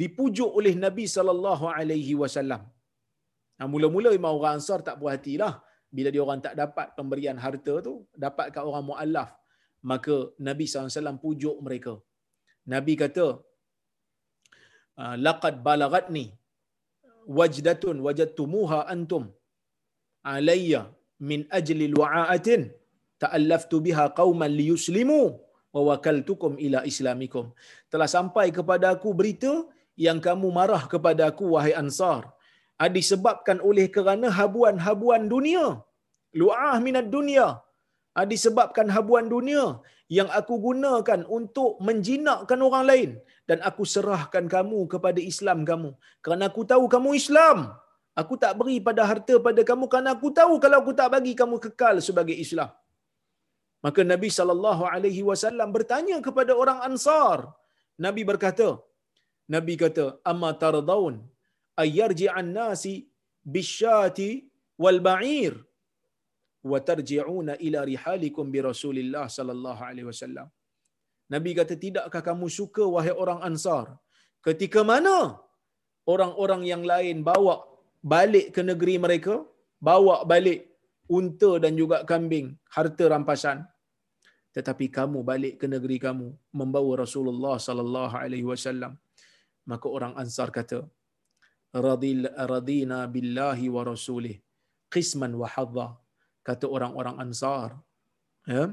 dipujuk 0.00 0.50
oleh 0.58 0.74
Nabi 0.84 1.04
sallallahu 1.16 1.66
alaihi 1.78 2.14
wasallam. 2.22 2.62
Nah, 3.58 3.66
mula-mula 3.72 4.08
memang 4.16 4.34
orang 4.38 4.56
Ansar 4.58 4.78
tak 4.86 4.96
puas 5.00 5.12
hatilah 5.16 5.52
bila 5.96 6.08
dia 6.14 6.22
orang 6.26 6.40
tak 6.46 6.54
dapat 6.62 6.86
pemberian 6.98 7.38
harta 7.44 7.74
tu 7.86 7.94
dapat 8.24 8.46
kat 8.54 8.62
orang 8.70 8.84
muallaf 8.90 9.30
maka 9.90 10.16
Nabi 10.48 10.64
SAW 10.66 11.20
pujuk 11.24 11.56
mereka. 11.66 11.94
Nabi 12.74 12.94
kata 13.02 13.26
ah, 15.02 15.16
laqad 15.26 15.54
balagatni 15.68 16.26
wajdatun 17.38 17.96
wajadtumuha 18.06 18.78
antum 18.94 19.24
alayya 20.34 20.82
min 21.28 21.40
ajli 21.58 21.86
lu'aatin 21.94 22.62
ta'allaftu 23.22 23.76
biha 23.86 24.04
qauman 24.20 24.52
liyuslimu 24.60 25.20
wa 25.74 25.80
wakaltukum 25.88 26.52
ila 26.66 26.80
islamikum. 26.90 27.46
Telah 27.92 28.08
sampai 28.16 28.46
kepada 28.58 28.86
aku 28.94 29.10
berita 29.20 29.52
yang 30.06 30.18
kamu 30.26 30.48
marah 30.58 30.82
kepada 30.92 31.22
aku 31.30 31.44
wahai 31.54 31.74
ansar 31.82 32.20
disebabkan 32.96 33.58
oleh 33.68 33.86
kerana 33.96 34.28
habuan-habuan 34.38 35.22
dunia. 35.34 35.66
Lu'ah 36.40 36.76
minat 36.86 37.08
dunia. 37.16 37.46
Ah, 38.16 38.26
disebabkan 38.32 38.88
habuan 38.96 39.26
dunia 39.32 39.64
yang 40.16 40.28
aku 40.38 40.54
gunakan 40.66 41.20
untuk 41.38 41.72
menjinakkan 41.86 42.60
orang 42.66 42.84
lain 42.90 43.10
dan 43.48 43.58
aku 43.68 43.84
serahkan 43.94 44.44
kamu 44.54 44.80
kepada 44.92 45.20
Islam 45.32 45.58
kamu. 45.70 45.90
Kerana 46.24 46.44
aku 46.50 46.62
tahu 46.72 46.84
kamu 46.94 47.10
Islam. 47.22 47.58
Aku 48.20 48.34
tak 48.42 48.52
beri 48.58 48.76
pada 48.88 49.02
harta 49.10 49.34
pada 49.46 49.60
kamu 49.70 49.84
kerana 49.92 50.10
aku 50.16 50.28
tahu 50.38 50.54
kalau 50.64 50.76
aku 50.82 50.92
tak 51.00 51.08
bagi 51.14 51.32
kamu 51.40 51.56
kekal 51.64 51.96
sebagai 52.08 52.36
Islam. 52.44 52.70
Maka 53.84 54.00
Nabi 54.12 54.28
sallallahu 54.36 54.84
alaihi 54.92 55.22
wasallam 55.30 55.68
bertanya 55.76 56.16
kepada 56.26 56.52
orang 56.62 56.78
Ansar. 56.86 57.38
Nabi 58.04 58.22
berkata 58.30 58.68
Nabi 59.54 59.74
kata 59.82 60.04
amma 60.30 60.50
tardaun 60.62 61.14
ayyarji'an 61.84 62.50
nasi 62.58 62.94
bisyati 63.54 64.30
wal 64.82 65.00
ba'ir 65.08 65.54
wa 66.70 66.78
tarji'una 66.90 67.54
ila 67.66 67.80
rihalikum 67.90 68.46
bi 68.54 68.60
Rasulillah 68.70 69.26
sallallahu 69.38 69.82
alaihi 69.88 70.08
wasallam. 70.12 70.48
Nabi 71.34 71.50
kata 71.58 71.74
tidakkah 71.84 72.22
kamu 72.28 72.46
suka 72.58 72.84
wahai 72.94 73.14
orang 73.22 73.40
Ansar 73.48 73.86
ketika 74.46 74.80
mana 74.90 75.16
orang-orang 76.12 76.62
yang 76.72 76.82
lain 76.92 77.16
bawa 77.30 77.54
balik 78.14 78.46
ke 78.56 78.62
negeri 78.70 78.94
mereka, 79.04 79.34
bawa 79.88 80.16
balik 80.32 80.60
unta 81.16 81.50
dan 81.62 81.72
juga 81.80 81.98
kambing, 82.10 82.46
harta 82.76 83.04
rampasan. 83.14 83.58
Tetapi 84.56 84.86
kamu 84.96 85.18
balik 85.30 85.54
ke 85.60 85.66
negeri 85.74 85.96
kamu 86.06 86.26
membawa 86.60 86.92
Rasulullah 87.04 87.56
sallallahu 87.66 88.14
alaihi 88.22 88.46
wasallam. 88.52 88.92
Maka 89.70 89.86
orang 89.96 90.12
Ansar 90.22 90.48
kata, 90.58 90.78
radil 91.88 92.24
radina 92.52 92.98
billahi 93.14 93.66
wa 93.76 93.82
rasulih 93.90 94.36
qisman 94.94 95.32
wa 95.40 95.48
hadha 95.54 95.88
kata 96.48 96.66
orang-orang 96.76 97.16
Ansar. 97.24 97.70
Ya. 98.54 98.64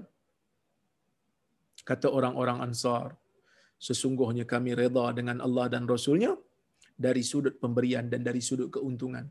Kata 1.90 2.08
orang-orang 2.18 2.60
Ansar, 2.66 3.08
sesungguhnya 3.88 4.46
kami 4.54 4.72
reda 4.82 5.06
dengan 5.18 5.38
Allah 5.46 5.66
dan 5.74 5.84
Rasulnya 5.94 6.32
dari 7.06 7.24
sudut 7.32 7.56
pemberian 7.64 8.06
dan 8.12 8.22
dari 8.28 8.40
sudut 8.40 8.70
keuntungan. 8.76 9.26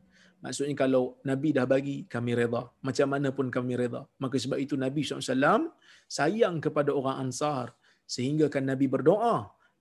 Maksudnya 0.45 0.75
kalau 0.83 1.05
Nabi 1.31 1.49
dah 1.57 1.67
bagi, 1.75 1.97
kami 2.15 2.35
reda. 2.41 2.63
Macam 2.83 3.09
mana 3.15 3.31
pun 3.37 3.47
kami 3.57 3.79
reda. 3.79 4.03
Maka 4.23 4.37
sebab 4.43 4.59
itu 4.65 4.75
Nabi 4.75 5.07
SAW 5.07 5.71
sayang 6.19 6.59
kepada 6.59 6.91
orang 6.99 7.17
Ansar. 7.25 7.67
Sehingga 8.15 8.51
kan 8.55 8.67
Nabi 8.67 8.91
berdoa 8.95 9.37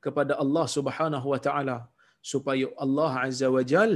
kepada 0.05 0.37
Allah 0.43 0.65
Subhanahu 0.69 1.27
Wa 1.33 1.39
Taala 1.41 1.77
supaya 2.21 2.69
Allah 2.83 3.13
Azza 3.27 3.47
wa 3.55 3.63
Jal 3.71 3.93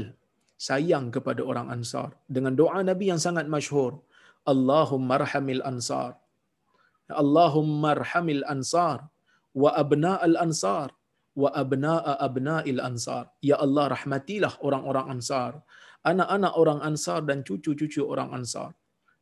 sayang 0.67 1.13
kepada 1.15 1.41
orang 1.45 1.67
Ansar 1.75 2.09
dengan 2.35 2.53
doa 2.59 2.79
Nabi 2.81 3.11
yang 3.11 3.21
sangat 3.21 3.45
masyhur 3.55 4.01
Allahumma 4.45 5.17
arhamil 5.21 5.61
ansar. 5.65 6.13
Allahumma 7.21 7.97
arhamil 7.97 8.45
ansar 8.45 9.09
wa 9.57 9.69
abna 9.73 10.21
al 10.27 10.37
ansar 10.45 10.89
wa 11.41 11.49
abna'a 11.61 12.13
abna'il 12.27 12.81
ansar. 12.89 13.23
Ya 13.49 13.55
Allah 13.65 13.85
rahmatilah 13.95 14.53
orang-orang 14.67 15.07
ansar. 15.13 15.51
Anak-anak 16.11 16.53
orang 16.61 16.79
ansar 16.89 17.19
dan 17.29 17.41
cucu-cucu 17.47 18.01
orang 18.13 18.29
ansar. 18.37 18.71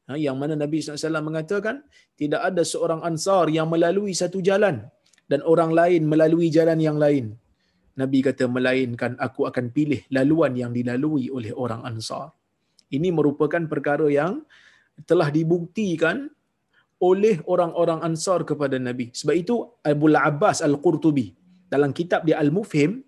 Ha, 0.07 0.19
yang 0.19 0.35
mana 0.41 0.53
Nabi 0.63 0.83
SAW 0.83 1.23
mengatakan, 1.29 1.75
tidak 2.19 2.41
ada 2.49 2.61
seorang 2.71 3.01
ansar 3.09 3.47
yang 3.57 3.67
melalui 3.73 4.11
satu 4.21 4.43
jalan 4.49 4.83
dan 5.31 5.39
orang 5.51 5.71
lain 5.79 6.01
melalui 6.11 6.47
jalan 6.57 6.79
yang 6.87 6.99
lain. 7.03 7.25
Nabi 7.93 8.25
kata, 8.25 8.49
melainkan 8.49 9.13
aku 9.21 9.45
akan 9.49 9.69
pilih 9.69 10.01
laluan 10.09 10.53
yang 10.57 10.71
dilalui 10.73 11.29
oleh 11.29 11.53
orang 11.53 11.85
ansar. 11.85 12.33
Ini 12.89 13.09
merupakan 13.13 13.61
perkara 13.69 14.09
yang 14.09 14.41
telah 15.09 15.29
dibuktikan 15.33 16.29
oleh 17.01 17.35
orang-orang 17.49 17.99
ansar 18.07 18.45
kepada 18.49 18.77
Nabi. 18.79 19.11
Sebab 19.11 19.35
itu 19.35 19.55
Abu 19.83 20.07
Abbas 20.13 20.63
Al-Qurtubi 20.65 21.33
dalam 21.67 21.91
kitab 21.91 22.23
dia 22.23 22.37
Al-Mufhim, 22.39 23.01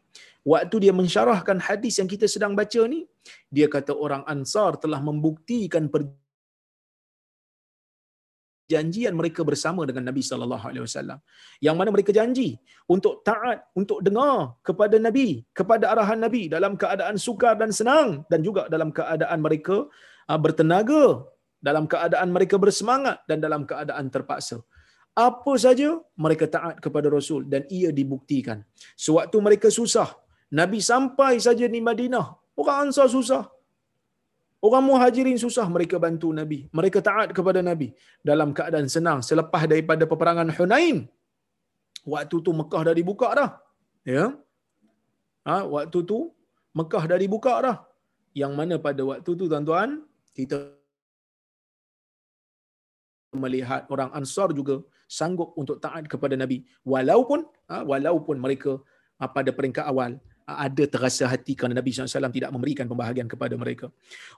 waktu 0.45 0.75
dia 0.83 0.93
mensyarahkan 0.93 1.57
hadis 1.61 2.01
yang 2.01 2.09
kita 2.09 2.25
sedang 2.25 2.53
baca 2.59 2.81
ni, 2.89 3.05
dia 3.49 3.69
kata 3.69 3.93
orang 3.93 4.21
ansar 4.25 4.77
telah 4.77 5.01
membuktikan 5.01 5.89
perjanjian 8.65 9.13
mereka 9.19 9.41
bersama 9.49 9.81
dengan 9.89 10.03
Nabi 10.09 10.21
sallallahu 10.29 10.65
alaihi 10.69 10.83
wasallam. 10.85 11.19
Yang 11.65 11.75
mana 11.79 11.89
mereka 11.95 12.11
janji 12.17 12.49
untuk 12.89 13.21
taat 13.27 13.61
untuk 13.77 14.01
dengar 14.01 14.57
kepada 14.67 14.97
Nabi 14.97 15.45
kepada 15.59 15.93
arahan 15.93 16.19
Nabi 16.25 16.49
dalam 16.55 16.73
keadaan 16.81 17.15
sukar 17.25 17.53
dan 17.61 17.69
senang 17.79 18.25
dan 18.31 18.41
juga 18.41 18.65
dalam 18.73 18.89
keadaan 18.89 19.39
mereka 19.45 19.85
uh, 20.29 20.39
bertenaga 20.45 21.29
dalam 21.61 21.85
keadaan 21.93 22.29
mereka 22.35 22.57
bersemangat 22.57 23.21
dan 23.29 23.37
dalam 23.45 23.63
keadaan 23.69 24.09
terpaksa. 24.09 24.57
Apa 25.15 25.53
saja 25.65 25.89
mereka 26.25 26.45
taat 26.55 26.81
kepada 26.83 27.07
Rasul 27.07 27.47
dan 27.47 27.63
ia 27.71 27.89
dibuktikan. 27.99 28.65
Sewaktu 28.99 29.37
mereka 29.47 29.69
susah 29.71 30.09
Nabi 30.59 30.79
sampai 30.83 31.39
saja 31.39 31.65
di 31.75 31.79
Madinah 31.79 32.27
orang 32.59 32.89
Ansar 32.89 33.07
susah 33.11 33.43
Orang 34.65 34.83
muhajirin 34.89 35.37
susah 35.43 35.65
mereka 35.75 35.95
bantu 36.05 36.29
Nabi. 36.39 36.59
Mereka 36.77 36.99
taat 37.07 37.29
kepada 37.37 37.59
Nabi 37.69 37.87
dalam 38.29 38.49
keadaan 38.57 38.87
senang 38.95 39.19
selepas 39.29 39.63
daripada 39.71 40.03
peperangan 40.11 40.49
Hunain. 40.57 40.97
Waktu 42.13 42.35
tu 42.45 42.51
Mekah 42.59 42.81
dah 42.87 42.95
dibuka 42.99 43.29
dah. 43.39 43.49
Ya. 44.13 44.25
Ha, 45.49 45.55
waktu 45.75 45.99
tu 46.09 46.17
Mekah 46.79 47.03
dah 47.11 47.19
dibuka 47.23 47.53
dah. 47.67 47.77
Yang 48.41 48.53
mana 48.59 48.75
pada 48.87 49.01
waktu 49.11 49.31
tu 49.39 49.45
tuan-tuan 49.51 49.89
kita 50.37 50.57
melihat 53.43 53.83
orang 53.93 54.09
Ansar 54.17 54.49
juga 54.59 54.75
sanggup 55.17 55.49
untuk 55.61 55.77
taat 55.83 56.03
kepada 56.13 56.35
Nabi 56.41 56.57
walaupun 56.93 57.39
ha, 57.69 57.83
walaupun 57.91 58.37
mereka 58.45 58.71
ha, 59.19 59.29
pada 59.37 59.51
peringkat 59.57 59.85
awal 59.91 60.17
ada 60.45 60.83
terasa 60.93 61.25
hati 61.31 61.53
kerana 61.57 61.75
Nabi 61.79 61.89
SAW 61.91 62.35
tidak 62.37 62.51
memberikan 62.55 62.85
pembahagian 62.91 63.27
kepada 63.33 63.55
mereka. 63.63 63.87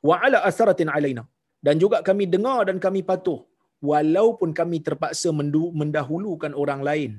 Wa 0.09 0.15
ala 0.23 0.39
asaratin 0.49 0.91
alaina. 0.97 1.23
Dan 1.65 1.75
juga 1.83 1.99
kami 2.09 2.25
dengar 2.35 2.59
dan 2.69 2.77
kami 2.85 3.01
patuh. 3.09 3.39
Walaupun 3.89 4.49
kami 4.59 4.77
terpaksa 4.87 5.29
mendahulukan 5.81 6.53
orang 6.63 6.81
lain. 6.89 7.11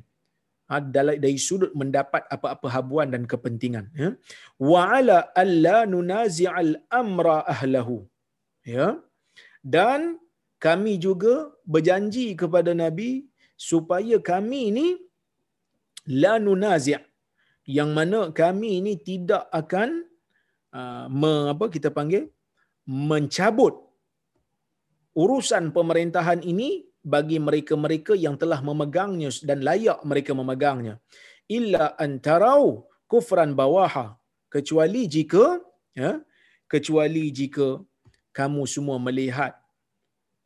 Ha, 0.68 0.84
dari 0.92 1.38
sudut 1.40 1.72
mendapat 1.80 2.22
apa-apa 2.34 2.68
habuan 2.74 3.08
dan 3.14 3.22
kepentingan. 3.32 3.84
Ya. 4.00 4.10
Wa 4.70 4.80
ala 4.96 5.18
alla 5.42 5.76
nunazi'al 5.94 6.72
amra 7.02 7.36
ahlahu. 7.52 7.96
Ya. 8.76 8.88
Dan 9.76 10.00
kami 10.66 10.92
juga 11.06 11.34
berjanji 11.74 12.26
kepada 12.40 12.72
Nabi 12.82 13.10
supaya 13.70 14.16
kami 14.30 14.60
ini 14.70 14.88
la 16.22 16.34
nunazi' 16.46 17.07
yang 17.68 17.90
mana 17.96 18.32
kami 18.40 18.80
ini 18.80 18.92
tidak 19.08 19.44
akan 19.60 20.08
uh, 20.72 21.06
me, 21.20 21.32
apa 21.52 21.68
kita 21.74 21.92
panggil 21.92 22.24
mencabut 22.88 23.74
urusan 25.22 25.64
pemerintahan 25.76 26.40
ini 26.52 26.88
bagi 27.14 27.36
mereka-mereka 27.46 28.16
yang 28.24 28.40
telah 28.40 28.60
memegangnya 28.68 29.28
dan 29.48 29.60
layak 29.68 30.00
mereka 30.10 30.32
memegangnya. 30.40 30.94
Illa 31.58 31.92
antarau 32.04 32.88
kufran 33.12 33.52
bawaha. 33.60 34.16
Kecuali 34.48 35.04
jika 35.04 35.60
ya 35.92 36.10
kecuali 36.72 37.28
jika 37.38 37.84
kamu 38.32 38.62
semua 38.64 38.96
melihat 38.96 39.52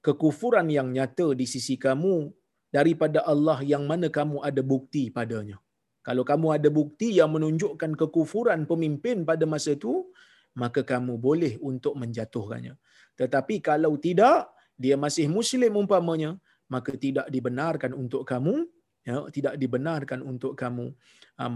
kekufuran 0.06 0.66
yang 0.76 0.90
nyata 0.90 1.38
di 1.38 1.46
sisi 1.46 1.78
kamu 1.78 2.34
daripada 2.74 3.22
Allah 3.32 3.62
yang 3.62 3.86
mana 3.86 4.10
kamu 4.10 4.42
ada 4.48 4.62
bukti 4.72 5.06
padanya 5.18 5.62
kalau 6.02 6.22
kamu 6.26 6.46
ada 6.58 6.68
bukti 6.68 7.08
yang 7.18 7.30
menunjukkan 7.34 7.94
kekufuran 7.94 8.66
pemimpin 8.70 9.22
pada 9.22 9.46
masa 9.46 9.78
itu, 9.78 10.10
maka 10.58 10.82
kamu 10.82 11.14
boleh 11.16 11.54
untuk 11.62 11.94
menjatuhkannya. 12.02 12.74
Tetapi 13.20 13.62
kalau 13.62 13.94
tidak, 14.06 14.50
dia 14.74 14.98
masih 14.98 15.30
muslim 15.30 15.78
umpamanya, 15.78 16.36
maka 16.74 16.92
tidak 17.04 17.26
dibenarkan 17.34 17.92
untuk 18.02 18.22
kamu 18.26 18.66
ya, 19.06 19.16
tidak 19.36 19.54
dibenarkan 19.62 20.20
untuk 20.30 20.52
kamu 20.62 20.90
uh, 21.38 21.52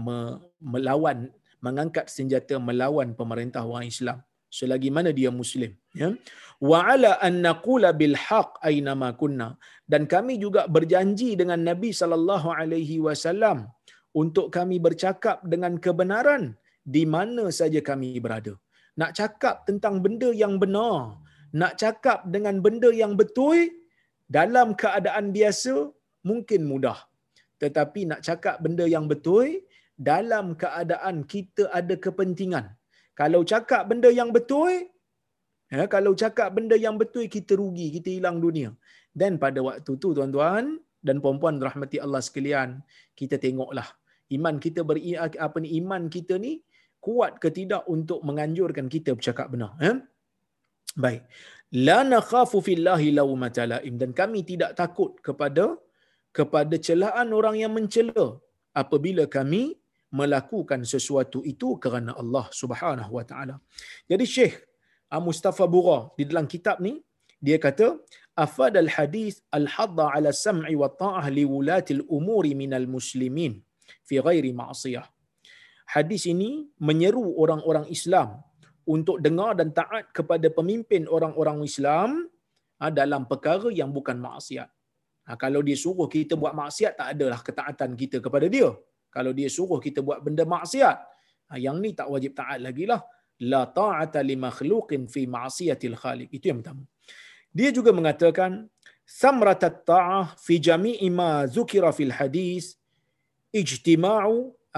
melawan 0.73 1.27
mengangkat 1.65 2.05
senjata 2.07 2.55
melawan 2.61 3.11
pemerintah 3.19 3.65
orang 3.65 3.89
Islam. 3.93 4.19
Selagi 4.47 4.89
mana 4.95 5.11
dia 5.11 5.27
muslim 5.27 5.71
ya. 5.91 6.15
Wa 6.69 6.95
ala 6.95 7.19
an 7.27 7.43
naqula 7.43 7.91
bil 7.91 8.15
haqq 8.15 8.63
aina 8.69 8.95
ma 9.01 9.09
kunna. 9.21 9.59
Dan 9.91 10.07
kami 10.13 10.39
juga 10.39 10.71
berjanji 10.75 11.35
dengan 11.41 11.59
Nabi 11.69 11.91
sallallahu 11.91 12.47
alaihi 12.59 12.97
wasallam 13.07 13.67
untuk 14.21 14.47
kami 14.55 14.77
bercakap 14.85 15.37
dengan 15.51 15.73
kebenaran 15.85 16.43
di 16.95 17.03
mana 17.15 17.45
saja 17.59 17.79
kami 17.89 18.09
berada. 18.25 18.53
Nak 18.99 19.11
cakap 19.19 19.55
tentang 19.67 19.95
benda 20.05 20.29
yang 20.43 20.53
benar, 20.63 21.21
nak 21.61 21.73
cakap 21.81 22.19
dengan 22.35 22.55
benda 22.65 22.89
yang 23.01 23.13
betul 23.21 23.59
dalam 24.37 24.73
keadaan 24.81 25.25
biasa 25.37 25.73
mungkin 26.29 26.61
mudah. 26.71 26.99
Tetapi 27.61 28.01
nak 28.11 28.21
cakap 28.27 28.55
benda 28.63 28.85
yang 28.95 29.05
betul 29.11 29.47
dalam 30.09 30.45
keadaan 30.61 31.15
kita 31.33 31.63
ada 31.79 31.95
kepentingan. 32.05 32.65
Kalau 33.19 33.41
cakap 33.51 33.83
benda 33.89 34.09
yang 34.19 34.29
betul, 34.37 34.73
ya, 35.73 35.85
kalau 35.93 36.13
cakap 36.23 36.49
benda 36.57 36.75
yang 36.85 36.97
betul 37.01 37.25
kita 37.35 37.53
rugi, 37.61 37.87
kita 37.97 38.09
hilang 38.17 38.37
dunia. 38.45 38.69
Dan 39.21 39.41
pada 39.43 39.59
waktu 39.67 39.91
tu 40.01 40.13
tuan-tuan 40.17 40.77
dan 41.01 41.17
puan-puan 41.23 41.57
rahmati 41.67 41.97
Allah 42.05 42.21
sekalian, 42.21 42.69
kita 43.17 43.41
tengoklah 43.41 43.89
iman 44.35 44.55
kita 44.65 44.81
beri 44.89 45.13
apa 45.47 45.57
ni 45.63 45.69
iman 45.79 46.03
kita 46.15 46.35
ni 46.45 46.53
kuat 47.05 47.33
ke 47.43 47.49
tidak 47.57 47.83
untuk 47.95 48.19
menganjurkan 48.27 48.87
kita 48.95 49.11
bercakap 49.17 49.47
benar 49.53 49.71
eh? 49.87 49.97
baik. 51.03 51.23
La 51.87 51.99
nakhafu 52.11 52.57
fillahi 52.67 53.07
lawmata 53.19 53.63
laim 53.71 53.95
dan 54.01 54.11
kami 54.19 54.39
tidak 54.51 54.71
takut 54.81 55.11
kepada 55.27 55.65
kepada 56.37 56.75
celaan 56.87 57.27
orang 57.39 57.55
yang 57.63 57.73
mencela 57.77 58.27
apabila 58.81 59.23
kami 59.37 59.63
melakukan 60.19 60.81
sesuatu 60.93 61.39
itu 61.51 61.69
kerana 61.83 62.11
Allah 62.21 62.45
Subhanahu 62.61 63.11
wa 63.17 63.25
taala. 63.29 63.55
Jadi 64.11 64.25
Syekh 64.35 64.55
Mustafa 65.27 65.65
Bura 65.73 65.99
di 66.17 66.23
dalam 66.29 66.47
kitab 66.53 66.77
ni 66.85 66.93
dia 67.45 67.57
kata 67.65 67.87
afad 68.43 68.73
al 68.83 68.89
hadis 68.95 69.43
al 69.57 69.67
hadda 69.75 70.05
ala 70.15 70.29
sam'i 70.45 70.75
wa 70.81 70.89
ta'ah 71.01 71.25
li 71.37 71.43
wulati 71.53 71.91
al 71.97 72.03
umuri 72.17 72.51
minal 72.61 72.87
muslimin 72.95 73.53
fi 74.07 74.19
ghairi 74.19 74.51
ma'siyah. 74.51 75.07
Hadis 75.87 76.27
ini 76.27 76.67
menyeru 76.87 77.25
orang-orang 77.43 77.87
Islam 77.87 78.43
untuk 78.87 79.19
dengar 79.25 79.51
dan 79.59 79.69
taat 79.75 80.11
kepada 80.17 80.47
pemimpin 80.57 81.07
orang-orang 81.07 81.63
Islam 81.63 82.09
ha, 82.79 82.91
dalam 82.99 83.27
perkara 83.31 83.69
yang 83.71 83.91
bukan 83.91 84.17
maksiat. 84.19 84.69
Ha, 85.27 85.35
kalau 85.43 85.59
dia 85.67 85.75
suruh 85.75 86.07
kita 86.07 86.39
buat 86.39 86.55
maksiat, 86.55 86.93
tak 86.99 87.07
adalah 87.15 87.39
ketaatan 87.43 87.91
kita 88.01 88.17
kepada 88.25 88.47
dia. 88.55 88.71
Kalau 89.11 89.31
dia 89.35 89.49
suruh 89.51 89.79
kita 89.83 89.99
buat 90.07 90.19
benda 90.23 90.43
maksiat, 90.47 90.97
ha, 91.51 91.53
yang 91.59 91.77
ni 91.83 91.91
tak 91.99 92.07
wajib 92.07 92.31
taat 92.39 92.59
lagi 92.63 92.87
lah. 92.87 93.03
La 93.51 93.63
ta'ata 93.69 94.19
li 94.25 94.35
makhluqin 94.35 95.05
fi 95.13 95.23
ma'siyatil 95.35 95.97
khaliq. 96.03 96.29
Itu 96.33 96.45
yang 96.49 96.59
pertama. 96.63 96.83
Dia 97.53 97.69
juga 97.69 97.91
mengatakan, 97.93 98.65
Samratat 99.07 99.87
ta'ah 99.87 100.35
fi 100.35 100.59
jami'i 100.59 101.07
ma 101.07 101.47
zukira 101.47 101.95
fil 101.95 102.11
hadis 102.11 102.75
اجتماع 103.65 104.23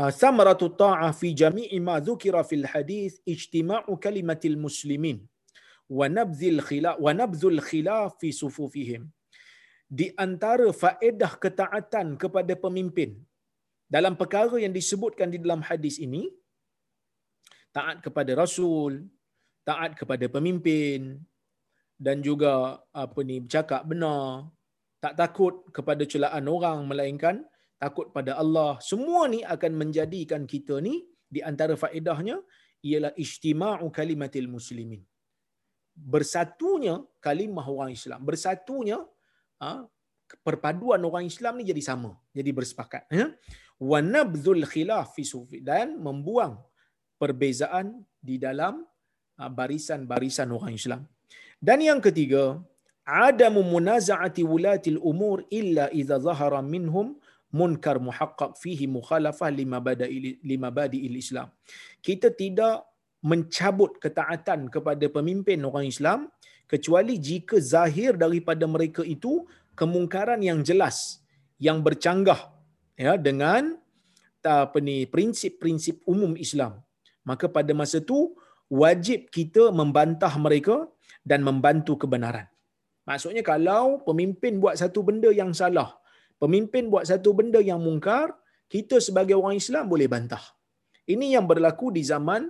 ثمرة 0.10 0.62
الطاعة 0.62 1.12
في 1.12 1.34
جميع 1.34 1.70
ما 1.88 2.00
ذكر 2.00 2.44
في 2.44 2.56
الحديث 2.56 3.20
اجتماع 3.28 3.84
كلمة 4.06 4.42
المسلمين 4.46 5.18
ونبذ 5.90 6.42
الخلاف 6.44 6.96
ونبذ 7.00 7.44
الخلاف 7.46 8.12
في 8.20 8.30
صفوفهم 8.32 9.04
di 9.90 10.14
antara 10.22 10.70
faedah 10.70 11.34
ketaatan 11.42 12.14
kepada 12.14 12.54
pemimpin 12.54 13.18
dalam 13.90 14.14
perkara 14.14 14.62
yang 14.62 14.70
disebutkan 14.70 15.34
di 15.34 15.42
dalam 15.42 15.66
hadis 15.66 15.98
ini 15.98 16.30
taat 17.74 18.06
kepada 18.06 18.38
rasul 18.38 19.10
taat 19.66 19.98
kepada 19.98 20.30
pemimpin 20.30 21.18
dan 21.98 22.22
juga 22.22 22.86
apa 22.94 23.20
ni 23.26 23.42
bercakap 23.42 23.82
benar 23.90 24.46
tak 25.02 25.18
takut 25.18 25.66
kepada 25.74 26.06
celaan 26.06 26.46
orang 26.46 26.86
melainkan 26.86 27.42
takut 27.84 28.08
pada 28.16 28.36
Allah. 28.42 28.72
Semua 28.90 29.22
ni 29.34 29.40
akan 29.56 29.72
menjadikan 29.82 30.44
kita 30.54 30.78
ni 30.88 30.96
di 31.36 31.40
antara 31.50 31.74
faedahnya 31.84 32.38
ialah 32.90 33.14
ijtima'u 33.24 33.88
kalimatil 34.00 34.50
muslimin. 34.56 35.02
Bersatunya 36.14 36.96
kalimah 37.26 37.66
orang 37.68 37.92
Islam. 37.98 38.20
Bersatunya 38.30 39.00
ha, 39.64 39.84
perpaduan 40.48 41.02
orang 41.10 41.26
Islam 41.32 41.60
ni 41.60 41.66
jadi 41.72 41.84
sama, 41.90 42.12
jadi 42.36 42.52
bersepakat. 42.60 43.04
Ya? 43.12 43.28
Wa 43.80 44.00
nabdhul 44.04 44.64
khilaf 44.72 45.16
fi 45.16 45.24
sufi 45.34 45.60
dan 45.70 46.00
membuang 46.08 46.56
perbezaan 47.20 48.00
di 48.20 48.36
dalam 48.40 48.84
ha, 49.40 49.52
barisan-barisan 49.60 50.52
orang 50.56 50.76
Islam. 50.80 51.02
Dan 51.60 51.84
yang 51.84 52.00
ketiga, 52.00 52.44
adamu 53.04 53.62
munaza'ati 53.66 54.44
wulatil 54.52 55.00
umur 55.12 55.44
illa 55.52 55.92
idza 55.92 56.20
zahara 56.24 56.62
minhum 56.64 57.20
munkar 57.58 57.98
muhaqqaq 58.08 58.52
fihi 58.62 58.86
mukhalafah 58.86 59.50
lima 59.60 59.78
bada'i 59.88 60.38
lima 60.52 60.70
badi'il 60.70 61.18
Islam. 61.24 61.50
Kita 62.02 62.30
tidak 62.42 62.86
mencabut 63.26 64.00
ketaatan 64.04 64.72
kepada 64.72 65.06
pemimpin 65.12 65.60
orang 65.70 65.88
Islam 65.94 66.20
kecuali 66.70 67.18
jika 67.18 67.58
zahir 67.60 68.16
daripada 68.16 68.64
mereka 68.70 69.02
itu 69.16 69.44
kemungkaran 69.76 70.40
yang 70.50 70.62
jelas 70.70 71.20
yang 71.60 71.84
bercanggah 71.84 72.54
ya 72.96 73.20
dengan 73.20 73.76
apa 74.46 74.80
ni 74.80 75.04
prinsip-prinsip 75.04 76.06
umum 76.08 76.38
Islam. 76.40 76.80
Maka 77.28 77.52
pada 77.52 77.76
masa 77.76 78.00
itu 78.00 78.32
wajib 78.72 79.28
kita 79.34 79.74
membantah 79.80 80.32
mereka 80.40 80.88
dan 81.26 81.44
membantu 81.44 82.00
kebenaran. 82.00 82.48
Maksudnya 83.10 83.44
kalau 83.44 84.00
pemimpin 84.08 84.62
buat 84.64 84.78
satu 84.80 85.02
benda 85.02 85.30
yang 85.34 85.52
salah, 85.52 85.98
pemimpin 86.42 86.88
buat 86.88 87.06
satu 87.06 87.36
benda 87.36 87.60
yang 87.60 87.84
mungkar, 87.84 88.34
kita 88.72 88.98
sebagai 89.04 89.36
orang 89.36 89.60
Islam 89.60 89.86
boleh 89.92 90.08
bantah. 90.08 90.42
Ini 91.06 91.38
yang 91.38 91.46
berlaku 91.46 91.92
di 91.94 92.02
zaman 92.06 92.50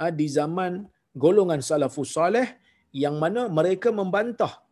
ah, 0.00 0.12
di 0.12 0.26
zaman 0.28 0.84
golongan 1.14 1.60
salafus 1.64 2.16
saleh 2.16 2.58
yang 2.92 3.16
mana 3.22 3.46
mereka 3.46 3.92
membantah 3.92 4.64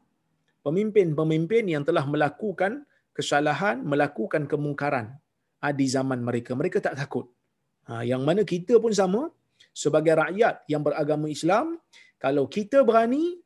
pemimpin-pemimpin 0.66 1.64
yang 1.70 1.86
telah 1.86 2.04
melakukan 2.08 2.82
kesalahan, 3.14 3.80
melakukan 3.86 4.44
kemungkaran 4.50 5.14
ah, 5.62 5.72
di 5.72 5.86
zaman 5.86 6.20
mereka. 6.20 6.52
Mereka 6.58 6.82
tak 6.82 6.96
takut. 6.98 7.30
Ah, 7.86 8.02
yang 8.02 8.26
mana 8.26 8.42
kita 8.42 8.82
pun 8.82 8.90
sama 8.90 9.30
sebagai 9.70 10.16
rakyat 10.16 10.64
yang 10.72 10.82
beragama 10.82 11.30
Islam, 11.30 11.78
kalau 12.16 12.48
kita 12.48 12.80
berani 12.82 13.36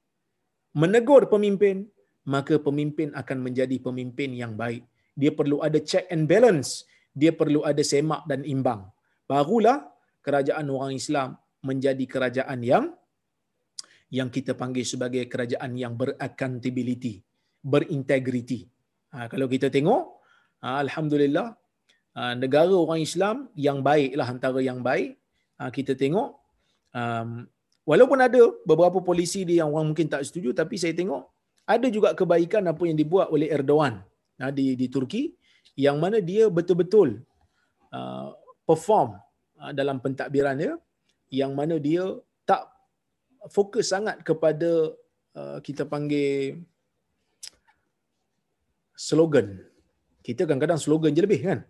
menegur 0.70 1.26
pemimpin, 1.26 1.90
maka 2.24 2.62
pemimpin 2.62 3.10
akan 3.20 3.38
menjadi 3.42 3.76
pemimpin 3.82 4.30
yang 4.38 4.54
baik. 4.54 4.86
Dia 5.20 5.32
perlu 5.38 5.60
ada 5.66 5.78
check 5.90 6.08
and 6.14 6.24
balance. 6.32 6.70
Dia 7.20 7.32
perlu 7.40 7.60
ada 7.70 7.82
semak 7.92 8.22
dan 8.30 8.40
imbang. 8.54 8.88
Barulah 9.30 9.78
kerajaan 10.26 10.66
orang 10.76 10.92
Islam 11.00 11.36
menjadi 11.68 12.04
kerajaan 12.12 12.60
yang 12.72 12.84
yang 14.10 14.28
kita 14.36 14.52
panggil 14.60 14.82
sebagai 14.82 15.22
kerajaan 15.32 15.72
yang 15.82 15.94
beraccountability, 16.00 17.22
berintegriti. 17.62 18.66
Ha, 19.14 19.30
kalau 19.30 19.46
kita 19.46 19.70
tengok, 19.70 20.02
ha, 20.64 20.82
Alhamdulillah, 20.82 21.48
ha, 22.16 22.34
negara 22.34 22.74
orang 22.74 23.00
Islam 23.06 23.36
yang 23.54 23.78
baiklah 23.86 24.26
antara 24.26 24.58
yang 24.58 24.82
baik. 24.82 25.14
Ha, 25.62 25.70
kita 25.70 25.94
tengok, 25.94 26.34
um, 26.90 27.46
walaupun 27.86 28.18
ada 28.18 28.42
beberapa 28.66 28.98
polisi 28.98 29.46
dia 29.46 29.62
yang 29.62 29.70
orang 29.70 29.94
mungkin 29.94 30.10
tak 30.10 30.26
setuju, 30.26 30.58
tapi 30.58 30.74
saya 30.74 30.90
tengok 30.90 31.22
ada 31.70 31.86
juga 31.86 32.10
kebaikan 32.18 32.66
apa 32.66 32.82
yang 32.82 32.98
dibuat 32.98 33.30
oleh 33.30 33.46
Erdogan 33.46 34.02
di, 34.48 34.72
di 34.80 34.88
Turki, 34.88 35.28
yang 35.76 36.00
mana 36.00 36.24
dia 36.24 36.48
betul-betul 36.48 37.20
uh, 37.92 38.32
perform 38.64 39.20
uh, 39.60 39.72
dalam 39.76 40.00
pentadbiran 40.00 40.56
dia, 40.56 40.72
yang 41.28 41.52
mana 41.52 41.76
dia 41.76 42.16
tak 42.48 42.72
fokus 43.52 43.92
sangat 43.92 44.24
kepada 44.24 44.96
uh, 45.36 45.58
kita 45.60 45.84
panggil 45.84 46.64
slogan. 48.96 49.60
Kita 50.20 50.44
kadang-kadang 50.44 50.80
slogan 50.80 51.12
je 51.16 51.22
lebih 51.24 51.40
kan. 51.40 51.60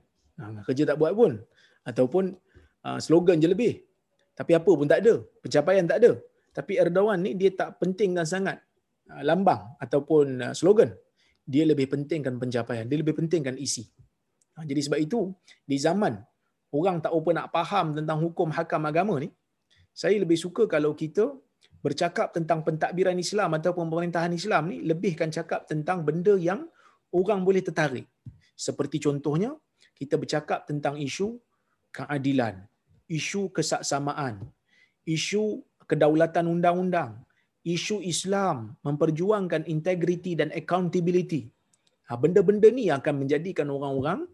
Ha, 0.42 0.66
kerja 0.66 0.82
tak 0.82 0.98
buat 0.98 1.14
pun. 1.14 1.38
Ataupun 1.86 2.34
uh, 2.86 2.98
slogan 2.98 3.38
je 3.38 3.46
lebih. 3.46 3.86
Tapi 4.34 4.52
apa 4.58 4.70
pun 4.78 4.86
tak 4.90 5.06
ada. 5.06 5.14
Pencapaian 5.42 5.86
tak 5.86 5.98
ada. 6.02 6.12
Tapi 6.50 6.72
Erdogan 6.82 7.22
ni 7.22 7.38
dia 7.38 7.54
tak 7.54 7.78
pentingkan 7.78 8.26
sangat 8.26 8.58
uh, 9.06 9.22
lambang 9.22 9.62
ataupun 9.78 10.50
uh, 10.50 10.54
slogan. 10.56 10.90
Dia 11.44 11.64
lebih 11.68 11.90
pentingkan 11.90 12.36
pencapaian. 12.36 12.86
Dia 12.86 12.98
lebih 13.00 13.14
pentingkan 13.16 13.56
isi. 13.56 13.86
Ha, 14.56 14.66
jadi 14.66 14.80
sebab 14.86 14.98
itu, 15.00 15.32
di 15.64 15.76
zaman 15.80 16.18
orang 16.70 17.02
tak 17.02 17.12
apa 17.14 17.30
nak 17.34 17.48
faham 17.54 17.86
tentang 17.96 18.18
hukum 18.22 18.48
hakam 18.54 18.82
agama 18.86 19.18
ni, 19.18 19.28
saya 19.90 20.16
lebih 20.22 20.38
suka 20.38 20.70
kalau 20.70 20.94
kita 20.94 21.34
bercakap 21.80 22.30
tentang 22.36 22.60
pentadbiran 22.62 23.16
Islam 23.16 23.56
ataupun 23.56 23.88
pemerintahan 23.88 24.32
Islam 24.36 24.70
ni 24.70 24.84
lebihkan 24.84 25.32
cakap 25.32 25.64
tentang 25.64 26.04
benda 26.04 26.36
yang 26.36 26.68
orang 27.10 27.40
boleh 27.42 27.64
tertarik. 27.64 28.06
Seperti 28.54 29.00
contohnya, 29.00 29.56
kita 29.96 30.20
bercakap 30.20 30.68
tentang 30.68 31.00
isu 31.00 31.40
keadilan, 31.90 32.68
isu 33.08 33.48
kesaksamaan, 33.50 34.44
isu 35.08 35.64
kedaulatan 35.88 36.46
undang-undang, 36.46 37.18
isu 37.66 38.00
Islam 38.00 38.74
memperjuangkan 38.86 39.68
integriti 39.68 40.32
dan 40.36 40.48
accountability. 40.56 41.52
Ha, 42.08 42.16
benda-benda 42.18 42.68
ni 42.72 42.90
akan 42.90 43.14
menjadikan 43.22 43.68
orang-orang 43.70 44.26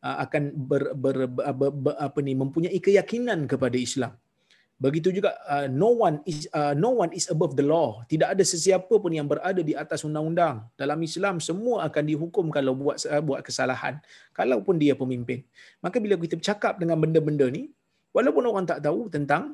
ha, 0.00 0.22
akan 0.24 0.42
ber, 0.54 0.94
ber, 0.94 1.26
ber, 1.28 1.52
ber, 1.52 1.72
ber, 1.74 1.94
apa 1.98 2.18
ni 2.22 2.32
mempunyai 2.38 2.78
keyakinan 2.78 3.44
kepada 3.50 3.76
Islam. 3.76 4.14
Begitu 4.80 5.12
juga 5.12 5.36
uh, 5.44 5.68
no 5.68 5.92
one 5.92 6.24
is 6.24 6.48
uh, 6.56 6.72
no 6.72 6.96
one 7.04 7.12
is 7.12 7.28
above 7.28 7.52
the 7.52 7.60
law. 7.60 8.00
Tidak 8.08 8.24
ada 8.32 8.40
sesiapa 8.40 8.88
pun 8.88 9.12
yang 9.12 9.28
berada 9.28 9.60
di 9.60 9.76
atas 9.76 10.08
undang-undang. 10.08 10.64
Dalam 10.72 10.96
Islam 11.04 11.36
semua 11.36 11.84
akan 11.84 12.04
dihukum 12.08 12.48
kalau 12.48 12.72
buat 12.72 12.96
uh, 13.04 13.20
buat 13.20 13.44
kesalahan. 13.44 14.00
Kalaupun 14.32 14.80
dia 14.80 14.96
pemimpin. 14.96 15.44
Maka 15.84 16.00
bila 16.00 16.16
kita 16.16 16.40
bercakap 16.40 16.80
dengan 16.80 16.96
benda-benda 16.96 17.52
ni, 17.52 17.68
walaupun 18.16 18.40
orang 18.48 18.64
tak 18.64 18.80
tahu 18.80 19.12
tentang 19.12 19.52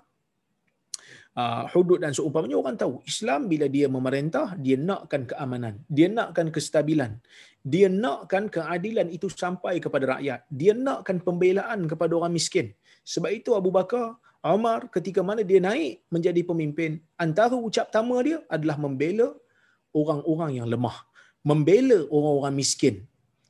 hudud 1.72 2.00
dan 2.00 2.16
seumpamanya 2.16 2.56
orang 2.56 2.76
tahu 2.80 3.04
Islam 3.04 3.44
bila 3.52 3.68
dia 3.68 3.86
memerintah 3.92 4.56
dia 4.56 4.80
nakkan 4.80 5.28
keamanan 5.28 5.84
dia 5.92 6.08
nakkan 6.08 6.48
kestabilan. 6.48 7.20
Dia 7.66 7.90
nakkan 7.90 8.46
keadilan 8.46 9.10
itu 9.10 9.26
sampai 9.26 9.82
kepada 9.82 10.14
rakyat. 10.14 10.46
Dia 10.46 10.70
nakkan 10.70 11.18
pembelaan 11.18 11.90
kepada 11.90 12.14
orang 12.14 12.30
miskin. 12.30 12.70
Sebab 13.02 13.30
itu 13.34 13.58
Abu 13.58 13.74
Bakar 13.74 14.14
Umar 14.46 14.86
ketika 14.94 15.18
mana 15.26 15.42
dia 15.42 15.58
naik 15.58 16.06
menjadi 16.06 16.46
pemimpin 16.46 17.02
antara 17.18 17.58
ucap 17.58 17.90
tama 17.90 18.22
dia 18.22 18.38
adalah 18.46 18.78
membela 18.78 19.34
orang-orang 19.90 20.62
yang 20.62 20.68
lemah. 20.70 20.94
Membela 21.42 22.06
orang-orang 22.06 22.54
miskin. 22.54 23.02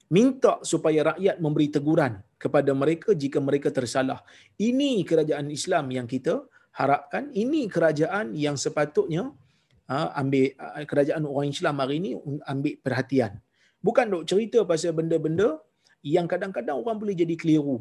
Minta 0.09 0.65
supaya 0.65 1.13
rakyat 1.13 1.37
memberi 1.45 1.69
teguran 1.69 2.17
kepada 2.41 2.73
mereka 2.73 3.13
jika 3.13 3.37
mereka 3.37 3.69
tersalah. 3.69 4.25
Ini 4.57 5.05
kerajaan 5.05 5.53
Islam 5.53 5.93
yang 5.93 6.09
kita 6.09 6.41
harapkan 6.77 7.33
ini 7.33 7.65
kerajaan 7.73 8.37
yang 8.37 8.61
sepatutnya 8.61 9.33
uh, 9.89 10.09
ambil 10.21 10.53
uh, 10.61 10.85
kerajaan 10.85 11.25
orang 11.25 11.49
Islam 11.49 11.75
hari 11.81 11.97
ini 12.05 12.11
ambil 12.45 12.75
perhatian. 12.85 13.33
Bukan 13.81 14.05
dok 14.13 14.25
cerita 14.29 14.59
pasal 14.69 14.93
benda-benda 14.93 15.57
yang 16.05 16.29
kadang-kadang 16.29 16.77
orang 16.77 17.01
boleh 17.01 17.17
jadi 17.17 17.35
keliru. 17.35 17.81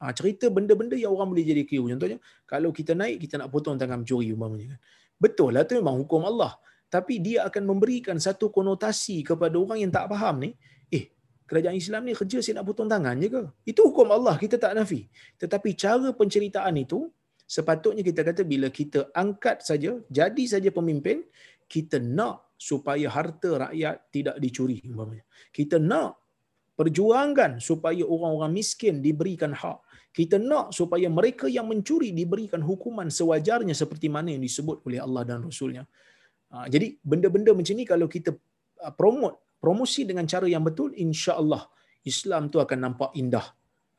Ha, 0.00 0.16
cerita 0.16 0.48
benda-benda 0.48 0.96
yang 0.96 1.12
orang 1.12 1.28
boleh 1.28 1.44
jadi 1.44 1.62
keliru. 1.68 1.92
Contohnya, 1.92 2.18
kalau 2.48 2.72
kita 2.72 2.96
naik, 2.96 3.20
kita 3.20 3.36
nak 3.36 3.52
potong 3.52 3.76
tangan 3.76 4.00
mencuri. 4.00 4.32
Umpamanya, 4.32 4.76
kan? 4.76 4.80
Betul 5.20 5.52
lah, 5.52 5.68
tu 5.68 5.76
memang 5.76 6.00
hukum 6.00 6.24
Allah. 6.24 6.56
Tapi 6.88 7.20
dia 7.20 7.44
akan 7.44 7.68
memberikan 7.68 8.16
satu 8.16 8.48
konotasi 8.48 9.20
kepada 9.20 9.60
orang 9.60 9.84
yang 9.84 9.92
tak 9.92 10.08
faham 10.08 10.40
ni. 10.40 10.56
Eh, 10.88 11.12
kerajaan 11.44 11.76
Islam 11.76 12.08
ni 12.08 12.16
kerja 12.16 12.40
saya 12.40 12.64
nak 12.64 12.72
potong 12.72 12.88
tangan 12.88 13.14
je 13.20 13.28
ke? 13.28 13.42
Itu 13.68 13.92
hukum 13.92 14.08
Allah, 14.08 14.40
kita 14.40 14.56
tak 14.56 14.72
nafi. 14.72 15.04
Tetapi 15.36 15.76
cara 15.76 16.08
penceritaan 16.16 16.74
itu, 16.80 17.12
sepatutnya 17.54 18.02
kita 18.08 18.20
kata 18.28 18.42
bila 18.52 18.68
kita 18.78 19.00
angkat 19.22 19.66
saja, 19.68 19.90
jadi 20.18 20.44
saja 20.52 20.70
pemimpin, 20.78 21.26
kita 21.66 21.98
nak 22.18 22.54
supaya 22.54 23.06
harta 23.16 23.50
rakyat 23.66 23.96
tidak 24.14 24.36
dicuri. 24.44 24.78
Kita 25.58 25.76
nak 25.90 26.10
perjuangkan 26.78 27.58
supaya 27.68 28.02
orang-orang 28.14 28.52
miskin 28.60 28.94
diberikan 29.06 29.52
hak. 29.62 29.78
Kita 30.10 30.36
nak 30.50 30.74
supaya 30.78 31.06
mereka 31.18 31.46
yang 31.56 31.66
mencuri 31.70 32.10
diberikan 32.10 32.62
hukuman 32.70 33.08
sewajarnya 33.18 33.74
seperti 33.82 34.06
mana 34.14 34.34
yang 34.34 34.42
disebut 34.42 34.82
oleh 34.86 34.98
Allah 35.06 35.22
dan 35.28 35.38
Rasulnya. 35.46 35.84
Ha, 36.50 36.66
jadi 36.66 36.98
benda-benda 37.10 37.54
macam 37.54 37.74
ni 37.78 37.86
kalau 37.86 38.10
kita 38.10 38.34
uh, 38.82 38.92
promote, 39.00 39.38
promosi 39.62 40.02
dengan 40.02 40.26
cara 40.26 40.50
yang 40.50 40.66
betul, 40.66 40.90
insya 40.98 41.38
Allah 41.38 41.62
Islam 42.02 42.50
tu 42.50 42.58
akan 42.58 42.78
nampak 42.90 43.10
indah 43.14 43.44
ah, 43.44 43.54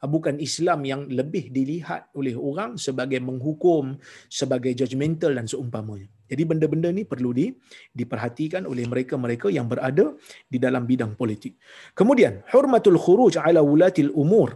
bukan 0.07 0.41
Islam 0.41 0.81
yang 0.87 1.01
lebih 1.05 1.53
dilihat 1.53 2.09
oleh 2.17 2.33
orang 2.33 2.77
sebagai 2.81 3.21
menghukum, 3.21 3.97
sebagai 4.31 4.73
judgmental 4.73 5.33
dan 5.37 5.45
seumpamanya. 5.45 6.09
Jadi 6.31 6.43
benda-benda 6.47 6.89
ni 6.95 7.03
perlu 7.03 7.35
di, 7.35 7.51
diperhatikan 7.91 8.63
oleh 8.63 8.87
mereka-mereka 8.87 9.51
yang 9.51 9.67
berada 9.67 10.15
di 10.47 10.57
dalam 10.57 10.87
bidang 10.87 11.13
politik. 11.19 11.59
Kemudian, 11.91 12.41
hurmatul 12.49 12.95
khuruj 12.95 13.35
ala 13.35 13.59
wulatil 13.59 14.15
umur 14.15 14.55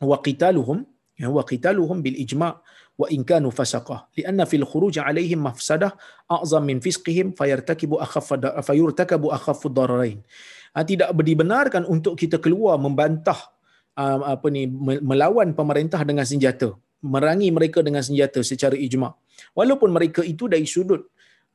wa 0.00 0.16
qitaluhum 0.22 0.86
ya, 1.18 1.28
wa 1.32 1.42
qitaluhum 1.42 2.04
bil 2.04 2.14
ijma' 2.14 2.54
wa 2.96 3.06
in 3.12 3.24
kanu 3.28 3.52
fasaqah 3.52 4.08
lianna 4.16 4.44
fil 4.48 4.64
khuruj 4.64 4.96
alaihim 5.00 5.40
mafsadah 5.44 5.92
a'zam 6.36 6.64
min 6.64 6.80
fisqihim 6.80 7.36
fayartakibu 7.36 8.00
akhaf 8.00 8.32
fayurtakabu 8.64 9.28
akhaf 9.36 9.60
dararain 9.68 10.24
ha, 10.72 10.80
tidak 10.80 11.12
dibenarkan 11.12 11.84
untuk 11.84 12.16
kita 12.16 12.40
keluar 12.40 12.80
membantah 12.80 13.55
uh, 14.02 14.18
apa 14.34 14.46
ni 14.52 14.68
melawan 15.10 15.52
pemerintah 15.58 16.00
dengan 16.04 16.26
senjata 16.28 16.68
merangi 17.00 17.48
mereka 17.52 17.80
dengan 17.80 18.02
senjata 18.04 18.40
secara 18.40 18.76
ijma 18.86 19.10
walaupun 19.58 19.90
mereka 19.96 20.22
itu 20.24 20.48
dari 20.52 20.68
sudut 20.74 21.02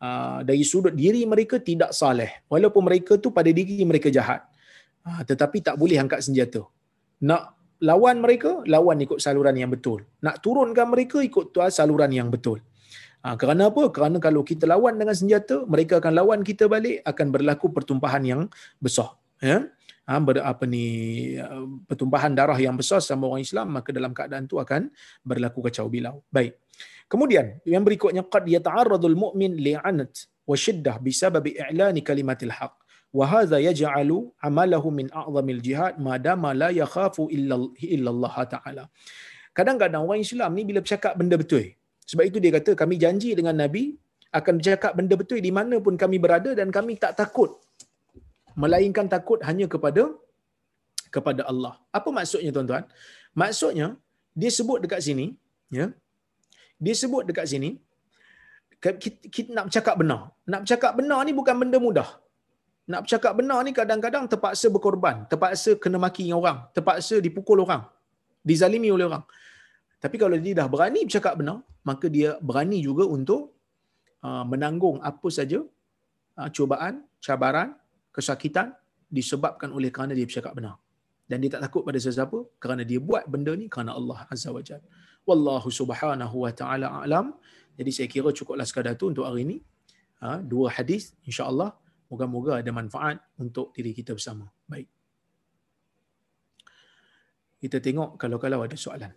uh, 0.02 0.40
dari 0.46 0.64
sudut 0.66 0.94
diri 0.94 1.24
mereka 1.34 1.58
tidak 1.70 1.92
saleh 1.94 2.46
walaupun 2.52 2.84
mereka 2.90 3.18
tu 3.24 3.30
pada 3.38 3.50
diri 3.50 3.82
mereka 3.88 4.10
jahat 4.18 4.42
uh, 5.08 5.22
tetapi 5.26 5.64
tak 5.66 5.76
boleh 5.82 5.98
angkat 6.04 6.22
senjata 6.26 6.62
nak 7.22 7.62
lawan 7.82 8.22
mereka, 8.22 8.62
lawan 8.70 9.02
ikut 9.02 9.18
saluran 9.18 9.58
yang 9.58 9.74
betul. 9.74 10.06
Nak 10.22 10.40
turunkan 10.46 10.88
mereka 10.94 11.18
ikut 11.20 11.50
tuan 11.50 11.74
saluran 11.74 12.14
yang 12.14 12.30
betul. 12.30 12.62
Ha, 13.26 13.38
kerana 13.38 13.70
apa? 13.70 13.90
Kerana 13.94 14.18
kalau 14.22 14.42
kita 14.42 14.66
lawan 14.70 14.98
dengan 14.98 15.14
senjata, 15.18 15.66
mereka 15.66 16.02
akan 16.02 16.14
lawan 16.14 16.40
kita 16.46 16.66
balik, 16.70 17.06
akan 17.06 17.28
berlaku 17.34 17.70
pertumpahan 17.74 18.24
yang 18.26 18.42
besar. 18.82 19.18
Ya? 19.42 19.70
Ha, 20.10 20.18
ber, 20.18 20.42
apa 20.42 20.66
ni 20.66 20.84
um, 21.38 21.86
pertumpahan 21.86 22.34
darah 22.34 22.58
yang 22.58 22.74
besar 22.74 23.00
sama 23.06 23.30
orang 23.30 23.46
Islam 23.46 23.68
maka 23.78 23.94
dalam 23.94 24.12
keadaan 24.18 24.50
tu 24.50 24.58
akan 24.58 24.90
berlaku 25.22 25.60
kacau 25.70 25.88
bilau. 25.94 26.26
Baik. 26.34 26.58
Kemudian 27.12 27.62
yang 27.74 27.84
berikutnya 27.88 28.24
qad 28.26 28.44
yata'arradul 28.50 29.18
mu'min 29.24 29.56
li'anat 29.66 30.14
wa 30.50 30.56
shiddah 30.58 30.96
bisabab 31.06 31.46
i'lan 31.48 31.96
kalimatil 32.02 32.54
haqq 32.60 32.76
wa 33.18 33.26
hadha 33.34 33.58
yaj'alu 33.68 34.18
amalahu 34.48 34.90
min 35.00 35.08
a'zamil 35.22 35.62
jihad 35.68 36.00
madama 36.10 36.50
la 36.62 36.70
yakhafu 36.82 37.28
illa 37.38 38.10
Allah 38.16 38.36
ta'ala. 38.54 38.84
Kadang-kadang 39.58 40.08
orang 40.08 40.24
Islam 40.28 40.52
ni 40.58 40.64
bila 40.70 40.80
bercakap 40.84 41.14
benda 41.20 41.36
betul. 41.36 41.66
Sebab 42.10 42.24
itu 42.30 42.38
dia 42.44 42.52
kata 42.58 42.72
kami 42.82 42.96
janji 43.04 43.36
dengan 43.40 43.56
Nabi 43.64 43.84
akan 44.40 44.54
bercakap 44.60 44.92
benda 44.96 45.16
betul 45.22 45.40
di 45.44 45.52
mana 45.58 45.76
pun 45.86 45.96
kami 46.00 46.18
berada 46.24 46.52
dan 46.56 46.72
kami 46.72 46.96
tak 47.04 47.20
takut 47.20 47.52
melainkan 48.64 49.08
takut 49.14 49.40
hanya 49.50 49.66
kepada 49.74 50.04
kepada 51.16 51.42
Allah. 51.52 51.74
Apa 51.98 52.10
maksudnya 52.18 52.52
tuan-tuan? 52.56 52.86
Maksudnya 53.42 53.88
dia 54.32 54.52
sebut 54.58 54.80
dekat 54.84 55.02
sini 55.08 55.36
ya 55.72 55.92
dia 56.82 56.94
sebut 56.98 57.24
dekat 57.30 57.46
sini 57.52 57.70
kita, 58.82 59.22
kita 59.30 59.50
nak 59.54 59.66
bercakap 59.70 59.96
benar. 60.02 60.22
Nak 60.50 60.60
bercakap 60.66 60.92
benar 60.98 61.20
ni 61.28 61.34
bukan 61.38 61.56
benda 61.62 61.78
mudah. 61.78 62.10
Nak 62.90 63.06
bercakap 63.06 63.34
benar 63.38 63.60
ni 63.62 63.72
kadang-kadang 63.78 64.26
terpaksa 64.26 64.68
berkorban, 64.74 65.30
terpaksa 65.30 65.78
kena 65.78 66.02
maki 66.02 66.34
orang, 66.34 66.66
terpaksa 66.74 67.22
dipukul 67.22 67.62
orang, 67.62 67.86
dizalimi 68.42 68.90
oleh 68.90 69.06
orang. 69.06 69.22
Tapi 70.02 70.18
kalau 70.18 70.34
dia 70.42 70.58
dah 70.58 70.66
berani 70.66 71.06
bercakap 71.06 71.38
benar, 71.38 71.62
maka 71.86 72.10
dia 72.10 72.42
berani 72.42 72.82
juga 72.82 73.06
untuk 73.06 73.54
uh, 74.26 74.42
menanggung 74.50 74.98
apa 75.06 75.28
saja 75.30 75.62
uh, 76.42 76.50
cubaan, 76.50 77.06
cabaran, 77.22 77.78
kesakitan 78.16 78.76
disebabkan 79.12 79.72
oleh 79.72 79.90
kerana 79.96 80.14
dia 80.16 80.28
bercakap 80.30 80.54
benar. 80.56 80.76
Dan 81.28 81.40
dia 81.40 81.52
tak 81.56 81.64
takut 81.66 81.88
pada 81.88 81.96
sesiapa 81.96 82.38
kerana 82.60 82.84
dia 82.84 83.00
buat 83.00 83.24
benda 83.28 83.56
ni 83.56 83.72
kerana 83.72 83.96
Allah 83.96 84.28
Azza 84.28 84.52
wa 84.52 84.60
Jalla. 84.60 84.84
Wallahu 85.24 85.70
subhanahu 85.72 86.36
wa 86.44 86.52
ta'ala 86.52 86.88
a'lam. 87.02 87.36
Jadi 87.80 87.92
saya 87.96 88.08
kira 88.12 88.30
cukuplah 88.36 88.68
sekadar 88.68 89.00
tu 89.00 89.08
untuk 89.12 89.24
hari 89.24 89.48
ini. 89.48 89.58
Ha, 90.22 90.44
dua 90.44 90.70
hadis 90.70 91.18
insya-Allah 91.26 91.72
Moga-moga 92.12 92.60
ada 92.60 92.72
manfaat 92.76 93.24
untuk 93.40 93.72
diri 93.72 93.96
kita 93.96 94.12
bersama. 94.12 94.44
Baik. 94.68 94.92
Kita 97.64 97.80
tengok 97.80 98.20
kalau-kalau 98.20 98.68
ada 98.68 98.76
soalan. 98.76 99.16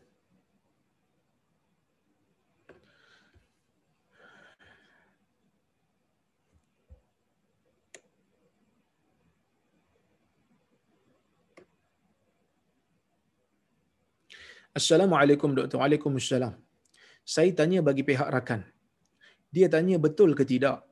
Assalamualaikum 14.79 15.55
Dr. 15.55 15.79
Waalaikumsalam. 15.79 16.55
Saya 17.23 17.51
tanya 17.59 17.79
bagi 17.89 18.03
pihak 18.09 18.27
rakan. 18.27 18.67
Dia 19.55 19.71
tanya 19.75 19.97
betul 20.03 20.35
ke 20.39 20.43
tidak? 20.43 20.83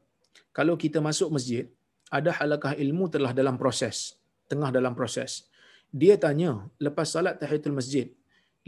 Kalau 0.54 0.78
kita 0.82 1.02
masuk 1.06 1.34
masjid, 1.34 1.66
ada 2.06 2.30
halakah 2.38 2.78
ilmu 2.78 3.10
telah 3.14 3.34
dalam 3.34 3.58
proses, 3.58 4.22
tengah 4.46 4.70
dalam 4.70 4.94
proses. 4.94 5.50
Dia 5.90 6.14
tanya, 6.14 6.62
lepas 6.78 7.10
salat 7.10 7.42
tahiyatul 7.42 7.74
masjid, 7.74 8.06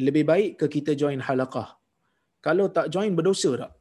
lebih 0.03 0.27
baik 0.27 0.51
ke 0.61 0.67
kita 0.75 0.99
join 0.99 1.23
halakah? 1.23 1.79
Kalau 2.43 2.67
tak 2.77 2.91
join 2.91 3.15
berdosa 3.15 3.55
tak? 3.63 3.73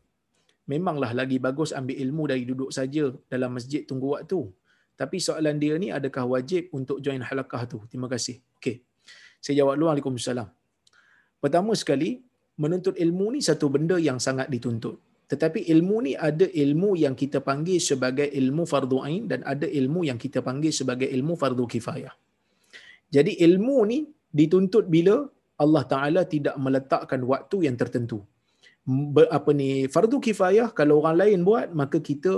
Memanglah 0.69 1.17
lagi 1.17 1.41
bagus 1.41 1.73
ambil 1.73 1.97
ilmu 1.97 2.23
dari 2.29 2.45
duduk 2.45 2.69
saja 2.69 3.09
dalam 3.25 3.57
masjid 3.57 3.81
tunggu 3.89 4.13
waktu. 4.13 4.53
Tapi 4.93 5.17
soalan 5.17 5.57
dia 5.57 5.81
ni 5.81 5.89
adakah 5.89 6.29
wajib 6.29 6.69
untuk 6.77 7.01
join 7.01 7.25
halakah 7.25 7.65
tu? 7.65 7.81
Terima 7.89 8.05
kasih. 8.05 8.37
Okey. 8.61 8.85
Saya 9.41 9.65
jawab 9.65 9.81
dulu. 9.81 9.89
Waalaikumsalam. 9.89 10.61
Pertama 11.43 11.73
sekali, 11.81 12.11
menuntut 12.63 12.95
ilmu 13.05 13.25
ni 13.35 13.39
satu 13.49 13.67
benda 13.73 13.97
yang 14.07 14.19
sangat 14.25 14.47
dituntut. 14.53 14.95
Tetapi 15.31 15.59
ilmu 15.73 15.97
ni 16.05 16.11
ada 16.29 16.45
ilmu 16.63 16.89
yang 17.03 17.15
kita 17.21 17.39
panggil 17.47 17.79
sebagai 17.89 18.27
ilmu 18.41 18.63
fardu 18.71 18.97
ain 19.07 19.23
dan 19.31 19.41
ada 19.53 19.67
ilmu 19.79 20.01
yang 20.09 20.19
kita 20.23 20.39
panggil 20.47 20.71
sebagai 20.79 21.07
ilmu 21.15 21.33
fardu 21.41 21.65
kifayah. 21.73 22.13
Jadi 23.15 23.31
ilmu 23.47 23.77
ni 23.91 23.99
dituntut 24.39 24.85
bila 24.95 25.15
Allah 25.63 25.83
Taala 25.93 26.21
tidak 26.33 26.55
meletakkan 26.65 27.21
waktu 27.33 27.57
yang 27.67 27.75
tertentu. 27.81 28.19
Apa 29.37 29.51
ni 29.59 29.69
fardu 29.93 30.17
kifayah 30.27 30.69
kalau 30.79 30.95
orang 31.01 31.17
lain 31.23 31.39
buat 31.47 31.67
maka 31.81 31.97
kita 32.09 32.33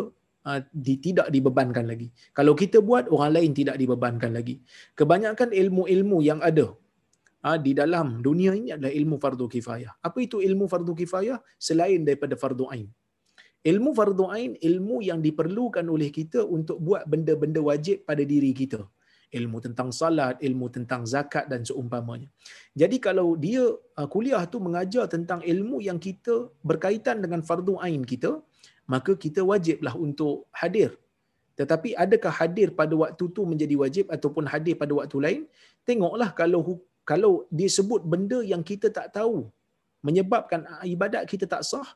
uh, 0.49 0.59
di, 0.85 0.95
tidak 1.05 1.27
dibebankan 1.35 1.85
lagi. 1.91 2.07
Kalau 2.37 2.53
kita 2.61 2.79
buat 2.89 3.05
orang 3.15 3.33
lain 3.37 3.51
tidak 3.59 3.75
dibebankan 3.81 4.31
lagi. 4.37 4.55
Kebanyakan 4.99 5.49
ilmu-ilmu 5.61 6.19
yang 6.29 6.39
ada 6.49 6.67
di 7.65 7.71
dalam 7.77 8.07
dunia 8.27 8.51
ini 8.59 8.69
adalah 8.73 8.93
ilmu 8.99 9.15
fardu 9.23 9.45
kifayah. 9.53 9.93
Apa 10.07 10.17
itu 10.25 10.37
ilmu 10.47 10.65
fardu 10.73 10.93
kifayah? 11.01 11.37
Selain 11.67 12.01
daripada 12.07 12.33
fardu 12.43 12.65
ain. 12.73 12.87
Ilmu 13.71 13.91
fardu 13.97 14.25
ain, 14.35 14.51
ilmu 14.69 14.97
yang 15.09 15.19
diperlukan 15.25 15.85
oleh 15.95 16.09
kita 16.17 16.41
untuk 16.57 16.77
buat 16.87 17.03
benda-benda 17.11 17.61
wajib 17.69 18.01
pada 18.09 18.23
diri 18.33 18.51
kita. 18.61 18.81
Ilmu 19.37 19.57
tentang 19.65 19.89
salat, 19.99 20.35
ilmu 20.47 20.67
tentang 20.75 21.01
zakat 21.13 21.45
dan 21.51 21.61
seumpamanya. 21.69 22.29
Jadi 22.81 22.97
kalau 23.05 23.27
dia 23.45 23.63
uh, 23.99 24.07
kuliah 24.13 24.41
tu 24.53 24.57
mengajar 24.67 25.05
tentang 25.15 25.41
ilmu 25.53 25.77
yang 25.87 25.97
kita 26.07 26.35
berkaitan 26.69 27.25
dengan 27.25 27.41
fardu 27.49 27.75
ain 27.85 28.05
kita, 28.11 28.31
maka 28.93 29.13
kita 29.17 29.41
wajiblah 29.51 29.97
untuk 29.97 30.45
hadir. 30.61 30.93
Tetapi 31.59 31.89
adakah 32.03 32.33
hadir 32.39 32.69
pada 32.79 32.93
waktu 33.03 33.23
tu 33.35 33.41
menjadi 33.51 33.75
wajib 33.83 34.05
ataupun 34.15 34.45
hadir 34.53 34.75
pada 34.81 34.93
waktu 34.99 35.17
lain? 35.25 35.41
Tengoklah 35.87 36.29
kalau 36.41 36.61
kalau 37.09 37.45
dia 37.57 37.69
sebut 37.77 38.01
benda 38.01 38.41
yang 38.51 38.65
kita 38.69 38.89
tak 38.97 39.13
tahu 39.17 39.45
menyebabkan 40.05 40.65
ibadat 40.93 41.23
kita 41.31 41.45
tak 41.53 41.61
sah, 41.69 41.87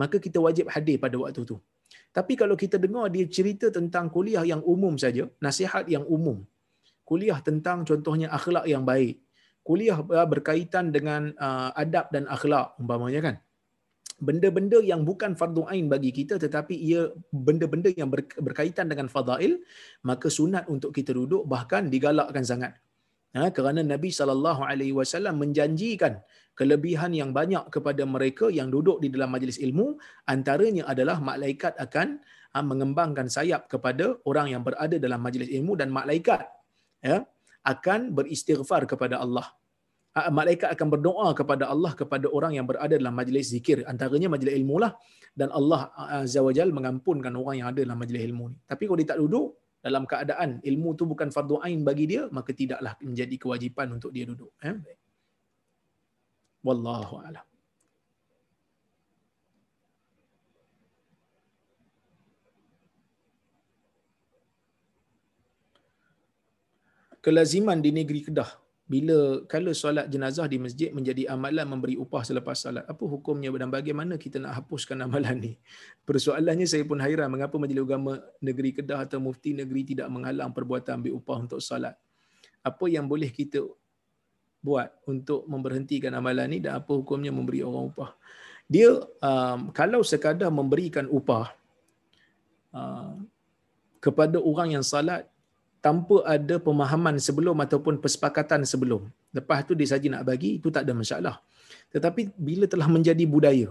maka 0.00 0.16
kita 0.24 0.38
wajib 0.46 0.68
hadir 0.74 0.96
pada 1.04 1.16
waktu 1.22 1.42
tu. 1.50 1.56
Tapi 2.16 2.32
kalau 2.40 2.54
kita 2.62 2.76
dengar 2.84 3.06
dia 3.14 3.24
cerita 3.36 3.66
tentang 3.78 4.06
kuliah 4.14 4.44
yang 4.52 4.62
umum 4.72 4.94
saja, 5.04 5.24
nasihat 5.46 5.84
yang 5.94 6.04
umum. 6.16 6.38
Kuliah 7.08 7.38
tentang 7.48 7.82
contohnya 7.88 8.28
akhlak 8.38 8.66
yang 8.72 8.84
baik. 8.86 9.18
Kuliah 9.66 9.98
berkaitan 10.32 10.94
dengan 10.94 11.34
uh, 11.46 11.70
adab 11.82 12.06
dan 12.14 12.24
akhlak 12.36 12.78
umpamanya 12.80 13.20
kan. 13.26 13.36
Benda-benda 14.20 14.78
yang 14.84 15.02
bukan 15.08 15.32
fardu 15.40 15.64
ain 15.72 15.88
bagi 15.88 16.12
kita 16.12 16.36
tetapi 16.36 16.76
ia 16.76 17.08
benda-benda 17.32 17.88
yang 18.00 18.12
berkaitan 18.46 18.86
dengan 18.92 19.08
fadail, 19.08 19.64
maka 20.04 20.28
sunat 20.28 20.68
untuk 20.68 20.92
kita 20.92 21.16
duduk 21.16 21.48
bahkan 21.48 21.88
digalakkan 21.88 22.44
sangat 22.44 22.76
Ha, 23.36 23.54
kerana 23.56 23.80
Nabi 23.86 24.10
sallallahu 24.18 24.62
alaihi 24.70 24.94
wasallam 24.98 25.34
menjanjikan 25.42 26.18
kelebihan 26.58 27.14
yang 27.20 27.30
banyak 27.38 27.64
kepada 27.74 28.02
mereka 28.14 28.46
yang 28.58 28.68
duduk 28.74 28.98
di 29.02 29.08
dalam 29.14 29.30
majlis 29.34 29.58
ilmu 29.66 29.86
antaranya 30.34 30.82
adalah 30.92 31.16
malaikat 31.30 31.78
akan 31.84 32.08
ha, 32.54 32.58
mengembangkan 32.70 33.30
sayap 33.36 33.70
kepada 33.72 34.18
orang 34.30 34.46
yang 34.54 34.62
berada 34.66 34.96
dalam 35.04 35.22
majlis 35.26 35.46
ilmu 35.58 35.78
dan 35.80 35.94
malaikat 35.98 36.42
ya 37.06 37.22
akan 37.72 38.00
beristighfar 38.18 38.82
kepada 38.90 39.22
Allah. 39.24 39.46
Ha, 40.10 40.26
malaikat 40.38 40.68
akan 40.74 40.88
berdoa 40.94 41.28
kepada 41.38 41.64
Allah 41.72 41.92
kepada 41.94 42.26
orang 42.36 42.58
yang 42.58 42.66
berada 42.66 42.94
dalam 42.98 43.14
majlis 43.14 43.54
zikir 43.54 43.86
antaranya 43.86 44.26
majlis 44.34 44.54
ilmu 44.58 44.76
lah 44.82 44.92
dan 45.38 45.54
Allah 45.58 45.80
azza 46.18 46.42
wajal 46.42 46.74
mengampunkan 46.74 47.30
orang 47.40 47.62
yang 47.62 47.68
ada 47.70 47.80
dalam 47.86 47.98
majlis 48.02 48.22
ilmu 48.26 48.44
ni. 48.52 48.58
Tapi 48.66 48.82
kalau 48.90 48.98
dia 48.98 49.08
tak 49.14 49.20
duduk 49.22 49.54
dalam 49.80 50.04
keadaan 50.04 50.60
ilmu 50.60 50.92
tu 50.92 51.08
bukan 51.08 51.32
fardu 51.32 51.56
ain 51.64 51.80
bagi 51.80 52.04
dia 52.04 52.28
maka 52.28 52.52
tidaklah 52.52 52.94
menjadi 53.00 53.36
kewajipan 53.40 53.88
untuk 53.96 54.12
dia 54.12 54.28
duduk 54.28 54.52
eh? 54.60 54.76
Wallahu 56.60 57.24
a'lam. 57.24 57.46
Kelaziman 67.20 67.84
di 67.84 67.92
negeri 67.92 68.24
Kedah 68.24 68.48
bila 68.90 69.46
kalau 69.46 69.70
solat 69.70 70.10
jenazah 70.10 70.50
di 70.50 70.58
masjid 70.58 70.90
menjadi 70.90 71.30
amalan 71.30 71.62
memberi 71.62 71.94
upah 71.94 72.26
selepas 72.26 72.58
solat 72.58 72.82
apa 72.90 73.04
hukumnya 73.06 73.46
dan 73.54 73.70
bagaimana 73.70 74.18
kita 74.18 74.42
nak 74.42 74.58
hapuskan 74.58 74.98
amalan 75.06 75.38
ni? 75.38 75.52
Persoalannya 76.02 76.66
saya 76.66 76.82
pun 76.82 76.98
hairan 76.98 77.30
mengapa 77.30 77.54
majlis 77.54 77.86
agama 77.86 78.18
negeri 78.42 78.74
Kedah 78.74 79.06
atau 79.06 79.22
mufti 79.22 79.54
negeri 79.54 79.94
tidak 79.94 80.10
menghalang 80.10 80.50
perbuatan 80.50 80.98
ambil 80.98 81.22
upah 81.22 81.38
untuk 81.38 81.62
solat? 81.62 81.94
Apa 82.66 82.90
yang 82.90 83.06
boleh 83.06 83.30
kita 83.30 83.62
buat 84.58 84.90
untuk 85.06 85.46
memberhentikan 85.46 86.10
amalan 86.10 86.50
ni 86.50 86.58
dan 86.58 86.82
apa 86.82 86.90
hukumnya 86.90 87.30
memberi 87.30 87.62
orang 87.62 87.94
upah? 87.94 88.10
Dia 88.66 88.90
um, 89.22 89.70
kalau 89.70 90.02
sekadar 90.02 90.50
memberikan 90.50 91.06
upah 91.06 91.54
uh, 92.74 93.14
kepada 94.02 94.42
orang 94.42 94.74
yang 94.74 94.82
salat 94.82 95.30
tanpa 95.80 96.16
ada 96.28 96.56
pemahaman 96.60 97.16
sebelum 97.16 97.56
ataupun 97.64 97.94
persepakatan 98.04 98.68
sebelum. 98.68 99.08
Lepas 99.36 99.64
tu 99.68 99.72
dia 99.72 99.88
saja 99.88 100.06
nak 100.12 100.28
bagi, 100.28 100.60
itu 100.60 100.68
tak 100.68 100.84
ada 100.84 100.92
masalah. 100.92 101.34
Tetapi 101.94 102.36
bila 102.36 102.68
telah 102.68 102.88
menjadi 102.88 103.24
budaya, 103.24 103.68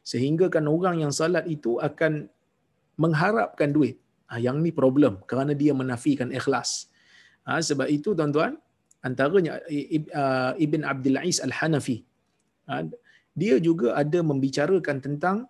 sehingga 0.00 0.48
kan 0.48 0.64
orang 0.64 1.04
yang 1.04 1.12
salat 1.12 1.44
itu 1.44 1.76
akan 1.76 2.32
mengharapkan 2.96 3.68
duit. 3.76 4.00
Ha, 4.30 4.38
yang 4.38 4.62
ni 4.62 4.70
problem 4.70 5.18
kerana 5.26 5.52
dia 5.58 5.74
menafikan 5.74 6.30
ikhlas. 6.30 6.86
Ha, 7.42 7.58
sebab 7.58 7.90
itu 7.90 8.14
tuan-tuan, 8.14 8.54
antaranya 9.02 9.58
Ibn 10.54 10.80
Abdul 10.86 11.18
Ais 11.18 11.42
Al-Hanafi, 11.42 12.06
ha, 12.70 12.86
dia 13.34 13.58
juga 13.58 13.98
ada 13.98 14.22
membicarakan 14.22 15.02
tentang 15.02 15.49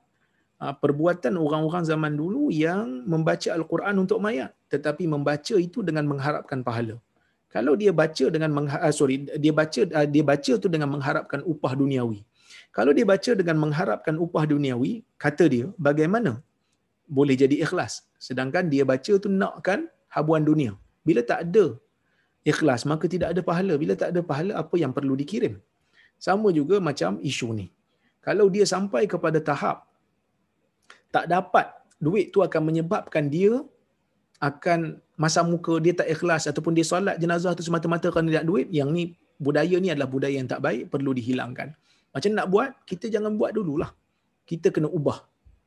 perbuatan 0.60 1.34
orang-orang 1.44 1.84
zaman 1.88 2.12
dulu 2.20 2.52
yang 2.52 2.84
membaca 3.12 3.48
Al-Quran 3.56 3.94
untuk 4.04 4.18
mayat 4.20 4.52
tetapi 4.72 5.04
membaca 5.14 5.56
itu 5.56 5.80
dengan 5.88 6.04
mengharapkan 6.10 6.60
pahala. 6.68 6.96
Kalau 7.54 7.74
dia 7.80 7.92
baca 8.00 8.26
dengan 8.34 8.50
mengha- 8.56 8.82
uh, 8.86 8.94
sorry 8.94 9.16
dia 9.44 9.52
baca 9.60 9.80
uh, 9.98 10.06
dia 10.14 10.22
baca 10.22 10.52
tu 10.62 10.68
dengan 10.74 10.88
mengharapkan 10.94 11.40
upah 11.52 11.72
duniawi. 11.80 12.20
Kalau 12.76 12.92
dia 12.94 13.06
baca 13.12 13.32
dengan 13.40 13.56
mengharapkan 13.62 14.14
upah 14.24 14.44
duniawi, 14.46 15.02
kata 15.18 15.44
dia, 15.50 15.66
bagaimana 15.74 16.32
boleh 17.18 17.34
jadi 17.34 17.56
ikhlas? 17.66 18.06
Sedangkan 18.26 18.70
dia 18.70 18.86
baca 18.86 19.12
tu 19.18 19.26
nakkan 19.26 19.90
habuan 20.14 20.46
dunia. 20.46 20.78
Bila 21.02 21.26
tak 21.26 21.50
ada 21.50 21.64
ikhlas, 22.46 22.86
maka 22.86 23.10
tidak 23.10 23.34
ada 23.34 23.42
pahala. 23.42 23.74
Bila 23.82 23.98
tak 23.98 24.14
ada 24.14 24.22
pahala, 24.22 24.52
apa 24.62 24.74
yang 24.78 24.94
perlu 24.94 25.18
dikirim? 25.18 25.58
Sama 26.26 26.54
juga 26.54 26.78
macam 26.78 27.18
isu 27.18 27.50
ni. 27.58 27.66
Kalau 28.22 28.46
dia 28.54 28.62
sampai 28.62 29.10
kepada 29.10 29.42
tahap 29.42 29.89
tak 31.14 31.26
dapat 31.26 31.66
duit 32.00 32.32
tu 32.34 32.40
akan 32.40 32.70
menyebabkan 32.70 33.28
dia 33.28 33.60
akan 34.40 34.96
masa 35.20 35.44
muka 35.44 35.76
dia 35.84 35.92
tak 35.92 36.08
ikhlas 36.08 36.48
ataupun 36.48 36.72
dia 36.72 36.86
solat 36.86 37.20
jenazah 37.20 37.52
tu 37.52 37.60
semata-mata 37.60 38.08
kerana 38.08 38.40
nak 38.40 38.46
duit 38.48 38.72
yang 38.72 38.88
ni 38.88 39.12
budaya 39.36 39.76
ni 39.76 39.92
adalah 39.92 40.08
budaya 40.08 40.40
yang 40.40 40.48
tak 40.48 40.64
baik 40.64 40.88
perlu 40.88 41.12
dihilangkan. 41.12 41.76
Macam 42.10 42.30
nak 42.32 42.46
buat 42.48 42.70
kita 42.88 43.12
jangan 43.12 43.36
buat 43.36 43.52
dululah. 43.52 43.92
Kita 44.48 44.72
kena 44.72 44.88
ubah 44.88 45.20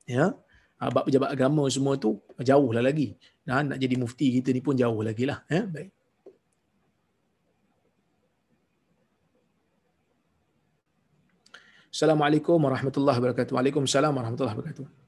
ya. 0.09 0.33
Ha, 0.81 0.89
bab 0.89 1.05
pejabat 1.07 1.29
agama 1.31 1.63
semua 1.69 1.95
tu 1.95 2.17
jauh 2.41 2.69
lah 2.75 2.83
lagi. 2.83 3.15
Nah, 3.47 3.61
nak 3.63 3.77
jadi 3.77 3.95
mufti 3.95 4.41
kita 4.41 4.49
ni 4.51 4.59
pun 4.59 4.75
jauh 4.75 4.99
lagi 5.05 5.23
lah 5.29 5.45
ya. 5.47 5.63
Baik. 5.69 5.93
Assalamualaikum 11.93 12.57
warahmatullahi 12.57 13.21
wabarakatuh. 13.21 13.53
Waalaikumsalam 13.53 14.11
warahmatullahi 14.17 14.57
wabarakatuh. 14.57 15.02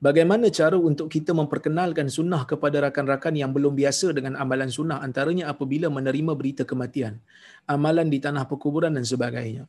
Bagaimana 0.00 0.48
cara 0.48 0.80
untuk 0.80 1.12
kita 1.12 1.36
memperkenalkan 1.36 2.08
sunnah 2.08 2.48
kepada 2.48 2.80
rakan-rakan 2.88 3.36
yang 3.36 3.52
belum 3.52 3.76
biasa 3.76 4.16
dengan 4.16 4.32
amalan 4.42 4.72
sunnah 4.72 4.98
antaranya 5.06 5.52
apabila 5.52 5.92
menerima 5.92 6.32
berita 6.40 6.64
kematian, 6.64 7.20
amalan 7.68 8.08
di 8.08 8.16
tanah 8.16 8.48
perkuburan 8.48 8.96
dan 8.96 9.04
sebagainya. 9.04 9.68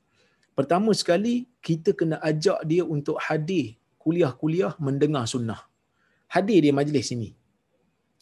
Pertama 0.56 0.96
sekali, 0.96 1.52
kita 1.60 1.92
kena 2.00 2.16
ajak 2.24 2.64
dia 2.64 2.88
untuk 2.88 3.20
hadir 3.20 3.76
kuliah-kuliah 4.00 4.72
mendengar 4.80 5.28
sunnah. 5.28 5.68
Hadir 6.32 6.64
dia 6.64 6.72
majlis 6.80 7.12
ini. 7.12 7.36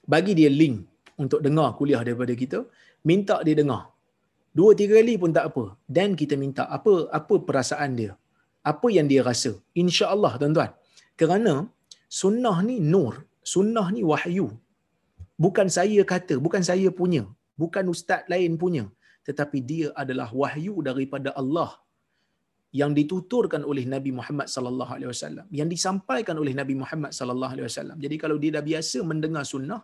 Bagi 0.09 0.33
dia 0.33 0.49
link 0.49 0.89
untuk 1.13 1.45
dengar 1.45 1.77
kuliah 1.77 2.01
daripada 2.01 2.33
kita, 2.33 2.65
minta 3.05 3.37
dia 3.45 3.53
dengar. 3.53 3.93
Dua 4.49 4.73
tiga 4.73 4.97
kali 4.97 5.13
pun 5.21 5.29
tak 5.29 5.53
apa. 5.53 5.77
Dan 5.85 6.17
kita 6.17 6.33
minta 6.33 6.65
apa 6.65 7.05
apa 7.13 7.35
perasaan 7.37 7.93
dia. 7.93 8.17
Apa 8.65 8.89
yang 8.89 9.05
dia 9.05 9.21
rasa. 9.21 9.53
Insya-Allah 9.77 10.41
tuan-tuan. 10.41 10.73
Kerana 11.13 11.69
sunnah 12.21 12.57
ni 12.69 12.77
nur, 12.93 13.13
sunnah 13.53 13.87
ni 13.95 14.01
wahyu. 14.11 14.47
Bukan 15.43 15.67
saya 15.77 16.01
kata, 16.13 16.35
bukan 16.45 16.63
saya 16.69 16.89
punya, 16.99 17.23
bukan 17.61 17.85
ustaz 17.93 18.23
lain 18.31 18.53
punya, 18.63 18.85
tetapi 19.27 19.59
dia 19.71 19.87
adalah 20.01 20.29
wahyu 20.41 20.75
daripada 20.89 21.31
Allah 21.41 21.69
yang 22.79 22.91
dituturkan 22.97 23.61
oleh 23.71 23.83
Nabi 23.93 24.11
Muhammad 24.17 24.47
sallallahu 24.55 24.91
alaihi 24.95 25.09
wasallam, 25.13 25.45
yang 25.59 25.69
disampaikan 25.73 26.35
oleh 26.41 26.53
Nabi 26.59 26.75
Muhammad 26.81 27.11
sallallahu 27.19 27.53
alaihi 27.55 27.67
wasallam. 27.69 27.97
Jadi 28.03 28.15
kalau 28.23 28.37
dia 28.41 28.51
dah 28.57 28.65
biasa 28.69 28.97
mendengar 29.11 29.43
sunnah, 29.53 29.81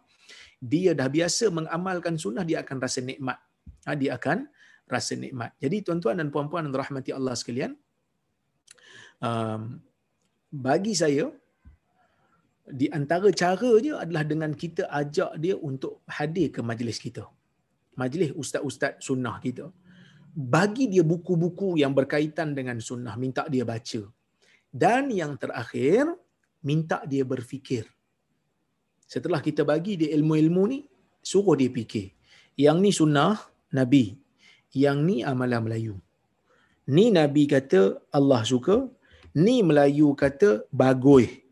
dia 0.73 0.91
dah 0.99 1.09
biasa 1.17 1.45
mengamalkan 1.57 2.15
sunnah, 2.23 2.43
dia 2.49 2.57
akan 2.63 2.77
rasa 2.85 3.01
nikmat. 3.09 3.37
Ha, 3.85 3.97
dia 4.01 4.11
akan 4.17 4.45
rasa 4.85 5.13
nikmat. 5.23 5.51
Jadi 5.63 5.77
tuan-tuan 5.85 6.21
dan 6.21 6.29
puan-puan 6.33 6.65
yang 6.65 6.75
rahmati 6.83 7.09
Allah 7.17 7.33
sekalian, 7.33 7.73
um, 9.17 9.81
bagi 10.53 10.93
saya 10.93 11.25
di 12.65 12.89
antara 12.89 13.29
caranya 13.29 14.01
adalah 14.01 14.25
dengan 14.25 14.49
kita 14.49 14.89
ajak 14.89 15.37
dia 15.37 15.53
untuk 15.53 16.01
hadir 16.09 16.49
ke 16.49 16.65
majlis 16.65 16.97
kita. 16.97 17.29
Majlis 17.93 18.33
ustaz-ustaz 18.33 18.97
sunnah 19.05 19.37
kita. 19.37 19.69
Bagi 20.35 20.89
dia 20.91 21.05
buku-buku 21.05 21.79
yang 21.79 21.93
berkaitan 21.95 22.57
dengan 22.57 22.81
sunnah, 22.81 23.15
minta 23.15 23.45
dia 23.47 23.63
baca. 23.63 24.01
Dan 24.67 25.13
yang 25.13 25.39
terakhir, 25.39 26.09
minta 26.65 27.05
dia 27.07 27.23
berfikir. 27.23 27.87
Setelah 29.05 29.39
kita 29.39 29.61
bagi 29.63 29.95
dia 29.95 30.11
ilmu-ilmu 30.17 30.63
ni, 30.67 30.79
suruh 31.21 31.55
dia 31.55 31.71
fikir. 31.71 32.11
Yang 32.59 32.77
ni 32.83 32.91
sunnah 32.91 33.37
Nabi. 33.71 34.17
Yang 34.75 34.97
ni 35.07 35.17
amalan 35.23 35.61
Melayu. 35.63 35.95
Ni 36.91 37.13
Nabi 37.13 37.47
kata 37.47 38.03
Allah 38.11 38.43
suka, 38.43 38.91
ni 39.37 39.63
Melayu 39.63 40.11
kata 40.19 40.67
bagus 40.67 41.44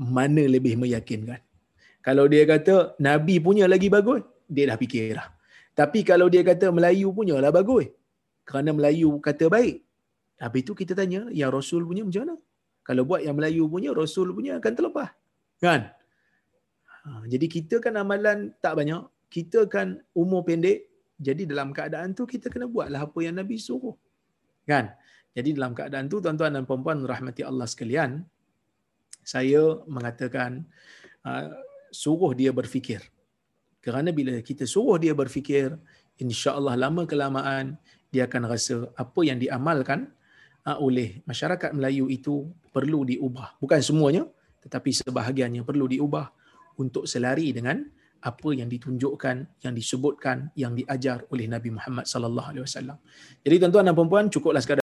mana 0.00 0.42
lebih 0.48 0.80
meyakinkan. 0.80 1.40
Kalau 2.00 2.24
dia 2.32 2.48
kata 2.48 2.96
Nabi 2.96 3.36
punya 3.46 3.68
lagi 3.68 3.92
bagus, 3.92 4.24
dia 4.48 4.64
dah 4.72 4.80
fikir 4.80 5.12
dah. 5.20 5.28
Tapi 5.76 6.00
kalau 6.00 6.32
dia 6.32 6.40
kata 6.40 6.72
Melayu 6.72 7.12
punya 7.12 7.36
lah 7.36 7.52
bagus, 7.52 7.92
kerana 8.48 8.72
Melayu 8.72 9.20
kata 9.20 9.52
baik, 9.52 9.84
habis 10.40 10.60
itu 10.64 10.72
kita 10.80 10.92
tanya, 10.96 11.28
yang 11.28 11.52
Rasul 11.52 11.84
punya 11.84 12.02
macam 12.08 12.22
mana? 12.24 12.36
Kalau 12.80 13.02
buat 13.04 13.20
yang 13.20 13.36
Melayu 13.36 13.68
punya, 13.68 13.92
Rasul 13.92 14.32
punya 14.32 14.56
akan 14.56 14.72
terlepas. 14.72 15.12
Kan? 15.60 15.92
Ha, 16.88 17.22
jadi 17.28 17.46
kita 17.46 17.76
kan 17.84 17.94
amalan 18.00 18.56
tak 18.64 18.80
banyak, 18.80 19.04
kita 19.28 19.68
kan 19.68 20.00
umur 20.16 20.42
pendek, 20.48 20.88
jadi 21.20 21.44
dalam 21.44 21.76
keadaan 21.76 22.16
tu 22.16 22.24
kita 22.24 22.48
kena 22.48 22.64
buatlah 22.64 23.04
apa 23.04 23.18
yang 23.20 23.36
Nabi 23.36 23.60
suruh. 23.60 23.94
Kan? 24.64 24.88
Jadi 25.36 25.54
dalam 25.54 25.76
keadaan 25.76 26.08
tu 26.08 26.18
tuan-tuan 26.24 26.56
dan 26.56 26.64
puan-puan 26.64 27.04
rahmati 27.04 27.44
Allah 27.44 27.68
sekalian, 27.68 28.24
saya 29.24 29.82
mengatakan 29.86 30.64
uh, 31.26 31.50
suruh 31.90 32.32
dia 32.32 32.54
berfikir. 32.54 33.02
Kerana 33.80 34.12
bila 34.12 34.38
kita 34.44 34.68
suruh 34.68 35.00
dia 35.00 35.16
berfikir, 35.16 35.74
insya-Allah 36.20 36.76
lama 36.76 37.08
kelamaan 37.08 37.80
dia 38.12 38.26
akan 38.26 38.42
rasa 38.50 38.90
apa 38.94 39.20
yang 39.24 39.40
diamalkan 39.40 40.12
uh, 40.68 40.78
oleh 40.78 41.24
masyarakat 41.24 41.72
Melayu 41.72 42.06
itu 42.12 42.50
perlu 42.70 43.08
diubah. 43.08 43.56
Bukan 43.58 43.80
semuanya, 43.80 44.28
tetapi 44.60 44.92
sebahagiannya 44.92 45.64
perlu 45.64 45.88
diubah 45.88 46.28
untuk 46.76 47.08
selari 47.08 47.52
dengan 47.56 47.80
apa 48.20 48.52
yang 48.52 48.68
ditunjukkan, 48.68 49.64
yang 49.64 49.72
disebutkan, 49.72 50.52
yang 50.52 50.76
diajar 50.76 51.24
oleh 51.32 51.48
Nabi 51.48 51.72
Muhammad 51.72 52.04
sallallahu 52.04 52.48
alaihi 52.52 52.64
wasallam. 52.68 53.00
Jadi 53.40 53.56
tuan-tuan 53.64 53.84
dan 53.88 53.94
puan-puan, 53.96 54.28
cukuplah 54.28 54.60
sekadar 54.60 54.78